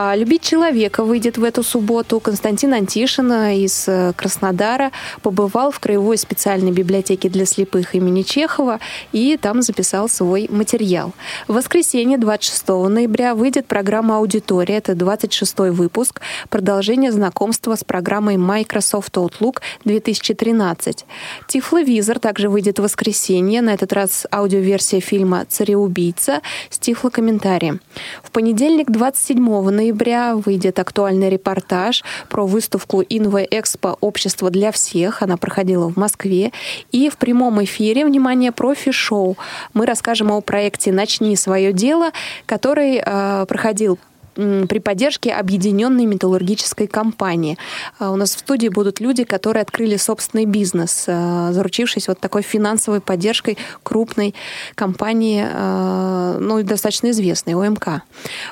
А, 0.00 0.14
«Любить 0.14 0.42
человека» 0.42 1.02
выйдет 1.02 1.38
в 1.38 1.42
эту 1.42 1.64
субботу. 1.64 2.20
Константин 2.20 2.72
Антишин 2.72 3.32
из 3.32 3.88
э, 3.88 4.12
Краснодара 4.14 4.92
побывал 5.22 5.72
в 5.72 5.80
Краевой 5.80 6.16
специальной 6.18 6.70
библиотеке 6.70 7.28
для 7.28 7.44
слепых 7.44 7.96
имени 7.96 8.22
Чехова 8.22 8.78
и 9.10 9.36
там 9.36 9.60
записал 9.60 10.08
свой 10.08 10.46
материал. 10.50 11.14
В 11.48 11.54
воскресенье, 11.54 12.16
26 12.16 12.68
ноября, 12.68 13.34
выйдет 13.34 13.66
программа 13.66 14.18
«Аудитория». 14.18 14.76
Это 14.76 14.94
26 14.94 15.58
выпуск, 15.72 16.20
продолжение 16.48 17.10
знакомства 17.10 17.74
с 17.74 17.82
программой 17.82 18.36
Microsoft 18.36 19.16
Outlook 19.16 19.56
2013. 19.84 21.06
Тифловизор 21.48 22.20
также 22.20 22.48
выйдет 22.48 22.78
в 22.78 22.82
воскресенье. 22.82 23.62
На 23.62 23.74
этот 23.74 23.92
раз 23.92 24.28
аудиоверсия 24.30 25.00
фильма 25.00 25.44
«Цареубийца» 25.48 26.42
с 26.70 26.78
тифлокомментарием. 26.78 27.80
В 28.22 28.30
понедельник, 28.30 28.92
27 28.92 29.70
ноября 29.70 29.87
выйдет 30.34 30.78
актуальный 30.78 31.30
репортаж 31.30 32.04
про 32.28 32.46
выставку 32.46 33.02
Инве 33.02 33.46
Экспо 33.50 33.96
«Общество 34.00 34.50
для 34.50 34.72
всех». 34.72 35.22
Она 35.22 35.36
проходила 35.36 35.88
в 35.88 35.96
Москве. 35.96 36.52
И 36.92 37.10
в 37.10 37.16
прямом 37.16 37.62
эфире, 37.64 38.04
внимание, 38.04 38.52
профи-шоу. 38.52 39.36
Мы 39.74 39.86
расскажем 39.86 40.30
о 40.30 40.40
проекте 40.40 40.92
«Начни 40.92 41.36
свое 41.36 41.72
дело», 41.72 42.10
который 42.46 43.02
э, 43.04 43.46
проходил 43.46 43.98
при 44.38 44.78
поддержке 44.78 45.32
объединенной 45.32 46.06
металлургической 46.06 46.86
компании. 46.86 47.58
А, 47.98 48.12
у 48.12 48.16
нас 48.16 48.36
в 48.36 48.38
студии 48.38 48.68
будут 48.68 49.00
люди, 49.00 49.24
которые 49.24 49.62
открыли 49.62 49.96
собственный 49.96 50.44
бизнес, 50.44 51.06
а, 51.08 51.52
заручившись 51.52 52.06
вот 52.06 52.20
такой 52.20 52.42
финансовой 52.42 53.00
поддержкой 53.00 53.58
крупной 53.82 54.36
компании, 54.76 55.44
а, 55.44 56.38
ну, 56.38 56.62
достаточно 56.62 57.10
известной, 57.10 57.54
ОМК. 57.54 58.02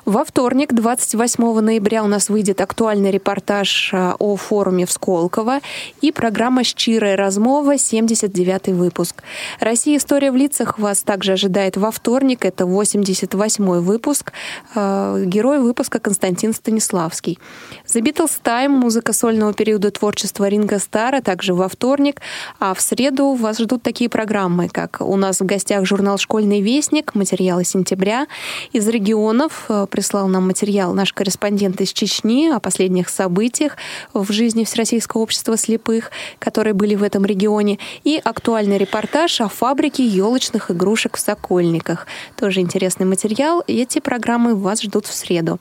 Во 0.05 0.25
вторник, 0.25 0.75
28 0.75 1.61
ноября, 1.61 2.03
у 2.03 2.09
нас 2.09 2.29
выйдет 2.31 2.61
актуальный 2.61 3.13
репортаж 3.13 3.95
о 3.95 4.37
форуме 4.37 4.87
в 4.87 4.91
Сколково 4.91 5.61
и 6.01 6.11
программа 6.11 6.65
«Щирая 6.65 7.17
размова», 7.17 7.79
79 7.79 8.69
выпуск. 8.69 9.23
«Россия. 9.61 9.99
История 9.99 10.33
в 10.33 10.37
лицах» 10.37 10.81
вас 10.81 11.03
также 11.03 11.33
ожидает 11.33 11.77
во 11.77 11.91
вторник, 11.93 12.45
это 12.45 12.67
88 12.67 13.81
выпуск. 13.81 14.33
Герой 14.75 15.61
выпуска 15.61 15.76
выпуска 15.77 15.99
Константин 15.99 16.55
Станиславский. 16.55 17.39
The 17.87 18.01
Beatles 18.01 18.41
Time, 18.43 18.69
музыка 18.69 19.13
сольного 19.13 19.53
периода 19.53 19.91
творчества 19.91 20.49
Ринга 20.49 20.79
Стара, 20.79 21.21
также 21.21 21.53
во 21.53 21.69
вторник. 21.69 22.23
А 22.59 22.73
в 22.73 22.81
среду 22.81 23.35
вас 23.35 23.59
ждут 23.59 23.83
такие 23.83 24.09
программы, 24.09 24.71
как 24.71 25.03
у 25.03 25.17
нас 25.17 25.41
в 25.41 25.45
гостях 25.45 25.85
журнал 25.85 26.17
«Школьный 26.17 26.63
вестник», 26.63 27.15
материалы 27.15 27.63
сентября. 27.65 28.27
Из 28.73 28.89
регионов 28.89 29.67
э, 29.69 29.87
прислал 29.91 30.29
нам 30.29 30.47
материал 30.47 30.95
наш 30.95 31.13
корреспондент 31.13 31.79
из 31.83 31.93
Чечни 31.93 32.49
о 32.49 32.59
последних 32.59 33.11
событиях 33.11 33.77
в 34.15 34.33
жизни 34.33 34.65
Всероссийского 34.65 35.21
общества 35.21 35.59
слепых, 35.59 36.11
которые 36.39 36.73
были 36.73 36.95
в 36.95 37.03
этом 37.03 37.27
регионе. 37.27 37.79
И 38.03 38.19
актуальный 38.25 38.79
репортаж 38.79 39.43
о 39.43 39.49
фабрике 39.49 40.07
елочных 40.07 40.71
игрушек 40.71 41.19
в 41.19 41.21
Сокольниках. 41.21 42.07
Тоже 42.35 42.61
интересный 42.61 43.05
материал. 43.05 43.63
Эти 43.67 43.99
программы 43.99 44.55
вас 44.55 44.81
ждут 44.81 45.05
в 45.05 45.15
среду. 45.15 45.61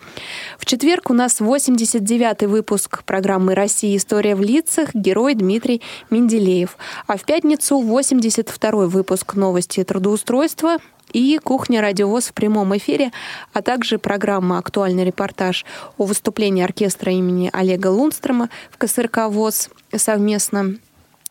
В 0.57 0.65
четверг 0.65 1.09
у 1.09 1.13
нас 1.13 1.41
89-й 1.41 2.47
выпуск 2.47 3.03
программы 3.03 3.55
«Россия. 3.55 3.95
История 3.97 4.35
в 4.35 4.41
лицах» 4.41 4.93
герой 4.93 5.35
Дмитрий 5.35 5.81
Менделеев. 6.09 6.77
А 7.07 7.17
в 7.17 7.23
пятницу 7.23 7.79
82-й 7.81 8.87
выпуск 8.87 9.35
новости 9.35 9.83
трудоустройства 9.83 10.77
и 11.13 11.39
«Кухня 11.43 11.81
радиовоз» 11.81 12.25
в 12.25 12.33
прямом 12.33 12.75
эфире, 12.77 13.11
а 13.53 13.61
также 13.61 13.97
программа 13.97 14.57
«Актуальный 14.57 15.05
репортаж» 15.05 15.65
о 15.97 16.03
выступлении 16.05 16.63
оркестра 16.63 17.11
имени 17.11 17.49
Олега 17.53 17.87
Лунстрома 17.87 18.49
в 18.71 18.77
КСРК 18.77 19.27
ВОЗ 19.29 19.69
совместно 19.95 20.75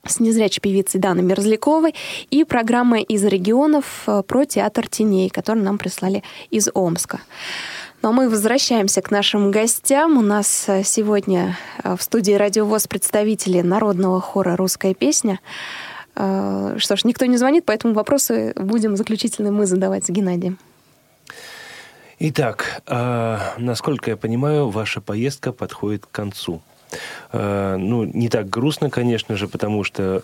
с 0.07 0.21
незрячей 0.21 0.61
певицей 0.61 1.01
Даной 1.01 1.25
Мерзляковой 1.25 1.95
и 2.31 2.45
программа 2.45 3.01
из 3.01 3.25
регионов 3.25 4.05
э, 4.07 4.23
про 4.27 4.45
театр 4.45 4.89
теней, 4.89 5.31
который 5.31 5.63
нам 5.63 5.79
прислали 5.79 6.23
из 6.51 6.69
Омска. 6.75 7.21
Ну 8.05 8.11
а 8.11 8.13
мы 8.13 8.29
возвращаемся 8.29 9.01
к 9.01 9.11
нашим 9.11 9.51
гостям. 9.51 10.19
У 10.19 10.21
нас 10.21 10.69
э, 10.69 10.83
сегодня 10.85 11.57
э, 11.83 11.97
в 11.97 12.03
студии 12.03 12.35
«Радиовоз» 12.35 12.87
представители 12.87 13.63
народного 13.63 14.21
хора 14.21 14.57
«Русская 14.57 14.93
песня». 14.93 15.41
Э, 16.15 16.75
что 16.77 16.97
ж, 16.97 17.05
никто 17.05 17.25
не 17.25 17.39
звонит, 17.39 17.65
поэтому 17.65 17.95
вопросы 17.95 18.53
будем 18.57 18.99
заключительные 18.99 19.53
мы 19.53 19.65
задавать 19.65 20.05
с 20.05 20.11
Геннадием. 20.11 20.59
Итак, 22.19 22.83
насколько 23.57 24.11
я 24.11 24.19
понимаю, 24.19 24.69
ваша 24.69 25.01
поездка 25.01 25.53
подходит 25.53 26.05
к 26.05 26.11
концу. 26.11 26.61
Э, 27.33 27.77
ну, 27.79 28.05
не 28.05 28.29
так 28.29 28.49
грустно, 28.49 28.91
конечно 28.91 29.37
же, 29.37 29.49
потому 29.49 29.85
что 29.85 30.23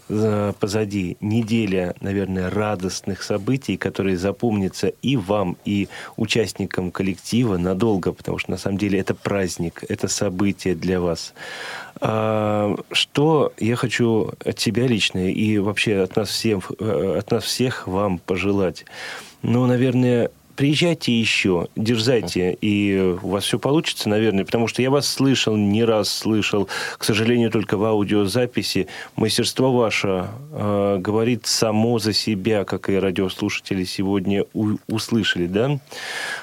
позади 0.60 1.16
неделя, 1.20 1.94
наверное, 2.00 2.50
радостных 2.50 3.22
событий, 3.22 3.76
которые 3.76 4.16
запомнятся 4.16 4.88
и 5.02 5.16
вам, 5.16 5.56
и 5.64 5.88
участникам 6.16 6.90
коллектива 6.90 7.56
надолго, 7.56 8.12
потому 8.12 8.38
что 8.38 8.50
на 8.50 8.56
самом 8.56 8.78
деле 8.78 8.98
это 8.98 9.14
праздник, 9.14 9.84
это 9.88 10.08
событие 10.08 10.74
для 10.74 11.00
вас. 11.00 11.34
А, 12.00 12.76
что 12.92 13.52
я 13.58 13.76
хочу 13.76 14.32
от 14.44 14.56
тебя 14.56 14.86
лично 14.86 15.30
и 15.30 15.58
вообще 15.58 16.00
от 16.00 16.16
нас 16.16 16.30
всех, 16.30 16.72
э, 16.78 17.16
от 17.18 17.30
нас 17.30 17.44
всех 17.44 17.86
вам 17.86 18.18
пожелать? 18.18 18.84
Ну, 19.42 19.66
наверное, 19.66 20.30
приезжайте 20.60 21.18
еще, 21.18 21.68
дерзайте, 21.74 22.52
и 22.60 23.16
у 23.22 23.28
вас 23.28 23.44
все 23.44 23.58
получится, 23.58 24.10
наверное, 24.10 24.44
потому 24.44 24.68
что 24.68 24.82
я 24.82 24.90
вас 24.90 25.08
слышал, 25.08 25.56
не 25.56 25.84
раз 25.84 26.10
слышал, 26.10 26.68
к 26.98 27.04
сожалению, 27.04 27.50
только 27.50 27.78
в 27.78 27.84
аудиозаписи. 27.84 28.86
Мастерство 29.16 29.72
ваше 29.72 30.26
э, 30.52 30.98
говорит 30.98 31.46
само 31.46 31.98
за 31.98 32.12
себя, 32.12 32.64
как 32.64 32.90
и 32.90 32.98
радиослушатели 32.98 33.84
сегодня 33.84 34.44
у, 34.52 34.76
услышали, 34.86 35.46
да? 35.46 35.80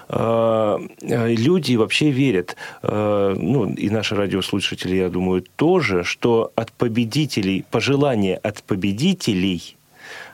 Э, 0.09 0.79
люди 0.99 1.75
вообще 1.75 2.09
верят, 2.09 2.55
э, 2.81 3.35
ну, 3.37 3.71
и 3.71 3.87
наши 3.91 4.15
радиослушатели, 4.15 4.95
я 4.95 5.09
думаю, 5.09 5.43
тоже, 5.57 6.03
что 6.03 6.51
от 6.55 6.71
победителей, 6.71 7.65
пожелания 7.69 8.37
от 8.37 8.63
победителей– 8.63 9.75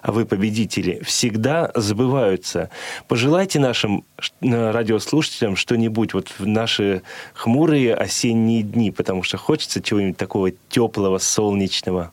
а 0.01 0.11
вы 0.11 0.25
победители, 0.25 1.01
всегда 1.03 1.71
забываются. 1.75 2.69
Пожелайте 3.07 3.59
нашим 3.59 4.05
радиослушателям 4.41 5.55
что-нибудь 5.55 6.13
вот 6.13 6.29
в 6.38 6.45
наши 6.45 7.01
хмурые 7.34 7.95
осенние 7.95 8.63
дни, 8.63 8.91
потому 8.91 9.23
что 9.23 9.38
хочется 9.38 9.81
чего-нибудь 9.81 10.17
такого 10.17 10.51
теплого, 10.69 11.17
солнечного. 11.17 12.11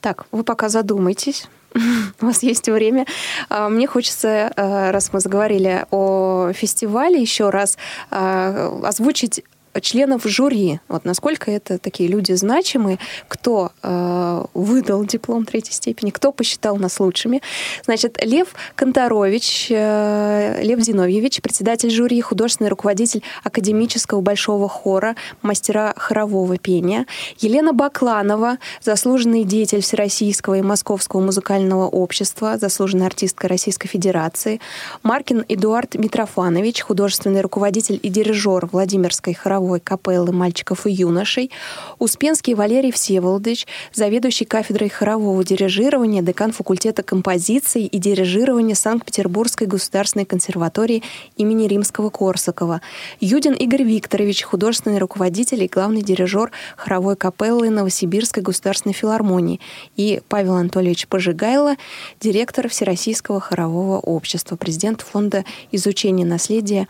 Так, 0.00 0.26
вы 0.32 0.44
пока 0.44 0.68
задумайтесь. 0.68 1.48
У 2.20 2.26
вас 2.26 2.42
есть 2.42 2.68
время. 2.68 3.06
А, 3.48 3.68
мне 3.68 3.86
хочется, 3.86 4.52
а, 4.56 4.92
раз 4.92 5.12
мы 5.12 5.20
заговорили 5.20 5.86
о 5.90 6.52
фестивале, 6.52 7.20
еще 7.20 7.50
раз 7.50 7.78
а, 8.10 8.80
озвучить 8.84 9.42
членов 9.80 10.24
жюри. 10.24 10.80
Вот 10.88 11.04
насколько 11.04 11.50
это 11.50 11.78
такие 11.78 12.08
люди 12.08 12.32
значимые, 12.32 12.98
кто 13.28 13.72
э, 13.82 14.44
выдал 14.54 15.04
диплом 15.04 15.44
третьей 15.44 15.72
степени, 15.72 16.10
кто 16.10 16.32
посчитал 16.32 16.76
нас 16.76 17.00
лучшими. 17.00 17.42
Значит, 17.84 18.18
Лев 18.24 18.48
Конторович, 18.76 19.68
э, 19.70 20.60
Лев 20.62 20.80
Зиновьевич, 20.80 21.42
председатель 21.42 21.90
жюри, 21.90 22.20
художественный 22.20 22.70
руководитель 22.70 23.22
академического 23.42 24.20
большого 24.20 24.68
хора, 24.68 25.16
мастера 25.42 25.92
хорового 25.96 26.56
пения. 26.56 27.06
Елена 27.38 27.72
Бакланова, 27.72 28.58
заслуженный 28.80 29.44
деятель 29.44 29.80
Всероссийского 29.80 30.54
и 30.54 30.62
Московского 30.62 31.20
музыкального 31.20 31.86
общества, 31.88 32.58
заслуженная 32.58 33.06
артистка 33.06 33.48
Российской 33.48 33.88
Федерации. 33.88 34.60
Маркин 35.02 35.44
Эдуард 35.48 35.94
Митрофанович, 35.96 36.82
художественный 36.82 37.40
руководитель 37.40 37.98
и 38.02 38.08
дирижер 38.08 38.68
Владимирской 38.70 39.34
хоровой 39.34 39.63
хоровой 39.64 39.80
капеллы 39.80 40.32
мальчиков 40.32 40.86
и 40.86 40.92
юношей, 40.92 41.50
Успенский 41.98 42.54
Валерий 42.54 42.92
Всеволодович, 42.92 43.66
заведующий 43.94 44.44
кафедрой 44.44 44.90
хорового 44.90 45.42
дирижирования, 45.42 46.22
декан 46.22 46.52
факультета 46.52 47.02
композиции 47.02 47.86
и 47.86 47.98
дирижирования 47.98 48.74
Санкт-Петербургской 48.74 49.66
государственной 49.66 50.26
консерватории 50.26 51.02
имени 51.36 51.66
Римского-Корсакова, 51.66 52.80
Юдин 53.20 53.54
Игорь 53.54 53.84
Викторович, 53.84 54.42
художественный 54.42 54.98
руководитель 54.98 55.62
и 55.62 55.68
главный 55.68 56.02
дирижер 56.02 56.50
хоровой 56.76 57.16
капеллы 57.16 57.70
Новосибирской 57.70 58.42
государственной 58.42 58.92
филармонии, 58.92 59.60
и 59.96 60.20
Павел 60.28 60.54
Анатольевич 60.54 61.08
Пожигайло, 61.08 61.76
директор 62.20 62.68
Всероссийского 62.68 63.40
хорового 63.40 63.98
общества, 63.98 64.56
президент 64.56 65.00
Фонда 65.00 65.44
изучения 65.72 66.26
наследия 66.26 66.86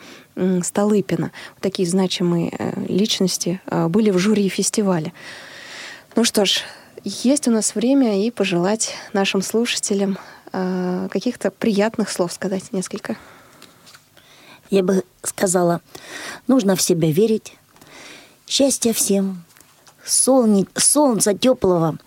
Столыпина. 0.63 1.31
Такие 1.61 1.89
значимые 1.89 2.53
э, 2.59 2.85
личности 2.89 3.61
э, 3.67 3.87
были 3.89 4.11
в 4.11 4.19
жюри 4.19 4.49
фестиваля. 4.49 5.13
Ну 6.17 6.25
что 6.25 6.45
ж, 6.45 6.63
есть 7.05 7.47
у 7.49 7.51
нас 7.51 7.75
время 7.75 8.25
и 8.25 8.31
пожелать 8.31 8.95
нашим 9.13 9.43
слушателям 9.43 10.19
э, 10.53 11.09
каких-то 11.11 11.51
приятных 11.51 12.11
слов 12.11 12.33
сказать 12.33 12.73
несколько. 12.73 13.17
Я 14.71 14.83
бы 14.83 15.05
сказала, 15.23 15.81
нужно 16.49 16.75
в 16.75 16.83
себя 16.83 17.11
верить, 17.13 17.57
счастья 18.47 18.93
всем, 18.93 19.45
солне, 20.05 20.67
солнца 20.75 21.35
теплого, 21.35 21.99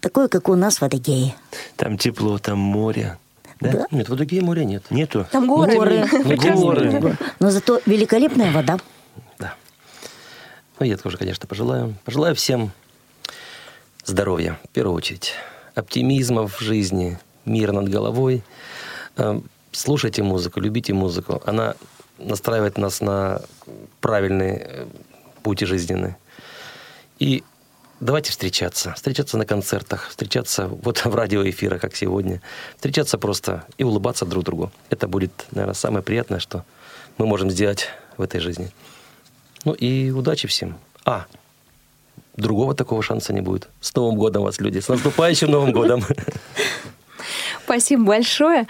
такое, 0.00 0.28
как 0.28 0.48
у 0.48 0.54
нас 0.54 0.80
в 0.80 0.82
Адыгее. 0.82 1.34
Там 1.76 1.98
тепло, 1.98 2.38
там 2.38 2.58
море, 2.58 3.18
да? 3.60 3.72
да? 3.72 3.86
Нет, 3.90 4.08
в 4.08 4.12
Адыгее 4.12 4.42
моря 4.42 4.64
нет. 4.64 4.90
Нету? 4.90 5.26
Там 5.30 5.46
горы. 5.46 5.74
Горы. 5.74 6.06
Ну, 6.12 6.60
горы. 6.60 7.16
Но 7.38 7.50
зато 7.50 7.80
великолепная 7.86 8.50
вода. 8.52 8.78
Да. 9.38 9.54
Ну, 10.78 10.86
я 10.86 10.96
тоже, 10.96 11.16
конечно, 11.16 11.46
пожелаю. 11.46 11.94
Пожелаю 12.04 12.34
всем 12.34 12.70
здоровья, 14.04 14.58
в 14.64 14.68
первую 14.68 14.94
очередь. 14.96 15.34
Оптимизма 15.74 16.48
в 16.48 16.58
жизни, 16.60 17.18
мир 17.44 17.72
над 17.72 17.88
головой. 17.88 18.42
Э, 19.16 19.40
слушайте 19.72 20.22
музыку, 20.22 20.60
любите 20.60 20.92
музыку. 20.94 21.42
Она 21.44 21.74
настраивает 22.18 22.78
нас 22.78 23.00
на 23.00 23.42
правильный 24.00 24.56
э, 24.56 24.86
путь 25.42 25.60
жизненный. 25.60 26.16
И 27.18 27.44
Давайте 28.00 28.30
встречаться. 28.30 28.94
Встречаться 28.94 29.36
на 29.36 29.44
концертах, 29.44 30.08
встречаться 30.08 30.68
вот 30.68 30.98
в 31.04 31.14
радиоэфирах, 31.14 31.80
как 31.80 31.94
сегодня. 31.94 32.40
Встречаться 32.76 33.18
просто 33.18 33.64
и 33.76 33.84
улыбаться 33.84 34.24
друг 34.24 34.44
другу. 34.44 34.72
Это 34.88 35.06
будет, 35.06 35.32
наверное, 35.50 35.74
самое 35.74 36.02
приятное, 36.02 36.40
что 36.40 36.64
мы 37.18 37.26
можем 37.26 37.50
сделать 37.50 37.88
в 38.16 38.22
этой 38.22 38.40
жизни. 38.40 38.70
Ну 39.64 39.74
и 39.74 40.10
удачи 40.10 40.48
всем. 40.48 40.78
А, 41.04 41.26
другого 42.36 42.74
такого 42.74 43.02
шанса 43.02 43.34
не 43.34 43.42
будет. 43.42 43.68
С 43.82 43.94
Новым 43.94 44.16
годом 44.16 44.44
вас, 44.44 44.60
люди! 44.60 44.80
С 44.80 44.88
наступающим 44.88 45.50
Новым 45.50 45.72
годом! 45.72 46.02
Спасибо 47.70 48.02
большое. 48.02 48.66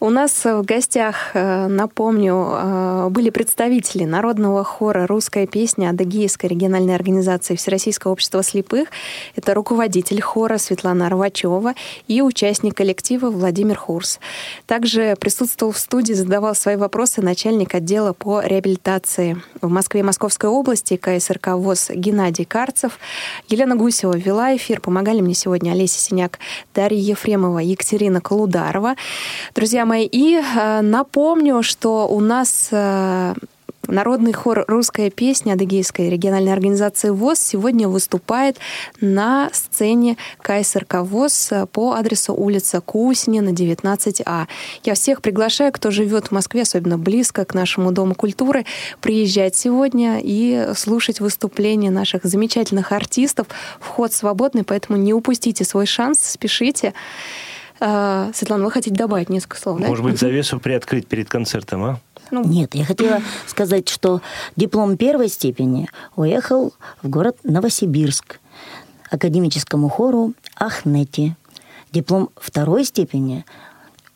У 0.00 0.08
нас 0.08 0.46
в 0.46 0.62
гостях, 0.62 1.32
э, 1.34 1.66
напомню, 1.66 2.48
э, 2.50 3.08
были 3.10 3.28
представители 3.28 4.04
народного 4.04 4.64
хора 4.64 5.06
«Русская 5.06 5.46
песня» 5.46 5.90
Адыгейской 5.90 6.48
региональной 6.48 6.94
организации 6.94 7.56
Всероссийского 7.56 8.12
общества 8.12 8.42
слепых. 8.42 8.88
Это 9.36 9.52
руководитель 9.52 10.22
хора 10.22 10.56
Светлана 10.56 11.08
Арвачева 11.08 11.74
и 12.06 12.22
участник 12.22 12.74
коллектива 12.74 13.28
Владимир 13.28 13.76
Хурс. 13.76 14.18
Также 14.64 15.14
присутствовал 15.20 15.74
в 15.74 15.78
студии, 15.78 16.14
задавал 16.14 16.54
свои 16.54 16.76
вопросы 16.76 17.20
начальник 17.20 17.74
отдела 17.74 18.14
по 18.14 18.40
реабилитации 18.40 19.36
в 19.60 19.68
Москве 19.68 20.00
и 20.00 20.04
Московской 20.04 20.48
области 20.48 20.96
КСРК 20.96 21.48
ВОЗ 21.48 21.90
Геннадий 21.90 22.46
Карцев. 22.46 22.98
Елена 23.48 23.76
Гусева 23.76 24.16
вела 24.16 24.56
эфир. 24.56 24.80
Помогали 24.80 25.20
мне 25.20 25.34
сегодня 25.34 25.72
Олеся 25.72 25.98
Синяк, 25.98 26.38
Дарья 26.74 26.98
Ефремова, 26.98 27.58
Екатерина 27.58 28.22
Колумбова 28.22 28.37
Ударова. 28.40 28.94
Друзья 29.54 29.84
мои, 29.84 30.06
и 30.06 30.36
э, 30.36 30.80
напомню, 30.80 31.62
что 31.62 32.08
у 32.08 32.20
нас 32.20 32.68
э, 32.70 33.34
Народный 33.88 34.34
хор 34.34 34.66
«Русская 34.68 35.08
песня» 35.08 35.54
Адыгейской 35.54 36.10
региональной 36.10 36.52
организации 36.52 37.08
ВОЗ 37.08 37.38
сегодня 37.38 37.88
выступает 37.88 38.58
на 39.00 39.48
сцене 39.54 40.18
КСРК 40.42 40.96
ВОЗ 40.96 41.52
по 41.72 41.94
адресу 41.94 42.34
улица 42.34 42.82
Кусинина, 42.82 43.48
19А. 43.48 44.46
Я 44.84 44.94
всех 44.94 45.22
приглашаю, 45.22 45.72
кто 45.72 45.90
живет 45.90 46.26
в 46.26 46.32
Москве, 46.32 46.62
особенно 46.62 46.98
близко 46.98 47.46
к 47.46 47.54
нашему 47.54 47.90
Дому 47.90 48.14
культуры, 48.14 48.66
приезжать 49.00 49.56
сегодня 49.56 50.20
и 50.22 50.72
слушать 50.76 51.20
выступления 51.20 51.90
наших 51.90 52.24
замечательных 52.24 52.92
артистов. 52.92 53.46
Вход 53.80 54.12
свободный, 54.12 54.64
поэтому 54.64 54.98
не 54.98 55.14
упустите 55.14 55.64
свой 55.64 55.86
шанс, 55.86 56.20
спешите. 56.20 56.92
Светлана, 57.78 58.64
вы 58.64 58.70
хотите 58.70 58.96
добавить 58.96 59.28
несколько 59.28 59.56
слов, 59.56 59.80
да? 59.80 59.86
Может 59.86 60.04
быть, 60.04 60.18
завесу 60.18 60.58
приоткрыть 60.58 61.06
перед 61.06 61.28
концертом, 61.28 61.84
а? 61.84 62.00
Ну, 62.30 62.44
Нет, 62.44 62.74
я 62.74 62.84
хотела 62.84 63.22
сказать, 63.46 63.88
что 63.88 64.20
диплом 64.56 64.96
первой 64.96 65.28
степени 65.28 65.88
уехал 66.16 66.74
в 67.02 67.08
город 67.08 67.38
Новосибирск 67.44 68.40
академическому 69.10 69.88
хору 69.88 70.34
Ахнети. 70.56 71.34
Диплом 71.92 72.28
второй 72.36 72.84
степени 72.84 73.44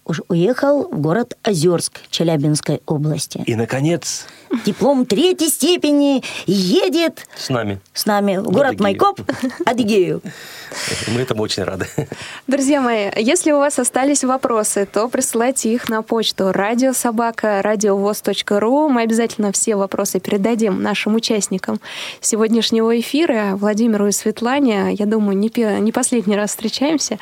уж 0.05 0.21
уехал 0.29 0.89
в 0.89 1.01
город 1.01 1.39
Озерск 1.43 2.01
Челябинской 2.11 2.83
области. 2.87 3.43
И, 3.47 3.55
наконец... 3.55 4.27
Диплом 4.65 5.07
третьей 5.07 5.49
степени 5.49 6.23
едет... 6.47 7.27
С 7.37 7.49
нами. 7.49 7.81
С 7.95 8.07
нами 8.07 8.37
в 8.37 8.45
город 8.45 8.73
Адыгею. 8.73 8.83
Майкоп, 8.83 9.21
Адыгею. 9.65 10.23
Мы 11.09 11.21
этому 11.21 11.43
очень 11.43 11.65
рады. 11.65 11.87
Друзья 12.47 12.81
мои, 12.81 13.11
если 13.17 13.53
у 13.53 13.59
вас 13.59 13.79
остались 13.79 14.25
вопросы, 14.25 14.87
то 14.91 15.09
присылайте 15.09 15.73
их 15.73 15.89
на 15.89 16.03
почту 16.03 16.53
радиособака 16.53 17.63
радиовоз.ру. 17.63 18.89
Мы 18.89 19.03
обязательно 19.03 19.53
все 19.53 19.77
вопросы 19.77 20.21
передадим 20.21 20.83
нашим 20.83 21.15
участникам 21.15 21.81
сегодняшнего 22.21 22.99
эфира, 22.99 23.53
Владимиру 23.57 24.09
и 24.09 24.13
Светлане. 24.13 24.93
Я 24.93 25.07
думаю, 25.07 25.37
не, 25.37 25.51
не 25.81 25.93
последний 25.93 26.37
раз 26.37 26.51
встречаемся. 26.51 27.19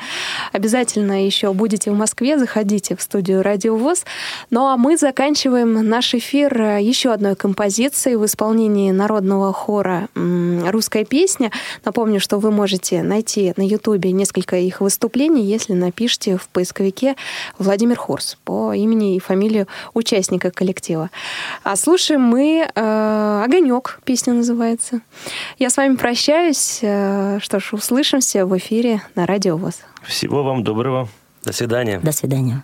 Обязательно 0.51 1.25
еще 1.25 1.53
будете 1.53 1.91
в 1.91 1.95
Москве, 1.95 2.37
заходите 2.37 2.95
в 2.95 3.01
студию 3.01 3.41
Радио 3.41 3.75
ВОЗ. 3.75 4.05
Ну 4.49 4.67
а 4.67 4.75
мы 4.75 4.97
заканчиваем 4.97 5.87
наш 5.87 6.13
эфир 6.13 6.77
еще 6.77 7.11
одной 7.11 7.20
одной 7.21 7.35
композиции 7.35 8.15
в 8.15 8.25
исполнении 8.25 8.89
народного 8.89 9.53
хора 9.53 10.07
«Русская 10.15 11.05
песня». 11.05 11.51
Напомню, 11.85 12.19
что 12.19 12.39
вы 12.39 12.49
можете 12.49 13.03
найти 13.03 13.53
на 13.57 13.61
Ютубе 13.61 14.11
несколько 14.11 14.57
их 14.57 14.81
выступлений, 14.81 15.43
если 15.43 15.73
напишите 15.73 16.37
в 16.37 16.49
поисковике 16.49 17.15
Владимир 17.59 17.95
Хорс 17.97 18.39
по 18.43 18.73
имени 18.73 19.15
и 19.15 19.19
фамилию 19.19 19.67
участника 19.93 20.49
коллектива. 20.49 21.11
А 21.63 21.75
слушаем 21.75 22.21
мы 22.21 22.67
э, 22.73 23.43
«Огонек», 23.45 23.99
песня 24.03 24.33
называется. 24.33 25.01
Я 25.59 25.69
с 25.69 25.77
вами 25.77 25.97
прощаюсь. 25.97 26.79
Э, 26.81 27.37
что 27.39 27.59
ж, 27.59 27.73
услышимся 27.73 28.47
в 28.47 28.57
эфире 28.57 29.03
на 29.13 29.27
Радио 29.27 29.57
ВОЗ. 29.57 29.81
Всего 30.03 30.43
вам 30.43 30.63
доброго. 30.63 31.07
До 31.43 31.53
свидания. 31.53 31.99
До 31.99 32.11
свидания. 32.11 32.63